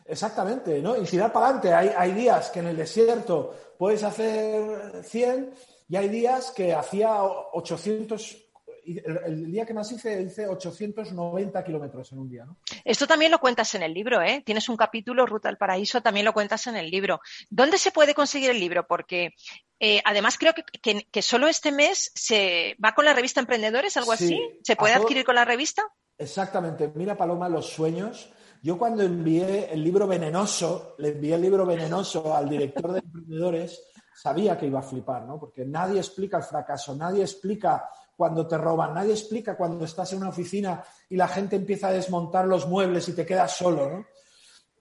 Exactamente, 0.06 0.82
¿no? 0.82 0.96
Y 0.96 1.04
tirar 1.04 1.32
para 1.32 1.48
adelante. 1.48 1.74
Hay, 1.74 1.92
hay 1.96 2.12
días 2.14 2.50
que 2.50 2.60
en 2.60 2.68
el 2.68 2.78
desierto 2.78 3.54
puedes 3.78 4.04
hacer 4.04 5.04
100 5.04 5.54
y 5.90 5.96
hay 5.96 6.10
días 6.10 6.52
que 6.52 6.74
hacía 6.74 7.24
800. 7.24 8.47
El, 8.88 9.20
el 9.26 9.52
día 9.52 9.66
que 9.66 9.74
más 9.74 9.92
hice, 9.92 10.22
hice 10.22 10.48
890 10.48 11.64
kilómetros 11.64 12.12
en 12.12 12.20
un 12.20 12.30
día, 12.30 12.46
¿no? 12.46 12.58
Esto 12.86 13.06
también 13.08 13.32
lo 13.32 13.40
cuentas 13.40 13.74
en 13.76 13.84
el 13.84 13.94
libro, 13.94 14.22
¿eh? 14.22 14.42
Tienes 14.46 14.70
un 14.70 14.78
capítulo, 14.78 15.26
Ruta 15.26 15.50
al 15.50 15.58
Paraíso, 15.58 16.02
también 16.02 16.26
lo 16.26 16.34
cuentas 16.34 16.68
en 16.68 16.76
el 16.78 16.90
libro. 16.90 17.20
¿Dónde 17.50 17.78
se 17.78 17.92
puede 17.92 18.14
conseguir 18.14 18.50
el 18.50 18.60
libro? 18.60 18.88
Porque 18.88 19.34
eh, 19.80 20.02
además 20.06 20.38
creo 20.38 20.54
que, 20.54 20.64
que, 20.82 21.08
que 21.12 21.22
solo 21.22 21.48
este 21.48 21.72
mes 21.72 22.12
se 22.16 22.76
va 22.84 22.94
con 22.94 23.06
la 23.06 23.14
revista 23.14 23.40
Emprendedores, 23.42 23.98
algo 23.98 24.16
Sí, 24.16 24.26
así. 24.26 24.60
¿Se 24.64 24.76
puede 24.76 24.94
todo- 24.94 25.04
adquirir 25.04 25.26
con 25.26 25.36
la 25.36 25.46
revista? 25.46 25.84
Exactamente. 26.18 26.92
Mira, 26.96 27.16
Paloma, 27.18 27.48
los 27.50 27.68
sueños. 27.70 28.32
Yo 28.64 28.78
cuando 28.78 29.04
envié 29.04 29.72
el 29.72 29.84
libro 29.84 30.08
venenoso, 30.08 30.96
le 30.98 31.10
envié 31.10 31.36
el 31.36 31.42
libro 31.42 31.66
venenoso 31.66 32.36
al 32.36 32.50
director 32.50 32.92
de 32.92 33.00
emprendedores, 33.00 33.82
sabía 34.16 34.58
que 34.58 34.66
iba 34.66 34.80
a 34.80 34.84
flipar, 34.84 35.26
¿no? 35.26 35.40
Porque 35.40 35.64
nadie 35.64 36.00
explica 36.00 36.38
el 36.38 36.44
fracaso, 36.44 36.96
nadie 36.96 37.22
explica 37.22 37.88
cuando 38.18 38.48
te 38.48 38.58
roban, 38.58 38.96
nadie 38.96 39.14
explica 39.14 39.56
cuando 39.56 39.86
estás 39.86 40.12
en 40.12 40.20
una 40.20 40.30
oficina 40.30 40.84
y 41.08 41.16
la 41.16 41.28
gente 41.28 41.56
empieza 41.56 41.90
a 41.90 41.94
desmontar 41.94 42.48
los 42.48 42.68
muebles 42.68 43.08
y 43.08 43.14
te 43.14 43.26
quedas 43.26 43.56
solo, 43.56 43.90
¿no? 43.90 44.06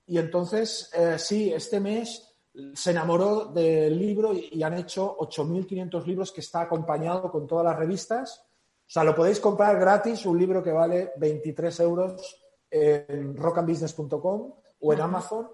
Y 0.07 0.19
entonces, 0.19 0.91
eh, 0.95 1.19
sí, 1.19 1.53
este 1.53 1.79
mes 1.79 2.27
se 2.75 2.93
enamoró 2.93 3.47
del 3.47 3.99
libro 3.99 4.33
y, 4.33 4.63
han 4.63 4.75
hecho 4.75 5.17
8.500 5.19 6.07
libros 6.07 6.33
que 6.33 6.41
está 6.41 6.63
acompañado 6.63 7.31
con 7.31 7.47
todas 7.47 7.65
las 7.65 7.77
revistas. 7.77 8.43
O 8.81 8.89
sea, 8.89 9.05
lo 9.05 9.15
podéis 9.15 9.41
comprar 9.41 9.79
gratis, 9.79 10.25
un 10.25 10.39
libro 10.39 10.63
que 10.63 10.73
vale 10.73 11.13
23 11.19 11.81
euros 11.81 12.41
en 12.71 13.37
rockandbusiness.com 13.37 14.53
o 14.81 14.93
en 14.93 15.01
Amazon. 15.01 15.49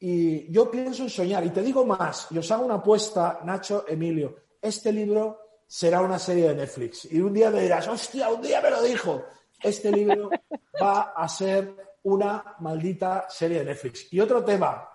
Y 0.00 0.50
yo 0.50 0.70
pienso 0.70 1.04
en 1.04 1.10
soñar. 1.10 1.44
Y 1.44 1.50
te 1.50 1.62
digo 1.62 1.84
más, 1.84 2.26
y 2.30 2.38
os 2.38 2.50
hago 2.50 2.64
una 2.64 2.76
apuesta, 2.76 3.40
Nacho, 3.44 3.84
Emilio. 3.86 4.34
Este 4.60 4.92
libro 4.92 5.39
será 5.70 6.00
una 6.00 6.18
serie 6.18 6.48
de 6.48 6.56
Netflix. 6.56 7.06
Y 7.12 7.20
un 7.20 7.32
día 7.32 7.48
me 7.48 7.62
dirás, 7.62 7.86
hostia, 7.86 8.28
un 8.28 8.42
día 8.42 8.60
me 8.60 8.70
lo 8.70 8.82
dijo. 8.82 9.24
Este 9.62 9.92
libro 9.92 10.28
va 10.82 11.12
a 11.14 11.28
ser 11.28 11.76
una 12.02 12.56
maldita 12.58 13.26
serie 13.28 13.60
de 13.60 13.66
Netflix. 13.66 14.12
Y 14.12 14.18
otro 14.18 14.44
tema, 14.44 14.90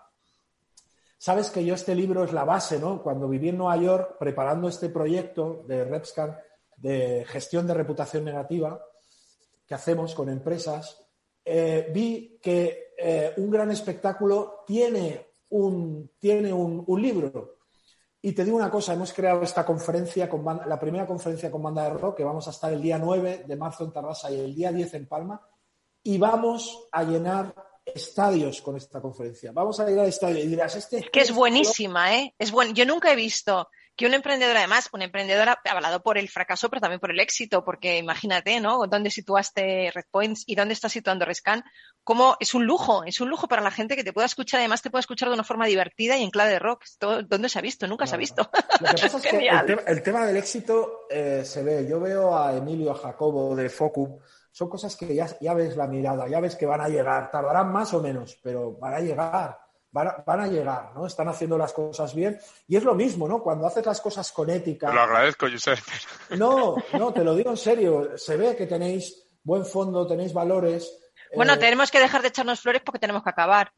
Sabes 1.18 1.50
que 1.50 1.64
yo 1.64 1.74
este 1.74 1.96
libro 1.96 2.24
es 2.24 2.34
la 2.34 2.44
base, 2.44 2.78
¿no? 2.78 3.02
Cuando 3.02 3.28
viví 3.28 3.50
en 3.50 3.58
Nueva 3.58 3.78
York 3.78 4.18
preparando 4.20 4.68
este 4.68 4.90
proyecto 4.90 5.64
de 5.66 5.84
RepScan 5.84 6.38
de 6.78 7.26
gestión 7.26 7.66
de 7.66 7.74
reputación 7.74 8.26
negativa 8.26 8.80
que 9.66 9.74
hacemos 9.74 10.14
con 10.14 10.30
empresas, 10.30 11.04
eh, 11.44 11.90
vi 11.92 12.38
que 12.40 12.94
eh, 12.96 13.34
un 13.38 13.50
gran 13.50 13.72
espectáculo 13.72 14.64
tiene 14.68 15.26
un, 15.50 16.12
tiene 16.20 16.54
un, 16.54 16.84
un 16.86 17.02
libro. 17.02 17.55
Y 18.26 18.32
te 18.34 18.44
digo 18.44 18.58
una 18.58 18.72
cosa, 18.72 18.94
hemos 18.94 19.14
creado 19.14 19.44
esta 19.44 19.64
conferencia, 19.64 20.28
con 20.28 20.44
banda- 20.44 20.66
la 20.66 20.80
primera 20.80 21.06
conferencia 21.06 21.52
con 21.52 21.62
banda 21.62 21.84
de 21.84 21.92
rock, 21.92 22.18
que 22.18 22.24
vamos 22.24 22.48
a 22.48 22.50
estar 22.50 22.74
el 22.74 22.82
día 22.82 22.98
9 22.98 23.44
de 23.48 23.56
marzo 23.56 23.84
en 23.84 23.92
Tarrasa 23.92 24.32
y 24.32 24.40
el 24.40 24.56
día 24.56 24.72
10 24.72 24.96
en 24.96 25.08
Palma, 25.08 25.40
y 26.02 26.18
vamos 26.18 26.88
a 26.92 27.04
llenar 27.04 27.54
estadios 27.86 28.64
con 28.64 28.78
esta 28.78 29.00
conferencia. 29.00 29.52
Vamos 29.52 29.80
a 29.80 29.86
llenar 29.86 30.08
estadios 30.08 30.44
y 30.44 30.48
dirás, 30.48 30.76
este 30.76 31.04
Que 31.12 31.20
es 31.22 31.32
buenísima, 31.36 32.16
¿eh? 32.16 32.34
Es 32.40 32.50
buen... 32.52 32.74
Yo 32.74 32.84
nunca 32.84 33.12
he 33.12 33.16
visto 33.16 33.68
que 33.96 34.06
un 34.06 34.14
emprendedor, 34.14 34.58
además, 34.58 34.90
un 34.92 35.02
emprendedor 35.02 35.48
ha 35.48 35.60
hablado 35.70 36.02
por 36.02 36.18
el 36.18 36.28
fracaso, 36.28 36.70
pero 36.70 36.82
también 36.82 37.00
por 37.00 37.12
el 37.12 37.20
éxito, 37.20 37.64
porque 37.64 37.98
imagínate, 37.98 38.60
¿no? 38.60 38.86
¿Dónde 38.88 39.10
situaste 39.10 39.92
Redpoints 39.94 40.44
y 40.46 40.56
dónde 40.56 40.74
está 40.74 40.90
situando 40.90 41.26
Rescan? 41.26 41.64
Como 42.04 42.36
es 42.40 42.54
un 42.54 42.66
lujo, 42.66 43.04
es 43.06 43.22
un 43.22 43.30
lujo 43.30 43.48
para 43.48 43.62
la 43.62 43.72
gente 43.72 43.96
que 43.96 44.04
te 44.04 44.12
pueda 44.14 44.26
escuchar, 44.26 44.60
además 44.60 44.82
te 44.82 44.90
pueda 44.90 45.00
escuchar 45.00 45.30
de 45.30 45.36
una 45.36 45.44
forma 45.44 45.66
divertida 45.66 46.18
y 46.18 46.24
en 46.24 46.30
clave 46.30 46.52
de 46.52 46.60
rock. 46.60 46.84
Esto, 46.84 47.24
¿Dónde 47.24 47.50
se 47.50 47.58
ha 47.60 47.62
visto? 47.62 47.88
Nunca 47.88 48.06
se 48.06 48.16
ha 48.16 48.18
visto. 48.18 48.50
Lo 48.82 48.88
que 48.90 49.02
pasa 49.02 49.18
es 49.18 49.24
que 49.24 49.30
el 49.30 49.36
Genial. 49.38 49.66
tema, 49.66 49.82
el 49.88 50.04
tema 50.04 50.26
del 50.26 50.38
éxito 50.38 51.08
eh, 51.10 51.44
se 51.46 51.64
ve. 51.64 51.88
Yo 51.88 52.00
veo 52.00 52.38
a 52.38 52.56
Emilio, 52.56 52.92
a 52.92 52.96
Jacobo 52.96 53.56
de 53.56 53.70
Focum. 53.70 54.20
Son 54.52 54.70
cosas 54.70 54.96
que 54.96 55.16
ya, 55.16 55.28
ya 55.40 55.54
ves 55.54 55.76
la 55.78 55.88
mirada, 55.88 56.28
ya 56.28 56.40
ves 56.40 56.56
que 56.56 56.66
van 56.66 56.82
a 56.82 56.90
llegar. 56.90 57.32
Tardarán 57.32 57.72
más 57.72 57.94
o 57.94 58.02
menos, 58.02 58.38
pero 58.44 58.74
van 58.74 58.94
a 58.94 59.00
llegar. 59.00 59.65
Van 59.96 60.10
a, 60.10 60.24
van 60.26 60.42
a 60.42 60.48
llegar, 60.48 60.92
¿no? 60.94 61.08
Están 61.08 61.30
haciendo 61.30 61.58
las 61.58 61.72
cosas 61.72 62.14
bien. 62.14 62.38
Y 62.68 62.76
es 62.76 62.84
lo 62.84 62.96
mismo, 62.96 63.30
¿no? 63.30 63.42
Cuando 63.42 63.66
haces 63.66 63.86
las 63.86 64.02
cosas 64.02 64.30
con 64.34 64.50
ética. 64.50 64.90
Te 64.90 64.94
lo 64.94 65.00
agradezco, 65.00 65.48
Josep. 65.50 65.80
No, 66.32 66.76
no, 67.00 67.14
te 67.14 67.24
lo 67.24 67.34
digo 67.34 67.52
en 67.52 67.56
serio. 67.56 68.18
Se 68.18 68.36
ve 68.36 68.58
que 68.58 68.68
tenéis 68.68 69.26
buen 69.42 69.66
fondo, 69.66 70.06
tenéis 70.06 70.34
valores. 70.34 70.92
Bueno, 71.34 71.54
eh, 71.54 71.58
tenemos 71.58 71.92
que 71.92 72.02
dejar 72.02 72.22
de 72.22 72.28
echarnos 72.28 72.60
flores 72.60 72.82
porque 72.84 73.00
tenemos 73.00 73.24
que 73.24 73.30
acabar. 73.30 73.72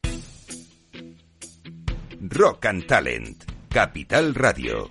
Rock 2.20 2.66
and 2.66 2.88
Talent. 2.88 3.44
Capital 3.68 4.34
Radio. 4.34 4.90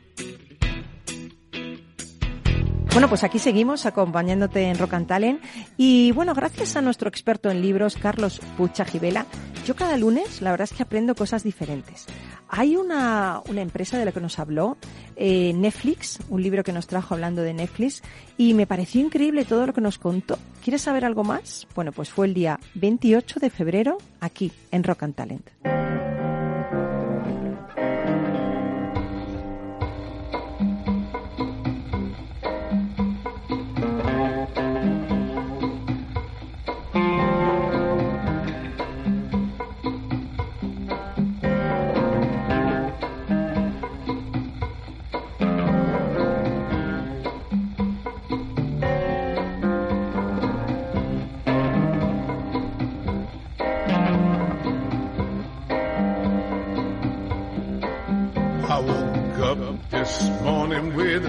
Bueno, 2.98 3.10
pues 3.10 3.24
aquí 3.24 3.38
seguimos 3.38 3.86
acompañándote 3.86 4.64
en 4.64 4.80
Rock 4.80 4.94
and 4.94 5.08
Talent. 5.08 5.44
Y 5.78 6.12
bueno, 6.14 6.34
gracias 6.34 6.76
a 6.78 6.82
nuestro 6.82 7.10
experto 7.10 7.52
en 7.52 7.62
libros, 7.62 7.96
Carlos 7.96 8.40
Pucha 8.58 8.86
Gibela, 8.86 9.28
yo 9.68 9.76
cada 9.76 9.98
lunes 9.98 10.42
la 10.42 10.52
verdad 10.52 10.64
es 10.72 10.76
que 10.76 10.84
aprendo 10.84 11.14
cosas 11.14 11.44
diferentes. 11.44 12.06
Hay 12.48 12.78
una, 12.78 13.42
una 13.50 13.62
empresa 13.62 13.98
de 14.00 14.06
la 14.06 14.14
que 14.14 14.22
nos 14.22 14.40
habló, 14.40 14.78
eh, 15.18 15.52
Netflix, 15.54 16.20
un 16.30 16.42
libro 16.42 16.64
que 16.64 16.72
nos 16.72 16.88
trajo 16.88 17.14
hablando 17.14 17.42
de 17.42 17.54
Netflix, 17.54 18.02
y 18.38 18.54
me 18.54 18.66
pareció 18.66 19.02
increíble 19.02 19.44
todo 19.44 19.68
lo 19.68 19.74
que 19.74 19.82
nos 19.82 19.98
contó. 19.98 20.40
¿Quieres 20.64 20.84
saber 20.84 21.04
algo 21.04 21.26
más? 21.26 21.68
Bueno, 21.76 21.92
pues 21.92 22.10
fue 22.10 22.28
el 22.28 22.34
día 22.34 22.62
28 22.76 23.42
de 23.42 23.50
febrero 23.50 23.98
aquí 24.22 24.54
en 24.72 24.86
Rock 24.86 25.04
and 25.04 25.16
Talent. 25.16 25.50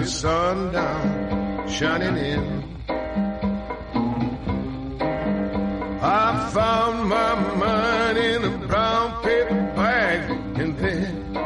Sundown 0.09 1.69
shining 1.69 2.17
in. 2.17 2.63
I 6.01 6.49
found 6.51 7.07
my 7.07 7.35
money 7.55 8.33
in 8.33 8.43
a 8.43 8.57
brown 8.67 9.21
paper 9.21 9.61
bag 9.75 10.31
and 10.59 10.77
then 10.77 11.37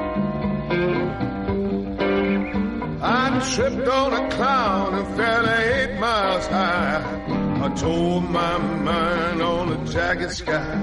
I 3.01 3.51
tripped 3.53 3.87
on 3.87 4.13
a 4.13 4.29
cloud 4.31 4.93
and 4.93 5.17
fell 5.17 5.49
eight 5.49 5.99
miles 5.99 6.47
high. 6.47 7.03
I 7.65 7.69
told 7.75 8.23
my 8.29 8.57
mind 8.57 9.41
on 9.41 9.73
a 9.73 9.85
jagged 9.85 10.31
sky. 10.31 10.73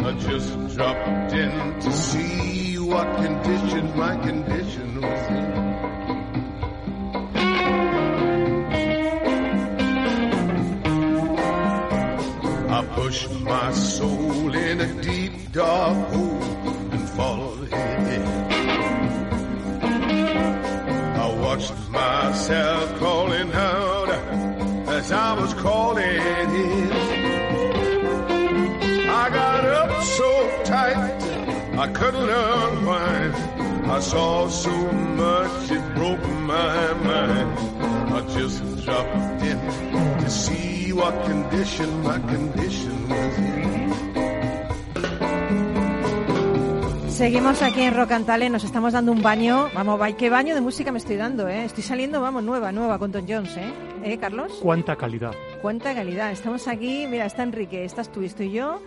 I 0.00 0.12
just 0.18 0.76
dropped 0.76 1.32
in 1.32 1.80
to 1.80 1.92
see 1.92 2.78
what 2.78 3.06
condition 3.16 3.96
my 3.96 4.16
condition 4.16 4.43
in 14.74 14.80
a 14.80 15.02
deep 15.02 15.52
dark 15.52 16.08
hole 16.08 16.42
and 16.94 17.08
followed 17.10 17.68
it. 17.72 18.26
I 21.24 21.26
watched 21.44 21.88
myself 21.90 22.94
crawling 22.96 23.52
out 23.52 24.08
as 24.88 25.12
I 25.12 25.40
was 25.40 25.54
crawling 25.54 26.04
in. 26.04 26.92
I 29.22 29.28
got 29.30 29.64
up 29.64 30.02
so 30.02 30.62
tight 30.64 31.22
I 31.78 31.86
couldn't 31.92 32.28
unwind. 32.28 33.34
I 33.96 34.00
saw 34.00 34.48
so 34.48 34.76
much 35.22 35.70
it 35.70 35.94
broke 35.94 36.26
my 36.54 36.94
mind. 36.94 37.58
I 38.12 38.20
just 38.36 38.58
dropped 38.84 39.42
in 39.50 39.58
to 40.22 40.28
see 40.28 40.92
what 40.92 41.14
condition 41.26 42.02
my 42.02 42.18
condition 42.18 43.08
was 43.08 43.38
in. 43.38 43.83
Seguimos 47.24 47.62
aquí 47.62 47.80
en 47.80 47.94
Rock 47.96 48.12
and 48.12 48.26
Talent, 48.26 48.52
nos 48.52 48.64
estamos 48.64 48.92
dando 48.92 49.10
un 49.10 49.22
baño. 49.22 49.70
Vamos, 49.74 49.98
va- 49.98 50.12
qué 50.12 50.28
baño 50.28 50.54
de 50.54 50.60
música 50.60 50.92
me 50.92 50.98
estoy 50.98 51.16
dando, 51.16 51.48
¿eh? 51.48 51.64
Estoy 51.64 51.82
saliendo, 51.82 52.20
vamos, 52.20 52.42
nueva, 52.42 52.70
nueva 52.70 52.98
con 52.98 53.12
Tom 53.12 53.24
Jones, 53.26 53.56
¿eh? 53.56 53.72
¿Eh, 54.04 54.18
Carlos? 54.18 54.58
Cuánta 54.60 54.94
calidad. 54.94 55.32
Cuánta 55.62 55.94
calidad. 55.94 56.30
Estamos 56.32 56.68
aquí, 56.68 57.06
mira, 57.08 57.24
está 57.24 57.42
Enrique, 57.42 57.82
estás 57.82 58.12
tú, 58.12 58.20
estoy 58.20 58.52
yo, 58.52 58.78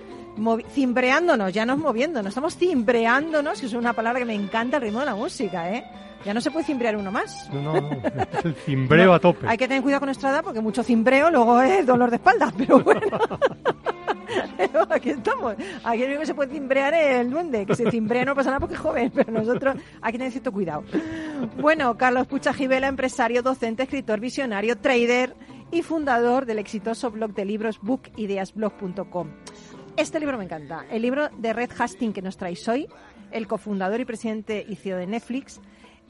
cimbreándonos, 0.69 1.51
ya 1.51 1.65
no 1.65 1.77
moviéndonos, 1.77 2.27
estamos 2.29 2.55
cimbreándonos, 2.57 3.59
que 3.59 3.65
es 3.65 3.73
una 3.73 3.93
palabra 3.93 4.19
que 4.19 4.25
me 4.25 4.35
encanta 4.35 4.77
el 4.77 4.83
ritmo 4.83 4.99
de 4.99 5.07
la 5.07 5.15
música, 5.15 5.73
¿eh? 5.73 5.83
Ya 6.23 6.33
no 6.35 6.39
se 6.41 6.51
puede 6.51 6.65
cimbrear 6.65 6.95
uno 6.95 7.11
más. 7.11 7.49
No, 7.51 7.61
no, 7.61 7.73
no. 7.81 7.89
El 8.43 8.53
cimbreo 8.53 9.13
a 9.13 9.19
tope. 9.19 9.47
Hay 9.47 9.57
que 9.57 9.67
tener 9.67 9.81
cuidado 9.81 10.01
con 10.01 10.07
nuestra 10.07 10.29
edad 10.31 10.43
porque 10.43 10.61
mucho 10.61 10.83
cimbreo 10.83 11.31
luego 11.31 11.61
es 11.61 11.85
dolor 11.87 12.09
de 12.11 12.17
espalda, 12.17 12.51
pero 12.57 12.79
bueno. 12.81 13.01
Aquí 14.89 15.09
estamos. 15.11 15.55
Aquí 15.83 16.03
el 16.03 16.19
que 16.19 16.25
se 16.25 16.33
puede 16.33 16.53
cimbrear 16.53 16.93
es 16.93 17.17
el 17.17 17.29
duende, 17.29 17.65
que 17.65 17.75
se 17.75 17.89
cimbrea 17.89 18.25
no 18.25 18.35
pasa 18.35 18.49
nada 18.49 18.59
porque 18.59 18.75
es 18.75 18.81
joven, 18.81 19.11
pero 19.13 19.31
nosotros 19.31 19.75
que 20.03 20.11
tener 20.11 20.31
cierto 20.31 20.51
cuidado. 20.51 20.83
Bueno, 21.59 21.97
Carlos 21.97 22.27
Pucha 22.27 22.53
Gibela, 22.53 22.87
empresario, 22.87 23.41
docente, 23.41 23.83
escritor, 23.83 24.19
visionario, 24.19 24.77
trader 24.77 25.35
y 25.71 25.81
fundador 25.81 26.45
del 26.45 26.59
exitoso 26.59 27.11
blog 27.11 27.33
de 27.33 27.45
libros 27.45 27.79
bookideasblog.com. 27.81 29.29
Este 29.97 30.19
libro 30.19 30.37
me 30.37 30.45
encanta. 30.45 30.85
El 30.91 31.01
libro 31.01 31.29
de 31.37 31.53
Red 31.53 31.71
Hastings 31.77 32.13
que 32.13 32.21
nos 32.21 32.37
traéis 32.37 32.67
hoy, 32.67 32.87
el 33.31 33.47
cofundador 33.47 33.99
y 33.99 34.05
presidente 34.05 34.65
y 34.67 34.75
CEO 34.75 34.97
de 34.97 35.07
Netflix. 35.07 35.59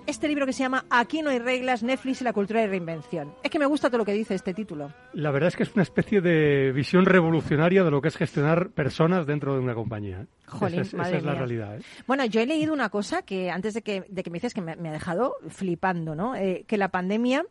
Este 0.08 0.30
libro 0.30 0.46
que 0.46 0.54
se 0.54 0.64
llama 0.64 0.86
Aquí 0.90 1.22
no 1.22 1.30
hay 1.32 1.40
reglas, 1.40 1.84
Netflix 1.84 2.22
y 2.22 2.24
la 2.24 2.32
cultura 2.32 2.62
de 2.62 2.68
reinvención. 2.68 3.36
Es 3.44 3.52
que 3.52 3.60
me 3.60 3.66
gusta 3.66 3.90
todo 3.90 3.98
lo 3.98 4.06
que 4.06 4.14
dice 4.14 4.36
este 4.36 4.54
título. 4.54 4.94
La 5.12 5.32
verdad 5.32 5.50
es 5.50 5.58
que 5.58 5.64
es 5.64 5.74
una 5.74 5.84
especie 5.84 6.22
de 6.22 6.72
visión 6.72 7.06
revolucionaria 7.06 7.84
de 7.84 7.92
lo 7.92 8.02
que 8.02 8.08
es 8.08 8.16
gestionar 8.16 8.70
personas 8.70 9.28
dentro 9.28 9.54
de 9.54 9.60
una 9.60 9.76
compañía. 9.76 10.26
Jolín, 10.46 10.80
esa 10.80 11.02
es, 11.02 11.08
esa 11.08 11.18
es 11.18 11.24
la 11.24 11.32
mía. 11.34 11.40
realidad. 11.40 11.78
¿eh? 11.78 11.82
Bueno, 12.08 12.24
yo 12.24 12.40
he 12.40 12.46
leído 12.46 12.74
una 12.74 12.88
cosa 12.88 13.22
que 13.22 13.52
antes 13.52 13.74
de 13.74 13.82
que, 13.82 14.06
de 14.08 14.24
que 14.24 14.30
me 14.30 14.36
dices 14.36 14.54
que 14.54 14.62
me, 14.62 14.78
me 14.78 14.88
ha 14.88 14.94
dejado 14.94 15.36
flipando, 15.50 16.16
¿no? 16.16 16.36
Eh, 16.36 16.64
que 16.68 16.78
la 16.78 16.88
pandemia 16.88 17.46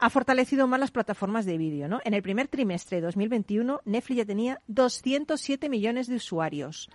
ha 0.00 0.10
fortalecido 0.10 0.66
más 0.66 0.80
las 0.80 0.90
plataformas 0.90 1.46
de 1.46 1.56
vídeo, 1.56 1.86
¿no? 1.86 2.00
En 2.04 2.14
el 2.14 2.22
primer 2.22 2.48
trimestre 2.48 2.96
de 2.96 3.02
2021, 3.02 3.80
Netflix 3.84 4.16
ya 4.16 4.24
tenía 4.24 4.60
207 4.66 5.68
millones 5.68 6.08
de 6.08 6.16
usuarios. 6.16 6.90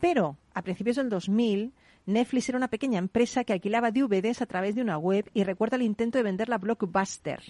Pero 0.00 0.36
a 0.52 0.62
principios 0.62 0.96
del 0.96 1.10
2000, 1.10 1.72
Netflix 2.08 2.48
era 2.48 2.58
una 2.58 2.68
pequeña 2.68 2.98
empresa 2.98 3.44
que 3.44 3.52
alquilaba 3.52 3.90
DVDs 3.90 4.40
a 4.42 4.46
través 4.46 4.74
de 4.74 4.82
una 4.82 4.98
web 4.98 5.30
y 5.34 5.44
recuerda 5.44 5.76
el 5.76 5.82
intento 5.82 6.18
de 6.18 6.24
venderla 6.24 6.56
a 6.56 6.58
Blockbuster. 6.58 7.40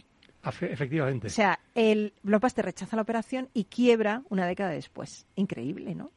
Afe- 0.43 0.71
Efectivamente. 0.71 1.29
O 1.29 1.31
sea, 1.31 1.59
el 1.75 2.13
Blockbuster 2.23 2.65
rechaza 2.65 2.97
la 2.97 3.03
operación 3.03 3.49
y 3.55 3.65
quiebra 3.65 4.23
una 4.29 4.47
década 4.47 4.71
después. 4.71 5.27
Increíble, 5.37 5.95
¿no? 5.95 6.11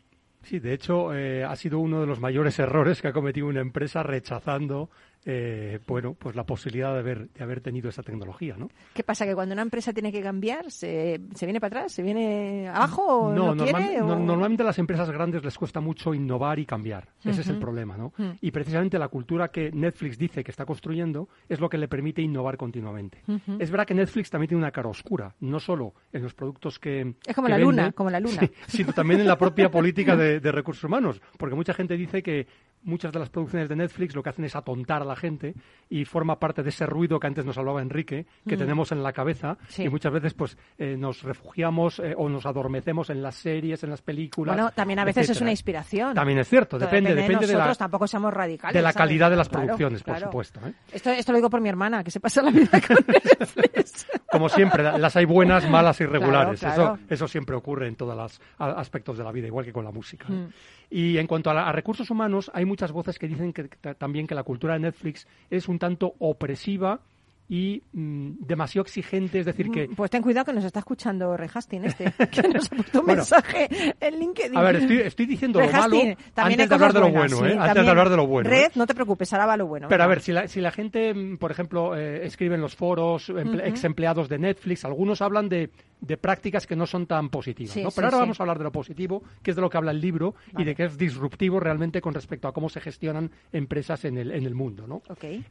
Sí, 0.44 0.60
de 0.60 0.74
hecho, 0.74 1.14
eh, 1.14 1.44
ha 1.44 1.56
sido 1.56 1.78
uno 1.80 2.02
de 2.02 2.08
los 2.08 2.20
mayores 2.20 2.58
errores 2.58 3.00
que 3.02 3.08
ha 3.10 3.14
cometido 3.14 3.46
una 3.48 3.62
empresa 3.62 4.02
rechazando, 4.02 4.90
eh, 5.26 5.80
bueno, 5.88 6.16
pues 6.16 6.36
la 6.36 6.44
posibilidad 6.46 6.94
de 6.94 7.00
haber, 7.00 7.30
de 7.30 7.44
haber 7.44 7.62
tenido 7.62 7.90
esa 7.90 8.02
tecnología, 8.04 8.56
¿no? 8.58 8.70
¿Qué 8.94 9.04
pasa? 9.04 9.26
¿Que 9.26 9.36
cuando 9.36 9.54
una 9.54 9.62
empresa 9.62 9.94
tiene 9.94 10.12
que 10.12 10.22
cambiar, 10.22 10.72
se, 10.72 11.20
se 11.36 11.46
viene 11.46 11.60
para 11.60 11.80
atrás? 11.82 11.92
¿Se 11.94 12.02
viene 12.02 12.68
abajo 12.70 13.04
o 13.06 13.34
no, 13.34 13.54
normal- 13.56 13.84
quiere? 13.88 14.00
no- 14.00 14.14
o- 14.16 14.20
normalmente 14.20 14.64
a 14.64 14.66
las 14.66 14.80
empresas 14.80 15.10
grandes 15.12 15.44
les 15.44 15.58
cuesta 15.58 15.80
mucho 15.80 16.14
innovar 16.14 16.58
y 16.60 16.66
cambiar. 16.66 17.10
Ese 17.24 17.42
es 17.42 17.48
el 17.50 17.60
problema, 17.60 17.98
¿no? 17.98 18.14
Y 18.42 18.52
precisamente 18.52 18.98
la 18.98 19.08
cultura 19.10 19.50
que 19.50 19.72
Netflix 19.72 20.18
dice 20.18 20.44
que 20.44 20.52
está 20.52 20.66
construyendo 20.66 21.30
es 21.48 21.60
lo 21.60 21.70
que 21.70 21.78
le 21.78 21.88
permite 21.88 22.22
innovar 22.22 22.58
continuamente. 22.58 23.22
Es 23.60 23.70
verdad 23.70 23.86
que 23.86 23.94
Netflix 23.94 24.30
también 24.30 24.50
tiene 24.50 24.64
una 24.64 24.72
cara 24.72 24.90
oscura, 24.90 25.36
no 25.42 25.60
solo 25.60 25.94
en 26.12 26.24
los 26.24 26.34
productos 26.34 26.80
que 26.80 27.14
Es 27.26 27.36
como 27.36 27.46
que 27.48 27.52
la 27.52 27.58
vende, 27.58 27.72
luna, 27.72 27.92
como 27.92 28.10
la 28.10 28.20
luna. 28.20 28.42
sí, 28.68 28.78
sino 28.78 28.94
también 28.94 29.20
en 29.20 29.28
la 29.28 29.38
propia 29.38 29.70
política 29.72 30.16
de, 30.16 30.40
de 30.40 30.52
recursos 30.52 30.84
humanos, 30.84 31.22
porque 31.38 31.56
mucha 31.56 31.74
gente 31.74 31.96
dice 31.96 32.24
que 32.24 32.48
muchas 32.84 33.14
de 33.14 33.20
las 33.20 33.30
producciones 33.30 33.70
de 33.70 33.76
Netflix 33.76 34.16
lo 34.16 34.24
que 34.24 34.30
hacen 34.30 34.46
es 34.46 34.56
atontar 34.56 35.04
a 35.04 35.06
la 35.12 35.16
gente 35.16 35.54
y 35.90 36.06
forma 36.06 36.40
parte 36.40 36.64
de 36.64 36.70
ese 36.70 36.86
ruido 36.86 37.20
que 37.20 37.28
antes 37.28 37.46
nos 37.46 37.58
hablaba 37.58 37.82
Enrique, 37.82 38.26
que 38.48 38.56
Mm. 38.56 38.60
tenemos 38.60 38.92
en 38.94 39.04
la 39.04 39.12
cabeza 39.12 39.58
Sí. 39.68 39.84
y 39.84 39.90
muchas 39.90 40.14
veces 40.14 40.34
pues 40.34 40.58
eh, 40.78 40.96
nos 40.98 41.22
refugiamos 41.24 42.00
eh, 42.00 42.14
o 42.18 42.30
nos 42.30 42.46
adormecemos 42.46 43.10
en 43.10 43.22
las 43.22 43.36
series, 43.36 43.84
en 43.84 43.90
las 43.90 44.02
películas. 44.02 44.56
Bueno, 44.56 44.72
también 44.72 45.00
a 45.00 45.04
veces 45.06 45.24
es 45.24 45.30
etcétera. 45.32 45.44
una 45.46 45.52
inspiración. 45.52 46.14
También 46.16 46.40
es 46.40 46.48
cierto, 46.48 46.78
Todo 46.78 46.86
depende, 46.88 47.10
depende, 47.14 47.46
de, 47.48 47.54
nosotros, 47.54 47.68
la, 47.68 47.76
tampoco 47.76 48.08
seamos 48.08 48.34
radicales. 48.34 48.74
de 48.74 48.82
la 48.82 48.92
¿sabes? 48.94 48.98
calidad 48.98 49.30
de 49.30 49.36
las 49.36 49.50
Claro, 49.50 49.66
producciones, 49.66 50.04
por 50.04 50.14
claro. 50.16 50.28
supuesto. 50.32 50.60
¿eh? 50.66 50.74
Esto, 50.94 51.10
esto 51.12 51.32
lo 51.34 51.38
digo 51.40 51.50
por 51.50 51.60
mi 51.62 51.68
hermana, 51.70 52.04
que 52.04 52.12
se 52.12 52.20
pasa 52.22 52.42
la 52.42 52.52
vida 52.52 52.80
con 52.88 52.98
Netflix. 53.08 54.08
Como 54.32 54.48
siempre, 54.50 54.84
las 54.98 55.16
hay 55.18 55.26
buenas, 55.26 55.70
malas 55.70 56.00
y 56.00 56.06
regulares. 56.06 56.60
Claro. 56.62 56.94
Eso, 56.96 57.00
eso 57.10 57.28
siempre 57.28 57.56
ocurre 57.56 57.88
en 57.90 57.96
todos 57.96 58.16
los 58.16 58.42
aspectos 58.58 59.18
de 59.18 59.24
la 59.26 59.32
vida, 59.34 59.48
igual 59.48 59.66
que 59.66 59.74
con 59.74 59.84
la 59.84 59.92
música. 59.92 60.26
¿eh? 60.30 60.32
Mm. 60.32 60.50
Y 60.94 61.18
en 61.18 61.26
cuanto 61.26 61.50
a, 61.50 61.54
la- 61.54 61.68
a 61.68 61.72
recursos 61.72 62.10
humanos, 62.12 62.52
hay 62.54 62.66
muchas 62.66 62.92
voces 62.92 63.18
que 63.18 63.28
dicen 63.28 63.54
que, 63.54 63.64
también 63.98 64.28
que 64.28 64.36
la 64.36 64.44
cultura 64.44 64.74
de 64.74 64.82
Netflix 64.82 65.26
es 65.50 65.68
un 65.70 65.80
tanto 65.80 66.14
opresiva 66.20 67.00
y 67.48 67.82
mm, 67.92 68.46
demasiado 68.46 68.84
exigente, 68.84 69.40
es 69.40 69.46
decir, 69.46 69.70
que... 69.72 69.90
Pues 69.96 70.10
ten 70.10 70.22
cuidado 70.22 70.46
que 70.46 70.54
nos 70.54 70.64
está 70.64 70.80
escuchando 70.80 71.36
Rehasting 71.36 71.84
este, 71.84 72.06
que 72.32 72.44
nos 72.48 72.72
ha 72.72 72.76
puesto 72.76 73.00
un 73.00 73.06
Bueno. 73.06 73.18
mensaje 73.22 73.68
en 74.00 74.20
LinkedIn. 74.20 74.58
A 74.58 74.62
ver, 74.62 74.76
estoy, 74.78 74.98
estoy 75.00 75.26
diciendo 75.26 75.60
lo 75.60 75.70
malo 75.70 75.98
antes 76.36 76.70
de 76.70 76.76
hablar 76.76 76.94
de 76.94 77.00
lo 77.02 77.10
buenas, 77.10 77.34
bueno, 77.34 77.48
sí, 77.50 77.58
¿eh? 77.58 77.58
Antes 77.60 77.84
de 77.84 77.90
hablar 77.90 78.10
de 78.10 78.16
lo 78.18 78.28
bueno. 78.28 78.50
¿eh? 78.50 78.54
Red, 78.54 78.72
no 78.76 78.86
te 78.88 78.94
preocupes, 78.96 79.34
ahora 79.34 79.46
va 79.48 79.58
lo 79.58 79.68
bueno. 79.68 79.88
Pero 79.90 80.04
a 80.04 80.08
ver, 80.08 80.22
si 80.22 80.32
la, 80.32 80.48
si 80.48 80.62
la 80.62 80.72
gente, 80.72 81.14
mm, 81.14 81.38
por 81.38 81.52
ejemplo, 81.52 81.96
eh, 81.98 82.26
escribe 82.26 82.56
en 82.56 82.62
los 82.62 82.76
foros, 82.76 83.30
emple- 83.30 83.66
ex 83.68 83.84
empleados 83.84 84.30
de 84.30 84.40
Netflix, 84.40 84.86
algunos 84.86 85.22
hablan 85.22 85.50
de, 85.50 85.72
de 86.02 86.18
prácticas 86.18 86.66
que 86.68 86.76
no 86.76 86.88
son 86.88 87.06
tan 87.06 87.30
positivas. 87.30 87.74
Sí, 87.74 87.84
¿no? 87.84 87.92
sí, 87.92 87.96
Pero 87.96 88.08
ahora 88.08 88.18
sí. 88.18 88.22
vamos 88.22 88.40
a 88.40 88.44
hablar 88.44 88.58
de 88.58 88.64
lo 88.64 88.72
positivo, 88.72 89.24
que 89.44 89.52
es 89.52 89.56
de 89.56 89.62
lo 89.62 89.70
que 89.70 89.78
habla 89.78 89.92
el 89.92 90.02
libro 90.02 90.34
y 90.58 90.64
de 90.64 90.74
que 90.76 90.86
es 90.86 90.98
disruptivo 90.98 91.60
realmente 91.60 92.02
con 92.02 92.14
respecto 92.16 92.48
a 92.48 92.54
cómo 92.54 92.70
se 92.70 92.82
gestionan 92.82 93.30
empresas 93.52 94.04
en 94.06 94.18
el, 94.18 94.32
en 94.32 94.46
el 94.46 94.56
mundo. 94.56 95.02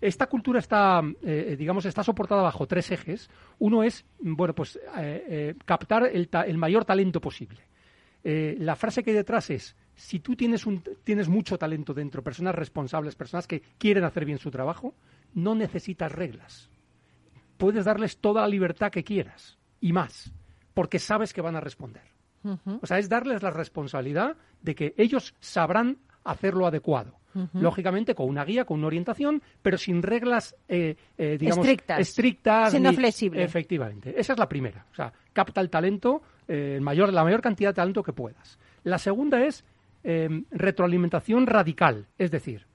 Esta 0.01 0.26
cultura 0.26 0.59
está, 0.59 1.03
eh, 1.22 1.55
digamos, 1.57 1.84
está 1.86 2.03
soportada 2.03 2.42
bajo 2.42 2.66
tres 2.66 2.90
ejes. 2.90 3.30
Uno 3.61 3.82
es, 3.84 4.05
bueno, 4.18 4.53
pues 4.55 4.76
eh, 4.98 5.24
eh, 5.28 5.55
captar 5.64 6.11
el, 6.12 6.28
ta- 6.28 6.42
el 6.42 6.59
mayor 6.59 6.84
talento 6.84 7.20
posible. 7.20 7.61
Eh, 8.24 8.57
la 8.59 8.74
frase 8.76 9.03
que 9.05 9.11
hay 9.11 9.16
detrás 9.16 9.51
es, 9.51 9.76
si 9.94 10.18
tú 10.18 10.34
tienes, 10.34 10.66
un, 10.66 10.82
tienes 11.05 11.28
mucho 11.28 11.59
talento 11.59 11.94
dentro, 11.94 12.22
personas 12.24 12.55
responsables, 12.57 13.14
personas 13.14 13.46
que 13.46 13.62
quieren 13.78 14.03
hacer 14.05 14.24
bien 14.24 14.38
su 14.38 14.51
trabajo, 14.51 14.94
no 15.32 15.55
necesitas 15.55 16.11
reglas. 16.12 16.68
Puedes 17.57 17.84
darles 17.84 18.18
toda 18.18 18.42
la 18.42 18.48
libertad 18.48 18.90
que 18.90 19.05
quieras 19.05 19.59
y 19.80 19.92
más, 19.92 20.32
porque 20.74 20.98
sabes 20.98 21.32
que 21.32 21.40
van 21.40 21.56
a 21.56 21.60
responder. 21.60 22.02
O 22.80 22.86
sea, 22.86 22.98
es 22.98 23.08
darles 23.08 23.42
la 23.42 23.50
responsabilidad 23.50 24.36
de 24.62 24.74
que 24.74 24.94
ellos 24.96 25.34
sabrán 25.40 25.98
hacer 26.24 26.54
lo 26.54 26.66
adecuado. 26.66 27.18
Lógicamente 27.52 28.14
con 28.14 28.28
una 28.28 28.44
guía, 28.44 28.64
con 28.64 28.78
una 28.78 28.88
orientación, 28.88 29.40
pero 29.62 29.78
sin 29.78 30.02
reglas, 30.02 30.56
eh, 30.68 30.96
eh, 31.16 31.36
digamos, 31.38 31.64
Estrictas. 31.64 32.00
estrictas 32.00 32.70
Siendo 32.70 32.92
flexible. 32.92 33.44
Efectivamente. 33.44 34.18
Esa 34.18 34.32
es 34.32 34.38
la 34.38 34.48
primera. 34.48 34.86
O 34.90 34.94
sea, 34.94 35.12
capta 35.32 35.60
el 35.60 35.70
talento, 35.70 36.22
eh, 36.48 36.78
mayor, 36.80 37.12
la 37.12 37.22
mayor 37.22 37.40
cantidad 37.40 37.70
de 37.70 37.74
talento 37.74 38.02
que 38.02 38.12
puedas. 38.12 38.58
La 38.82 38.98
segunda 38.98 39.44
es 39.44 39.64
eh, 40.02 40.42
retroalimentación 40.50 41.46
radical. 41.46 42.08
Es 42.18 42.30
decir, 42.32 42.66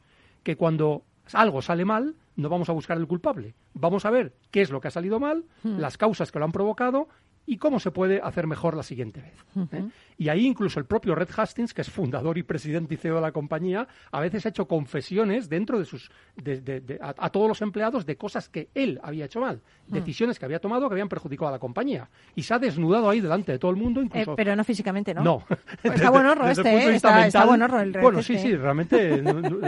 que 0.44 0.56
cuando 0.56 1.04
algo 1.34 1.62
sale 1.62 1.84
mal, 1.84 2.16
no 2.38 2.48
vamos 2.50 2.70
a 2.70 2.74
buscar 2.74 2.98
el 2.98 3.08
culpable. 3.08 3.56
Vamos 3.74 4.06
a 4.06 4.10
ver 4.10 4.34
qué 4.52 4.62
es 4.62 4.70
lo 4.70 4.80
que 4.80 4.88
ha 4.88 4.92
salido 4.92 5.20
mal, 5.20 5.44
Hmm. 5.64 5.80
las 5.80 5.98
causas 5.98 6.32
que 6.32 6.40
lo 6.40 6.46
han 6.46 6.52
provocado 6.52 7.10
y 7.48 7.58
cómo 7.58 7.80
se 7.80 7.92
puede 7.92 8.20
hacer 8.24 8.48
mejor 8.48 8.76
la 8.76 8.84
siguiente 8.84 9.22
vez. 9.22 9.46
¿eh? 9.74 9.86
Y 10.18 10.30
ahí 10.30 10.46
incluso 10.48 10.80
el 10.80 10.86
propio 10.86 11.14
Red 11.16 11.30
Hastings, 11.36 11.74
que 11.74 11.82
es 11.82 11.90
fundador 11.90 12.38
y 12.38 12.44
presidente 12.44 12.94
y 12.96 12.98
CEO 12.98 13.16
de 13.16 13.22
la 13.22 13.32
compañía, 13.32 13.88
a 14.12 14.20
veces 14.20 14.46
ha 14.46 14.50
hecho 14.50 14.68
confesiones 14.68 15.50
dentro 15.50 15.78
de 15.78 15.86
sus 15.86 16.10
de- 16.36 16.62
de- 16.62 16.82
de- 16.82 17.00
a, 17.02 17.14
a 17.18 17.30
todos 17.30 17.48
los 17.48 17.62
empleados 17.62 18.06
de 18.06 18.16
cosas 18.18 18.50
que 18.50 18.70
él 18.74 19.00
había 19.04 19.26
hecho 19.26 19.42
mal, 19.42 19.62
Hmm. 19.88 19.94
decisiones 19.94 20.40
que 20.40 20.46
había 20.46 20.60
tomado 20.60 20.88
que 20.90 20.94
habían 20.94 21.10
perjudicado 21.10 21.50
a 21.50 21.52
la 21.52 21.60
compañía. 21.60 22.10
Y 22.36 22.44
se 22.44 22.54
ha 22.54 22.60
desnudado 22.60 23.10
ahí 23.10 23.20
delante 23.22 23.52
de 23.52 23.60
todo 23.60 23.72
el 23.72 23.78
mundo, 23.78 24.02
Eh, 24.02 24.06
incluso... 24.06 24.36
pero 24.36 24.56
no 24.56 24.64
físicamente, 24.64 25.14
¿no? 25.14 25.24
No. 25.24 25.44
Está 25.84 26.10
buen 26.10 26.26
horro 26.26 26.48
Desde 26.48 26.62
el 26.62 26.96
este, 26.96 27.14
¿eh? 27.14 27.26
Está, 27.28 27.46
buen 27.46 27.62
horro 27.62 27.80
el 27.82 27.94
Red 27.94 28.02
Bueno, 28.02 28.24
sí, 28.24 28.34
este. 28.36 28.48
sí, 28.50 28.56
realmente 28.56 29.22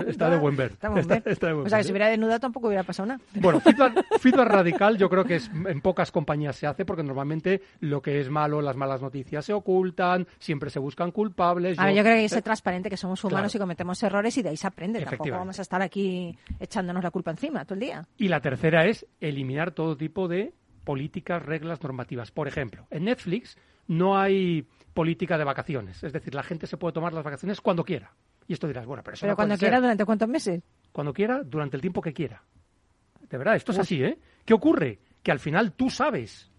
está 0.10 0.30
de 0.30 0.38
buen 0.38 0.56
ver. 0.56 0.72
Está 0.72 0.90
buen 0.90 1.02
Está- 1.02 1.14
ver. 1.16 1.24
está 1.28 1.48
de 1.48 1.54
buen 1.54 1.66
o 1.68 1.70
sea, 1.70 1.78
que 1.80 1.84
si 1.84 1.90
¿eh? 1.90 1.92
hubiera 1.94 2.08
desnudado 2.10 2.40
tampoco 2.40 2.68
hubiera 2.68 2.84
pasado 2.84 3.08
nada. 3.08 3.20
Bueno, 3.36 3.60
feedback, 3.60 4.06
feedback 4.20 4.48
radical 4.48 4.98
yo 4.98 5.10
creo 5.10 5.24
que 5.26 5.36
es 5.36 5.50
en 5.68 5.82
pocas 5.82 6.12
compañías 6.12 6.56
se 6.56 6.68
hace 6.68 6.86
porque 6.86 7.04
normalmente 7.04 7.62
lo 7.80 8.02
que 8.02 8.20
es 8.20 8.30
malo, 8.30 8.62
las 8.62 8.76
malas 8.76 9.02
noticias 9.02 9.46
se 9.46 9.54
ocultan, 9.54 10.28
siempre 10.40 10.70
se 10.70 10.80
buscan 10.80 11.12
culpables. 11.12 11.78
A 11.80 11.86
ver, 11.86 11.96
yo 11.96 12.02
creo 12.02 12.14
que 12.16 12.20
hay 12.20 12.26
que 12.26 12.30
ser 12.30 12.40
eh, 12.40 12.44
transparente, 12.44 12.90
que 12.90 12.98
somos 12.98 13.24
humanos 13.24 13.52
Claro. 13.52 13.58
y 13.58 13.66
cometemos 13.66 14.02
errores 14.04 14.38
y 14.38 14.42
de 14.44 14.50
ahí 14.50 14.58
se 14.58 14.68
aprende. 14.68 15.04
Tampoco 15.04 15.32
vamos 15.32 15.60
a 15.60 15.62
estar 15.62 15.82
aquí 15.82 16.38
echándonos 16.60 17.04
la 17.04 17.12
culpa 17.12 17.32
encima 17.32 17.66
todo 17.66 17.76
el 17.76 17.80
día. 17.82 18.08
Y 18.18 18.28
la 18.28 18.42
tercera 18.42 18.86
es 18.86 19.06
eliminar 19.20 19.72
todo 19.72 19.96
tipo 19.98 20.28
de 20.28 20.54
políticas, 20.84 21.44
reglas, 21.44 21.82
normativas. 21.84 22.32
Por 22.32 22.48
ejemplo, 22.48 22.88
en 22.90 23.06
Netflix 23.06 23.58
no 23.88 24.18
hay 24.18 24.68
política 24.94 25.38
de 25.38 25.44
vacaciones, 25.44 26.04
es 26.04 26.12
decir, 26.12 26.34
la 26.34 26.44
gente 26.44 26.66
se 26.68 26.78
puede 26.78 26.94
tomar 26.94 27.14
las 27.14 27.24
vacaciones 27.24 27.62
cuando 27.62 27.84
quiera. 27.84 28.12
Y 28.48 28.54
esto 28.54 28.68
dirás, 28.68 28.86
bueno, 28.86 29.04
pero 29.04 29.14
eso 29.16 29.22
Pero 29.22 29.32
no 29.34 29.36
puede 29.36 29.48
cuando 29.50 29.56
ser. 29.60 29.68
quiera, 29.68 29.82
¿durante 29.82 30.06
cuántos 30.06 30.28
meses? 30.30 30.64
Cuando 30.92 31.14
quiera, 31.14 31.44
durante 31.44 31.76
el 31.78 31.82
tiempo 31.82 32.02
que 32.02 32.14
quiera. 32.14 32.42
De 33.30 33.38
verdad, 33.38 33.56
esto 33.58 33.74
es 33.74 33.80
así, 33.80 34.02
¿eh? 34.02 34.18
¿Qué 34.46 34.54
ocurre? 34.54 35.00
Que 35.22 35.32
al 35.32 35.40
final 35.40 35.74
tú 35.74 35.90
sabes 35.90 36.50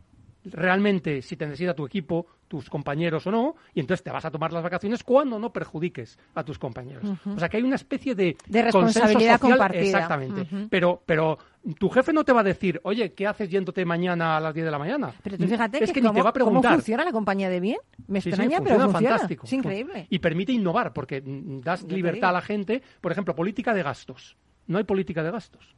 realmente 0.50 1.22
si 1.22 1.36
te 1.36 1.46
necesita 1.46 1.74
tu 1.74 1.86
equipo, 1.86 2.26
tus 2.48 2.70
compañeros 2.70 3.26
o 3.26 3.30
no, 3.30 3.56
y 3.74 3.80
entonces 3.80 4.02
te 4.02 4.10
vas 4.10 4.24
a 4.24 4.30
tomar 4.30 4.52
las 4.52 4.62
vacaciones 4.62 5.02
cuando 5.02 5.38
no 5.38 5.52
perjudiques 5.52 6.18
a 6.34 6.42
tus 6.44 6.58
compañeros. 6.58 7.04
O 7.26 7.38
sea 7.38 7.48
que 7.48 7.58
hay 7.58 7.62
una 7.62 7.76
especie 7.76 8.14
de, 8.14 8.36
responsabilidad 8.48 9.38
social- 9.38 9.58
compartida. 9.58 9.82
Exactamente. 9.82 10.46
Pero, 10.70 11.02
pero 11.04 11.38
tu 11.78 11.90
jefe 11.90 12.12
no 12.12 12.24
te 12.24 12.32
va 12.32 12.40
a 12.40 12.44
decir, 12.44 12.80
oye, 12.84 13.12
¿qué 13.12 13.26
haces 13.26 13.50
yéndote 13.50 13.84
mañana 13.84 14.36
a 14.36 14.40
las 14.40 14.54
10 14.54 14.64
de 14.64 14.70
la 14.70 14.78
mañana? 14.78 15.12
Pero 15.22 15.36
tú 15.36 15.46
fíjate 15.46 15.84
es 15.84 15.90
que, 15.90 15.94
que, 15.94 16.00
ni 16.00 16.06
cómo, 16.06 16.18
te 16.18 16.22
va 16.22 16.30
a 16.30 16.32
preguntar. 16.32 16.62
cómo 16.62 16.74
funciona 16.76 17.04
la 17.04 17.12
compañía 17.12 17.50
de 17.50 17.60
bien. 17.60 17.78
Me 18.06 18.20
Sí, 18.20 18.24
sí, 18.24 18.28
extraña, 18.30 18.58
funciona 18.58 18.78
pero 18.78 18.90
funciona. 18.92 19.10
fantástico. 19.16 19.46
Es 19.46 19.52
increíble. 19.52 20.06
Y 20.08 20.18
permite 20.18 20.52
innovar, 20.52 20.92
porque 20.92 21.22
das 21.24 21.82
libertad 21.84 22.30
a 22.30 22.32
la 22.32 22.40
gente. 22.40 22.82
Por 23.00 23.12
ejemplo, 23.12 23.34
política 23.34 23.74
de 23.74 23.82
gastos. 23.82 24.36
No 24.66 24.78
hay 24.78 24.84
política 24.84 25.22
de 25.22 25.30
gastos. 25.30 25.76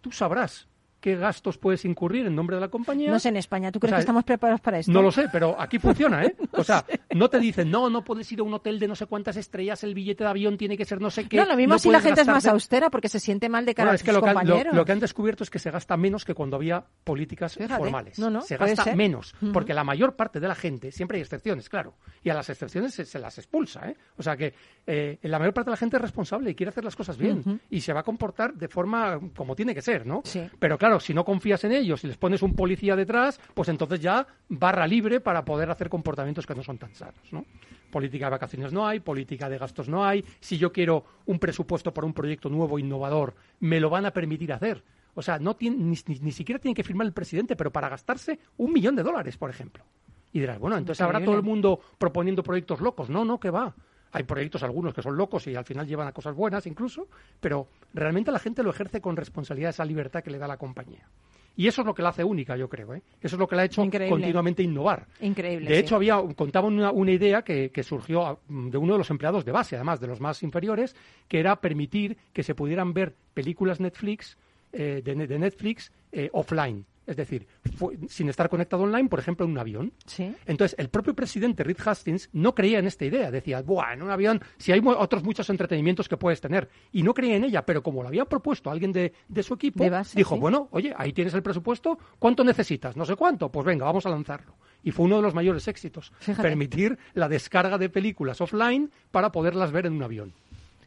Tú 0.00 0.10
sabrás 0.12 0.68
qué 1.00 1.16
gastos 1.16 1.58
puedes 1.58 1.84
incurrir 1.84 2.26
en 2.26 2.34
nombre 2.34 2.56
de 2.56 2.60
la 2.60 2.68
compañía. 2.68 3.10
No 3.10 3.18
sé, 3.18 3.28
en 3.28 3.36
España, 3.36 3.70
¿tú 3.70 3.78
crees 3.78 3.90
O 3.90 3.94
sea, 3.94 3.98
que 3.98 4.02
estamos 4.02 4.24
preparados 4.24 4.60
para 4.60 4.78
esto? 4.80 4.90
No 4.92 5.00
lo 5.02 5.12
sé, 5.12 5.28
pero 5.30 5.54
aquí 5.60 5.78
funciona, 5.78 6.24
¿eh? 6.24 6.34
o 6.52 6.64
sea, 6.64 6.84
no 7.14 7.28
te 7.30 7.38
dicen, 7.38 7.70
no, 7.70 7.88
no 7.88 8.02
puedes 8.02 8.30
ir 8.32 8.40
a 8.40 8.42
un 8.42 8.52
hotel 8.54 8.78
de 8.78 8.88
no 8.88 8.94
sé 8.96 9.06
cuántas 9.06 9.36
estrellas, 9.36 9.84
el 9.84 9.94
billete 9.94 10.24
de 10.24 10.30
avión 10.30 10.56
tiene 10.58 10.76
que 10.76 10.84
ser 10.84 11.00
no 11.00 11.10
sé 11.10 11.28
qué. 11.28 11.36
no, 11.36 11.44
lo 11.44 11.56
mismo 11.56 11.74
no 11.74 11.78
si 11.78 11.90
la 11.90 12.00
gente 12.00 12.22
es 12.22 12.26
más 12.26 12.46
austera 12.46 12.90
porque 12.90 13.08
se 13.08 13.20
siente 13.20 13.48
mal 13.48 13.64
de 13.64 13.74
cara 13.74 13.86
Bueno, 13.86 13.92
a 13.92 13.94
es 13.94 14.00
sus 14.00 14.06
que 14.06 14.12
lo 14.12 14.22
que, 14.22 14.28
han, 14.30 14.34
lo- 14.34 14.40
compañeros. 14.40 14.74
lo 14.74 14.84
que 14.84 14.92
han 14.92 15.00
descubierto 15.00 15.44
es 15.44 15.50
que 15.50 15.58
se 15.58 15.70
gasta 15.70 15.96
menos 15.96 16.24
que 16.24 16.34
cuando 16.34 16.56
había 16.56 16.84
políticas 17.04 17.54
Fíjate. 17.54 17.76
formales. 17.76 18.18
No, 18.18 18.30
no, 18.30 18.40
se 18.42 18.56
gasta 18.56 18.84
ser. 18.84 18.96
menos, 18.96 19.34
Ujú. 19.40 19.52
porque 19.52 19.74
la 19.74 19.84
mayor 19.84 20.16
parte 20.16 20.40
de 20.40 20.48
la 20.48 20.54
gente, 20.54 20.90
siempre 20.90 21.16
hay 21.18 21.22
excepciones, 21.22 21.68
claro, 21.68 21.94
y 22.22 22.30
a 22.30 22.34
las 22.34 22.50
excepciones 22.50 22.94
se, 22.94 23.04
se 23.04 23.18
las 23.18 23.38
expulsa. 23.38 23.88
¿eh? 23.88 23.96
O 24.16 24.22
sea 24.22 24.36
que 24.36 24.52
eh, 24.86 25.18
la 25.22 25.38
mayor 25.38 25.54
parte 25.54 25.70
de 25.70 25.72
la 25.72 25.76
gente 25.76 25.96
es 25.96 26.02
responsable 26.02 26.50
y 26.50 26.54
quiere 26.54 26.70
hacer 26.70 26.84
las 26.84 26.96
cosas 26.96 27.16
bien 27.18 27.38
Ujú. 27.38 27.58
y 27.70 27.80
se 27.80 27.92
va 27.92 28.00
a 28.00 28.02
comportar 28.02 28.54
de 28.54 28.68
forma 28.68 29.20
como 29.36 29.54
tiene 29.54 29.74
que 29.74 29.82
ser, 29.82 30.06
¿no? 30.06 30.22
Sí. 30.24 30.42
Pero 30.58 30.76
claro, 30.78 30.87
si 31.00 31.14
no 31.14 31.24
confías 31.24 31.62
en 31.64 31.72
ellos 31.72 32.02
y 32.04 32.06
les 32.08 32.16
pones 32.16 32.42
un 32.42 32.54
policía 32.54 32.96
detrás, 32.96 33.40
pues 33.54 33.68
entonces 33.68 34.00
ya 34.00 34.26
barra 34.48 34.86
libre 34.86 35.20
para 35.20 35.44
poder 35.44 35.70
hacer 35.70 35.88
comportamientos 35.88 36.46
que 36.46 36.54
no 36.54 36.62
son 36.62 36.78
tan 36.78 36.94
sanos, 36.94 37.32
¿no? 37.32 37.44
Política 37.90 38.26
de 38.26 38.30
vacaciones 38.30 38.72
no 38.72 38.86
hay, 38.86 39.00
política 39.00 39.48
de 39.48 39.58
gastos 39.58 39.88
no 39.88 40.04
hay. 40.04 40.24
Si 40.40 40.58
yo 40.58 40.72
quiero 40.72 41.04
un 41.26 41.38
presupuesto 41.38 41.92
para 41.94 42.06
un 42.06 42.12
proyecto 42.12 42.48
nuevo, 42.50 42.78
innovador, 42.78 43.34
me 43.60 43.80
lo 43.80 43.88
van 43.90 44.06
a 44.06 44.10
permitir 44.12 44.52
hacer. 44.52 44.82
O 45.14 45.22
sea, 45.22 45.38
no 45.38 45.56
tiene, 45.56 45.76
ni, 45.76 45.96
ni- 46.06 46.18
ni 46.20 46.32
siquiera 46.32 46.58
tiene 46.60 46.74
que 46.74 46.84
firmar 46.84 47.06
el 47.06 47.12
presidente, 47.12 47.56
pero 47.56 47.70
para 47.72 47.88
gastarse 47.88 48.38
un 48.58 48.72
millón 48.72 48.94
de 48.96 49.02
dólares, 49.02 49.36
por 49.36 49.50
ejemplo. 49.50 49.84
Y 50.32 50.40
dirás, 50.40 50.58
bueno, 50.58 50.76
entonces 50.76 51.00
habrá 51.00 51.18
todo 51.24 51.36
el 51.36 51.42
mundo 51.42 51.80
proponiendo 51.96 52.42
proyectos 52.42 52.80
locos. 52.80 53.08
No, 53.08 53.24
no, 53.24 53.40
que 53.40 53.50
va. 53.50 53.74
Hay 54.12 54.22
proyectos 54.24 54.62
algunos 54.62 54.94
que 54.94 55.02
son 55.02 55.16
locos 55.16 55.46
y 55.46 55.54
al 55.54 55.64
final 55.64 55.86
llevan 55.86 56.08
a 56.08 56.12
cosas 56.12 56.34
buenas 56.34 56.66
incluso, 56.66 57.08
pero 57.40 57.68
realmente 57.94 58.30
la 58.30 58.38
gente 58.38 58.62
lo 58.62 58.70
ejerce 58.70 59.00
con 59.00 59.16
responsabilidad 59.16 59.70
esa 59.70 59.84
libertad 59.84 60.22
que 60.22 60.30
le 60.30 60.38
da 60.38 60.46
la 60.46 60.56
compañía. 60.56 61.08
Y 61.56 61.66
eso 61.66 61.80
es 61.80 61.86
lo 61.86 61.92
que 61.92 62.02
la 62.02 62.10
hace 62.10 62.22
única, 62.22 62.56
yo 62.56 62.68
creo. 62.68 62.94
¿eh? 62.94 63.02
Eso 63.20 63.34
es 63.34 63.40
lo 63.40 63.48
que 63.48 63.56
la 63.56 63.62
ha 63.62 63.64
hecho 63.64 63.82
Increíble. 63.82 64.10
continuamente 64.10 64.62
innovar. 64.62 65.08
Increíble. 65.20 65.68
De 65.68 65.74
sí. 65.74 65.80
hecho, 65.80 65.96
había, 65.96 66.22
contaba 66.36 66.68
una, 66.68 66.92
una 66.92 67.10
idea 67.10 67.42
que, 67.42 67.70
que 67.70 67.82
surgió 67.82 68.24
ah, 68.24 68.38
de 68.48 68.78
uno 68.78 68.92
de 68.92 68.98
los 68.98 69.10
empleados 69.10 69.44
de 69.44 69.50
base, 69.50 69.74
además 69.74 69.98
de 69.98 70.06
los 70.06 70.20
más 70.20 70.44
inferiores, 70.44 70.94
que 71.26 71.40
era 71.40 71.60
permitir 71.60 72.16
que 72.32 72.44
se 72.44 72.54
pudieran 72.54 72.92
ver 72.92 73.16
películas 73.34 73.80
Netflix 73.80 74.38
eh, 74.72 75.02
de, 75.04 75.26
de 75.26 75.38
Netflix 75.38 75.90
eh, 76.12 76.30
offline. 76.32 76.86
Es 77.08 77.16
decir, 77.16 77.46
fue- 77.76 77.96
sin 78.08 78.28
estar 78.28 78.48
conectado 78.50 78.82
online, 78.84 79.08
por 79.08 79.18
ejemplo, 79.18 79.46
en 79.46 79.52
un 79.52 79.58
avión. 79.58 79.92
Sí. 80.06 80.32
Entonces, 80.46 80.76
el 80.78 80.90
propio 80.90 81.14
presidente 81.14 81.64
Reed 81.64 81.78
Hastings 81.84 82.28
no 82.34 82.54
creía 82.54 82.78
en 82.78 82.86
esta 82.86 83.04
idea. 83.06 83.30
Decía, 83.30 83.62
Buah, 83.62 83.94
en 83.94 84.02
un 84.02 84.10
avión, 84.10 84.40
si 84.58 84.72
hay 84.72 84.80
mu- 84.82 84.92
otros 84.92 85.24
muchos 85.24 85.48
entretenimientos 85.50 86.06
que 86.08 86.16
puedes 86.18 86.40
tener. 86.40 86.68
Y 86.92 87.02
no 87.02 87.14
creía 87.14 87.36
en 87.36 87.44
ella, 87.44 87.64
pero 87.64 87.82
como 87.82 88.02
lo 88.02 88.08
había 88.08 88.26
propuesto 88.26 88.70
alguien 88.70 88.92
de, 88.92 89.12
de 89.26 89.42
su 89.42 89.54
equipo, 89.54 89.82
De 89.82 89.90
base, 89.90 90.16
dijo, 90.16 90.34
sí. 90.34 90.40
bueno, 90.40 90.68
oye, 90.70 90.92
ahí 90.96 91.12
tienes 91.14 91.32
el 91.34 91.42
presupuesto, 91.42 91.98
¿cuánto 92.18 92.44
necesitas? 92.44 92.94
No 92.96 93.04
sé 93.06 93.16
cuánto, 93.16 93.50
pues 93.50 93.64
venga, 93.64 93.86
vamos 93.86 94.04
a 94.04 94.10
lanzarlo. 94.10 94.54
Y 94.84 94.90
fue 94.90 95.06
uno 95.06 95.16
de 95.16 95.22
los 95.22 95.34
mayores 95.34 95.66
éxitos, 95.66 96.12
Fíjate. 96.20 96.46
permitir 96.46 96.98
la 97.14 97.28
descarga 97.28 97.78
de 97.78 97.88
películas 97.88 98.40
offline 98.40 98.90
para 99.10 99.32
poderlas 99.32 99.72
ver 99.72 99.86
en 99.86 99.94
un 99.94 100.02
avión. 100.02 100.34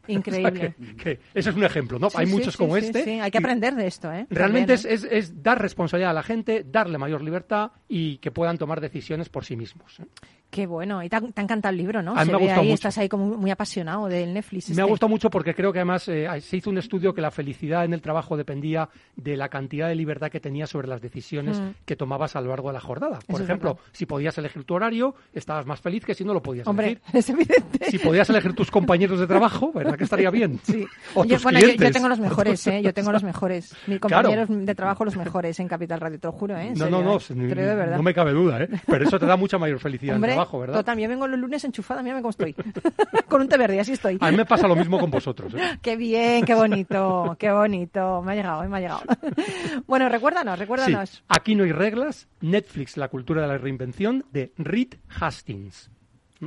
Increíble. 0.08 0.48
O 0.48 0.56
sea, 0.56 0.70
que- 0.74 0.96
que 0.96 1.20
ese 1.34 1.50
es 1.50 1.56
un 1.56 1.64
ejemplo, 1.64 1.98
¿no? 1.98 2.10
Sí, 2.10 2.16
hay 2.18 2.26
sí, 2.26 2.32
muchos 2.32 2.54
sí, 2.54 2.58
como 2.58 2.76
este. 2.76 3.04
sí. 3.04 3.10
Hay 3.20 3.30
que 3.30 3.38
aprender 3.38 3.74
de 3.74 3.86
esto, 3.86 4.12
¿eh? 4.12 4.26
Realmente 4.30 4.74
También, 4.76 4.94
es, 4.94 5.04
es- 5.04 5.12
es 5.12 5.42
dar 5.42 5.60
responsabilidad 5.62 6.10
a 6.10 6.14
la 6.14 6.22
gente, 6.22 6.64
darle 6.68 6.98
mayor 6.98 7.22
libertad 7.22 7.70
y 7.88 8.18
que 8.18 8.30
puedan 8.30 8.58
tomar 8.58 8.80
decisiones 8.80 9.28
por 9.28 9.44
sí 9.44 9.54
mismos. 9.56 10.00
¿eh? 10.00 10.04
Qué 10.52 10.66
bueno. 10.66 11.02
Y 11.02 11.08
te 11.08 11.16
ha, 11.16 11.20
te 11.22 11.40
ha 11.40 11.42
encantado 11.42 11.70
el 11.72 11.78
libro, 11.78 12.02
¿no? 12.02 12.12
A 12.12 12.16
mí 12.16 12.26
Se 12.26 12.30
me 12.30 12.36
ha 12.36 12.38
gustado 12.40 12.60
ahí, 12.60 12.66
mucho. 12.66 12.74
estás 12.74 12.98
ahí 12.98 13.08
como 13.08 13.24
muy 13.38 13.50
apasionado 13.50 14.06
del 14.06 14.34
Netflix. 14.34 14.68
Me 14.68 14.74
ha 14.74 14.84
este. 14.84 14.90
gustado 14.90 15.08
mucho 15.08 15.30
porque 15.30 15.54
creo 15.54 15.72
que 15.72 15.78
además 15.78 16.06
eh, 16.08 16.28
se 16.42 16.58
hizo 16.58 16.68
un 16.68 16.76
estudio 16.76 17.14
que 17.14 17.22
la 17.22 17.30
felicidad 17.30 17.86
en 17.86 17.94
el 17.94 18.02
trabajo 18.02 18.36
dependía 18.36 18.90
de 19.16 19.36
la 19.38 19.48
cantidad 19.48 19.88
de 19.88 19.94
libertad 19.94 20.30
que 20.30 20.40
tenías 20.40 20.68
sobre 20.68 20.88
las 20.88 21.00
decisiones 21.00 21.58
Mm. 21.58 21.70
que 21.86 21.96
tomabas 21.96 22.36
a 22.36 22.40
lo 22.42 22.50
largo 22.50 22.68
de 22.68 22.74
la 22.74 22.80
jornada. 22.80 23.18
Por 23.26 23.36
Eso 23.36 23.44
ejemplo, 23.44 23.78
si 23.92 24.04
podías 24.04 24.36
elegir 24.36 24.64
tu 24.64 24.74
horario, 24.74 25.14
estabas 25.32 25.64
más 25.64 25.80
feliz 25.80 26.04
que 26.04 26.14
si 26.14 26.22
no 26.24 26.34
lo 26.34 26.42
podías 26.42 26.66
Hombre, 26.66 26.86
elegir. 26.88 27.02
es 27.14 27.30
evidente. 27.30 27.90
Si 27.90 27.98
podías 27.98 28.28
elegir 28.28 28.52
tus 28.54 28.70
compañeros 28.70 29.18
de 29.20 29.26
trabajo, 29.26 29.72
¿verdad 29.72 29.96
que 29.96 30.04
estaría 30.04 30.30
bien? 30.30 30.60
Sí. 30.64 30.84
O 31.14 31.20
Oye, 31.22 31.34
tus 31.36 31.44
bueno, 31.44 31.60
yo, 31.60 31.68
yo 31.68 31.90
tengo 31.92 32.08
los 32.08 32.18
mejores, 32.20 32.66
¿eh? 32.66 32.82
Yo 32.82 32.92
tengo 32.92 33.10
los 33.12 33.22
mejores. 33.32 33.74
Mis 33.86 33.98
Claro. 34.00 34.28
compañeros 34.28 34.66
de 34.66 34.74
trabajo 34.74 35.04
los 35.06 35.16
mejores 35.16 35.58
en 35.60 35.68
Capital 35.68 35.98
Radio, 36.00 36.18
te 36.20 36.26
lo 36.26 36.32
juro, 36.32 36.56
¿eh? 36.58 36.66
En 36.68 36.72
No, 36.74 36.84
serio, 36.84 36.90
no, 36.90 37.02
no, 37.04 37.16
¿eh? 37.18 37.54
verdad. 37.54 37.96
no 37.96 38.02
me 38.02 38.12
cabe 38.12 38.32
duda, 38.32 38.62
¿eh? 38.62 38.68
Pero 38.86 39.04
eso 39.06 39.18
te 39.18 39.24
da 39.26 39.36
mucha 39.36 39.56
mayor 39.58 39.78
felicidad 39.78 40.16
Hombre, 40.16 40.32
en 40.34 40.38
el 40.38 40.41
trabajo, 40.42 40.60
¿verdad? 40.60 40.74
total, 40.74 40.98
yo 40.98 41.08
vengo 41.08 41.26
los 41.26 41.38
lunes 41.38 41.64
enchufada, 41.64 42.02
mira 42.02 42.16
cómo 42.16 42.30
estoy. 42.30 42.54
Con 43.28 43.42
un 43.42 43.48
té 43.48 43.56
verde, 43.56 43.80
así 43.80 43.92
estoy. 43.92 44.18
A 44.20 44.30
mí 44.30 44.36
me 44.36 44.44
pasa 44.44 44.68
lo 44.68 44.76
mismo 44.76 44.98
con 44.98 45.10
vosotros. 45.10 45.54
¿eh? 45.54 45.78
Qué 45.82 45.96
bien, 45.96 46.44
qué 46.44 46.54
bonito, 46.54 47.36
qué 47.38 47.50
bonito. 47.50 48.22
Me 48.22 48.32
ha 48.32 48.34
llegado, 48.34 48.62
eh, 48.64 48.68
me 48.68 48.76
ha 48.76 48.80
llegado. 48.80 49.02
bueno, 49.86 50.08
recuérdanos, 50.08 50.58
recuérdanos. 50.58 51.10
Sí, 51.10 51.22
aquí 51.28 51.54
no 51.54 51.64
hay 51.64 51.72
reglas. 51.72 52.28
Netflix, 52.40 52.96
la 52.96 53.08
cultura 53.08 53.42
de 53.42 53.48
la 53.48 53.58
reinvención, 53.58 54.24
de 54.32 54.52
Reed 54.58 54.94
Hastings. 55.08 55.90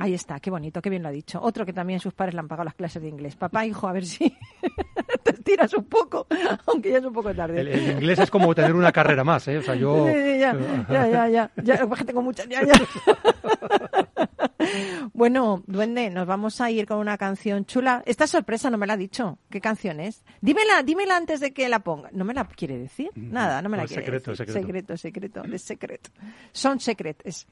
Ahí 0.00 0.14
está, 0.14 0.38
qué 0.40 0.50
bonito, 0.50 0.82
qué 0.82 0.90
bien 0.90 1.02
lo 1.02 1.08
ha 1.08 1.12
dicho. 1.12 1.40
Otro 1.42 1.64
que 1.64 1.72
también 1.72 2.00
sus 2.00 2.12
padres 2.14 2.34
le 2.34 2.40
han 2.40 2.48
pagado 2.48 2.64
las 2.64 2.74
clases 2.74 3.02
de 3.02 3.08
inglés. 3.08 3.36
Papá, 3.36 3.64
hijo, 3.66 3.88
a 3.88 3.92
ver 3.92 4.04
si 4.04 4.34
te 5.22 5.30
estiras 5.32 5.72
un 5.74 5.84
poco, 5.84 6.26
aunque 6.66 6.90
ya 6.90 6.98
es 6.98 7.04
un 7.04 7.12
poco 7.12 7.34
tarde. 7.34 7.60
El, 7.60 7.68
el 7.68 7.90
inglés 7.92 8.18
es 8.18 8.30
como 8.30 8.54
tener 8.54 8.74
una 8.74 8.92
carrera 8.92 9.24
más, 9.24 9.46
¿eh? 9.48 9.58
O 9.58 9.62
sea, 9.62 9.74
yo... 9.74 10.06
Sí, 10.06 10.12
sí, 10.12 10.38
ya, 10.38 10.56
ya, 10.90 11.08
ya, 11.08 11.28
ya, 11.28 11.50
ya, 11.62 11.74
es 11.74 11.98
que 11.98 12.04
tengo 12.04 12.22
muchas, 12.22 12.48
ya, 12.48 12.60
ya. 12.64 12.72
Bueno, 15.12 15.62
Duende, 15.66 16.10
nos 16.10 16.26
vamos 16.26 16.60
a 16.60 16.70
ir 16.70 16.86
con 16.86 16.98
una 16.98 17.16
canción 17.16 17.64
chula. 17.66 18.02
Esta 18.06 18.26
sorpresa 18.26 18.68
no 18.70 18.78
me 18.78 18.86
la 18.86 18.94
ha 18.94 18.96
dicho. 18.96 19.38
¿Qué 19.50 19.60
canción 19.60 20.00
es? 20.00 20.24
Dímela, 20.40 20.82
dímela 20.82 21.16
antes 21.16 21.40
de 21.40 21.52
que 21.52 21.68
la 21.68 21.80
ponga. 21.80 22.10
¿No 22.12 22.24
me 22.24 22.34
la 22.34 22.44
quiere 22.46 22.76
decir? 22.78 23.10
Nada, 23.14 23.62
no 23.62 23.68
me 23.68 23.76
la 23.76 23.84
No, 23.84 23.88
quiere 23.88 24.02
secreto, 24.02 24.30
decir. 24.32 24.46
secreto. 24.46 24.96
Secreto, 24.96 25.42
secreto, 25.42 25.58
secreto. 25.58 26.10
Son 26.52 26.80
secret. 26.80 27.22
Es 27.24 27.46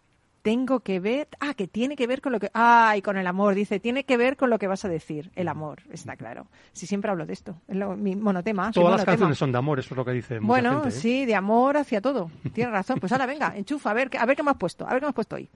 tengo 0.45 0.81
que 0.81 1.01
ver, 1.01 1.27
ah, 1.41 1.55
que 1.55 1.67
tiene 1.67 1.97
que 1.97 2.07
ver 2.07 2.21
con 2.21 2.31
lo 2.31 2.39
que, 2.39 2.51
ay, 2.53 3.01
con 3.01 3.17
el 3.17 3.27
amor, 3.27 3.55
dice, 3.55 3.81
tiene 3.81 4.05
que 4.05 4.19
ver 4.19 4.37
con 4.37 4.51
lo 4.51 4.59
que 4.59 4.67
vas 4.67 4.85
a 4.85 4.91
decir, 4.91 5.31
el 5.37 5.49
amor, 5.49 5.81
está 5.91 6.17
claro. 6.17 6.49
Si 6.73 6.87
siempre 6.87 7.11
hablo 7.11 7.25
de 7.25 7.33
esto, 7.33 7.57
es 7.67 7.77
lo- 7.77 7.97
mi 7.97 8.15
monotema. 8.15 8.71
Todas 8.71 8.97
las 8.99 9.07
canciones 9.07 9.39
son 9.39 9.53
de 9.53 9.57
amor, 9.59 9.79
eso 9.79 9.95
es 9.95 9.97
lo 9.97 10.05
que 10.05 10.11
dice 10.13 10.35
mucha 10.35 10.47
Bueno, 10.47 10.73
gente, 10.83 10.89
¿eh? 10.91 11.01
sí, 11.01 11.25
de 11.25 11.35
amor 11.35 11.79
hacia 11.79 12.03
todo. 12.03 12.31
Tienes 12.53 12.73
razón. 12.75 13.01
Pues 13.01 13.11
ahora 13.13 13.25
venga, 13.25 13.57
enchufa, 13.57 13.91
a 13.91 13.95
ver, 13.95 14.11
qué- 14.11 14.19
a 14.19 14.27
ver 14.27 14.37
qué 14.37 14.43
me 14.43 14.51
has 14.51 14.59
puesto, 14.59 14.87
a 14.87 14.91
ver 14.91 15.01
qué 15.01 15.07
me 15.07 15.09
has 15.09 15.15
puesto 15.15 15.37
hoy. 15.37 15.49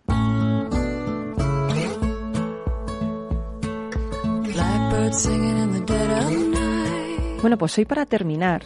Bueno, 7.41 7.57
pues 7.57 7.79
hoy 7.79 7.85
para 7.85 8.05
terminar, 8.07 8.63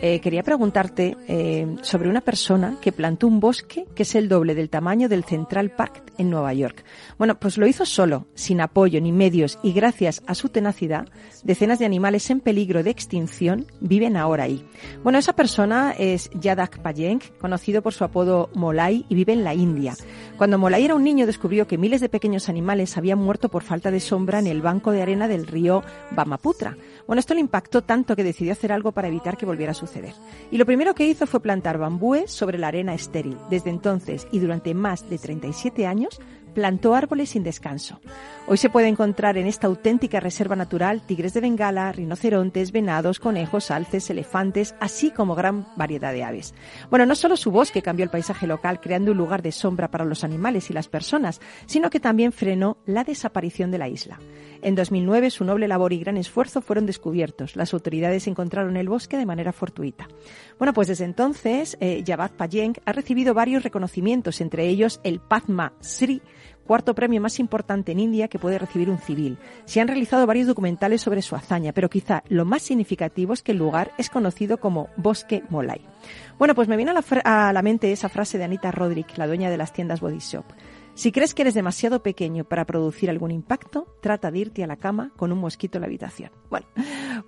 eh, 0.00 0.20
quería 0.20 0.42
preguntarte 0.42 1.16
eh, 1.28 1.76
sobre 1.82 2.08
una 2.08 2.20
persona 2.20 2.76
que 2.80 2.92
plantó 2.92 3.26
un 3.26 3.40
bosque 3.40 3.86
que 3.94 4.02
es 4.02 4.14
el 4.14 4.28
doble 4.28 4.54
del 4.54 4.70
tamaño 4.70 5.08
del 5.08 5.24
Central 5.24 5.70
Park 5.70 6.12
en 6.18 6.30
Nueva 6.30 6.52
York. 6.52 6.84
Bueno, 7.18 7.38
pues 7.38 7.58
lo 7.58 7.66
hizo 7.66 7.84
solo, 7.86 8.26
sin 8.34 8.60
apoyo 8.60 9.00
ni 9.00 9.12
medios 9.12 9.58
y 9.62 9.72
gracias 9.72 10.22
a 10.26 10.34
su 10.34 10.48
tenacidad, 10.48 11.08
decenas 11.44 11.78
de 11.78 11.86
animales 11.86 12.28
en 12.30 12.40
peligro 12.40 12.82
de 12.82 12.90
extinción 12.90 13.66
viven 13.80 14.16
ahora 14.16 14.44
ahí. 14.44 14.66
Bueno, 15.02 15.18
esa 15.18 15.34
persona 15.34 15.94
es 15.98 16.30
Yadak 16.40 16.80
Payeng, 16.80 17.20
conocido 17.40 17.82
por 17.82 17.94
su 17.94 18.04
apodo 18.04 18.50
Molai 18.54 19.04
y 19.08 19.14
vive 19.14 19.32
en 19.32 19.44
la 19.44 19.54
India. 19.54 19.94
Cuando 20.36 20.58
Molai 20.58 20.84
era 20.84 20.94
un 20.94 21.04
niño 21.04 21.26
descubrió 21.26 21.66
que 21.66 21.78
miles 21.78 22.00
de 22.00 22.08
pequeños 22.08 22.48
animales 22.48 22.96
habían 22.96 23.18
muerto 23.18 23.48
por 23.48 23.62
falta 23.62 23.90
de 23.90 24.00
sombra 24.00 24.38
en 24.38 24.46
el 24.46 24.62
banco 24.62 24.92
de 24.92 25.02
arena 25.02 25.28
del 25.28 25.46
río 25.46 25.82
Brahmaputra. 26.10 26.76
Bueno, 27.06 27.20
esto 27.20 27.34
le 27.34 27.40
impactó 27.40 27.82
tanto 27.82 28.16
que 28.16 28.24
decidió 28.24 28.52
hacer 28.52 28.72
algo 28.72 28.92
para 28.92 29.08
evitar 29.08 29.36
que 29.36 29.46
volviera 29.46 29.72
a 29.72 29.74
suceder. 29.74 30.14
Y 30.50 30.58
lo 30.58 30.66
primero 30.66 30.94
que 30.94 31.06
hizo 31.06 31.26
fue 31.26 31.40
plantar 31.40 31.78
bambúes 31.78 32.30
sobre 32.30 32.58
la 32.58 32.68
arena 32.68 32.94
estéril. 32.94 33.38
Desde 33.48 33.70
entonces 33.70 34.26
y 34.32 34.40
durante 34.40 34.74
más 34.74 35.08
de 35.08 35.18
37 35.18 35.86
años 35.86 36.20
plantó 36.56 36.94
árboles 36.94 37.28
sin 37.28 37.42
descanso. 37.42 38.00
Hoy 38.46 38.56
se 38.56 38.70
puede 38.70 38.88
encontrar 38.88 39.36
en 39.36 39.46
esta 39.46 39.66
auténtica 39.66 40.20
reserva 40.20 40.56
natural 40.56 41.02
tigres 41.02 41.34
de 41.34 41.42
Bengala, 41.42 41.92
rinocerontes, 41.92 42.72
venados, 42.72 43.20
conejos, 43.20 43.70
alces, 43.70 44.08
elefantes, 44.08 44.74
así 44.80 45.10
como 45.10 45.34
gran 45.34 45.66
variedad 45.76 46.14
de 46.14 46.24
aves. 46.24 46.54
Bueno, 46.88 47.04
no 47.04 47.14
solo 47.14 47.36
su 47.36 47.50
bosque 47.50 47.82
cambió 47.82 48.04
el 48.04 48.10
paisaje 48.10 48.46
local 48.46 48.80
creando 48.80 49.12
un 49.12 49.18
lugar 49.18 49.42
de 49.42 49.52
sombra 49.52 49.90
para 49.90 50.06
los 50.06 50.24
animales 50.24 50.70
y 50.70 50.72
las 50.72 50.88
personas, 50.88 51.42
sino 51.66 51.90
que 51.90 52.00
también 52.00 52.32
frenó 52.32 52.78
la 52.86 53.04
desaparición 53.04 53.70
de 53.70 53.78
la 53.78 53.90
isla. 53.90 54.18
En 54.62 54.74
2009 54.74 55.30
su 55.30 55.44
noble 55.44 55.68
labor 55.68 55.92
y 55.92 55.98
gran 55.98 56.16
esfuerzo 56.16 56.60
fueron 56.60 56.86
descubiertos. 56.86 57.56
Las 57.56 57.74
autoridades 57.74 58.26
encontraron 58.26 58.76
el 58.76 58.88
bosque 58.88 59.16
de 59.16 59.26
manera 59.26 59.52
fortuita. 59.52 60.08
Bueno, 60.58 60.72
pues 60.72 60.88
desde 60.88 61.04
entonces 61.04 61.76
eh, 61.80 62.02
Javad 62.06 62.32
Payeng 62.32 62.74
ha 62.84 62.92
recibido 62.92 63.34
varios 63.34 63.62
reconocimientos, 63.62 64.40
entre 64.40 64.68
ellos 64.68 65.00
el 65.04 65.20
Padma 65.20 65.72
Sri, 65.80 66.22
cuarto 66.66 66.94
premio 66.94 67.20
más 67.20 67.38
importante 67.38 67.92
en 67.92 68.00
India 68.00 68.28
que 68.28 68.38
puede 68.38 68.58
recibir 68.58 68.90
un 68.90 68.98
civil. 68.98 69.38
Se 69.64 69.80
han 69.80 69.88
realizado 69.88 70.26
varios 70.26 70.48
documentales 70.48 71.00
sobre 71.00 71.22
su 71.22 71.36
hazaña, 71.36 71.72
pero 71.72 71.88
quizá 71.88 72.22
lo 72.28 72.44
más 72.44 72.62
significativo 72.62 73.32
es 73.32 73.42
que 73.42 73.52
el 73.52 73.58
lugar 73.58 73.92
es 73.96 74.10
conocido 74.10 74.58
como 74.58 74.88
Bosque 74.96 75.42
Molay. 75.48 75.80
Bueno, 76.38 76.54
pues 76.54 76.68
me 76.68 76.76
viene 76.76 76.92
a 76.92 77.52
la, 77.52 77.62
mente 77.62 77.92
esa 77.92 78.08
frase 78.08 78.36
de 78.36 78.44
Anita 78.44 78.70
Roderick, 78.70 79.16
la 79.16 79.26
dueña 79.26 79.48
de 79.48 79.56
las 79.56 79.72
tiendas 79.72 80.00
Body 80.00 80.18
Shop. 80.18 80.44
Si 80.96 81.12
crees 81.12 81.34
que 81.34 81.42
eres 81.42 81.52
demasiado 81.52 82.02
pequeño 82.02 82.44
para 82.44 82.64
producir 82.64 83.10
algún 83.10 83.30
impacto, 83.30 83.86
trata 84.00 84.30
de 84.30 84.38
irte 84.38 84.64
a 84.64 84.66
la 84.66 84.76
cama 84.76 85.12
con 85.16 85.30
un 85.30 85.38
mosquito 85.38 85.76
en 85.76 85.82
la 85.82 85.88
habitación. 85.88 86.30
Bueno, 86.48 86.66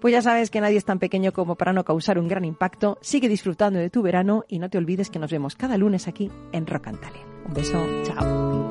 pues 0.01 0.13
ya 0.13 0.23
sabes 0.23 0.49
que 0.49 0.63
nadie 0.63 0.79
es 0.79 0.87
tan 0.87 0.99
pequeño 0.99 1.35
como 1.35 1.55
para 1.55 1.75
no 1.75 1.85
causar 1.85 2.19
un 2.19 2.29
gran 2.29 2.47
impacto. 2.47 2.97
Sigue 3.03 3.29
disfrutando 3.29 3.79
de 3.79 3.91
tu 3.91 4.01
verano 4.01 4.45
y 4.49 4.59
no 4.59 4.71
te 4.71 4.79
olvides 4.79 5.11
que 5.11 5.19
nos 5.19 5.31
vemos 5.31 5.55
cada 5.55 5.77
lunes 5.77 6.09
aquí 6.09 6.31
en 6.53 6.67
Rock 6.67 6.89
and. 6.89 6.99
Un 7.47 7.55
beso, 7.55 7.87
chao. 8.05 8.71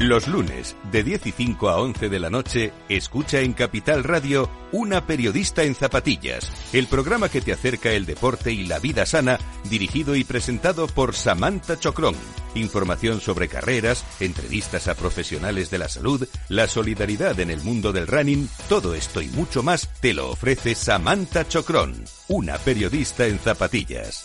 Los 0.00 0.28
lunes, 0.28 0.76
de 0.90 1.04
10 1.04 1.26
y 1.26 1.32
5 1.32 1.68
a 1.68 1.78
11 1.78 2.08
de 2.08 2.18
la 2.18 2.30
noche, 2.30 2.72
escucha 2.88 3.40
en 3.40 3.52
Capital 3.52 4.02
Radio 4.02 4.48
Una 4.72 5.06
periodista 5.06 5.62
en 5.62 5.74
zapatillas, 5.74 6.50
el 6.72 6.86
programa 6.86 7.28
que 7.28 7.42
te 7.42 7.52
acerca 7.52 7.90
el 7.90 8.06
deporte 8.06 8.50
y 8.50 8.66
la 8.66 8.78
vida 8.78 9.04
sana, 9.04 9.38
dirigido 9.68 10.16
y 10.16 10.24
presentado 10.24 10.86
por 10.86 11.14
Samantha 11.14 11.78
Chocrón. 11.78 12.14
Información 12.54 13.20
sobre 13.20 13.48
carreras, 13.48 14.02
entrevistas 14.20 14.88
a 14.88 14.94
profesionales 14.94 15.68
de 15.68 15.76
la 15.76 15.88
salud, 15.90 16.26
la 16.48 16.66
solidaridad 16.66 17.38
en 17.38 17.50
el 17.50 17.60
mundo 17.60 17.92
del 17.92 18.06
running, 18.06 18.48
todo 18.70 18.94
esto 18.94 19.20
y 19.20 19.28
mucho 19.28 19.62
más 19.62 19.90
te 20.00 20.14
lo 20.14 20.30
ofrece 20.30 20.74
Samantha 20.74 21.46
Chocrón, 21.46 22.06
una 22.26 22.56
periodista 22.56 23.26
en 23.26 23.38
zapatillas. 23.38 24.24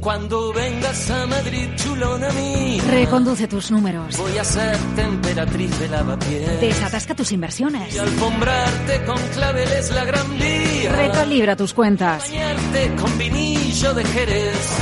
Cuando 0.00 0.52
vengas 0.52 1.10
a 1.10 1.26
Madrid, 1.26 1.68
chulona 1.76 2.28
mía, 2.30 2.82
Reconduce 2.88 3.48
tus 3.48 3.70
números. 3.70 4.16
voy 4.16 4.38
a 4.38 4.44
ser 4.44 4.76
temperatriz 4.94 5.78
de 5.78 5.88
lavapiés. 5.88 6.60
Desatasca 6.60 7.14
tus 7.14 7.32
inversiones. 7.32 7.94
Y 7.94 7.98
alfombrarte 7.98 9.04
con 9.04 9.18
claveles 9.34 9.90
la 9.92 10.04
gran 10.04 10.38
vía. 10.38 10.92
Recalibra 10.92 11.56
tus 11.56 11.74
cuentas. 11.74 12.28
Bañarte 12.28 12.94
con 12.94 13.18
vinillo 13.18 13.94
de 13.94 14.04
Jerez. 14.04 14.78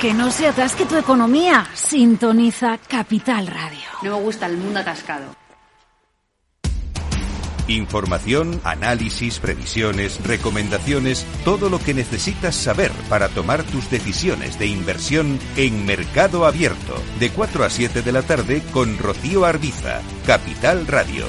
Que 0.00 0.14
no 0.14 0.30
se 0.30 0.46
atasque 0.46 0.86
tu 0.86 0.96
economía. 0.96 1.66
Sintoniza 1.74 2.78
Capital 2.88 3.46
Radio. 3.48 3.80
No 4.02 4.16
me 4.16 4.22
gusta 4.22 4.46
el 4.46 4.56
mundo 4.56 4.80
atascado. 4.80 5.26
Información, 7.68 8.60
análisis, 8.64 9.38
previsiones, 9.38 10.24
recomendaciones, 10.24 11.26
todo 11.44 11.68
lo 11.68 11.78
que 11.78 11.94
necesitas 11.94 12.54
saber 12.54 12.90
para 13.08 13.28
tomar 13.28 13.62
tus 13.62 13.90
decisiones 13.90 14.58
de 14.58 14.66
inversión 14.66 15.38
en 15.56 15.86
Mercado 15.86 16.46
Abierto, 16.46 16.94
de 17.20 17.30
4 17.30 17.64
a 17.64 17.70
7 17.70 18.02
de 18.02 18.12
la 18.12 18.22
tarde 18.22 18.62
con 18.72 18.98
Rocío 18.98 19.44
Arbiza, 19.44 20.00
Capital 20.26 20.86
Radio. 20.86 21.26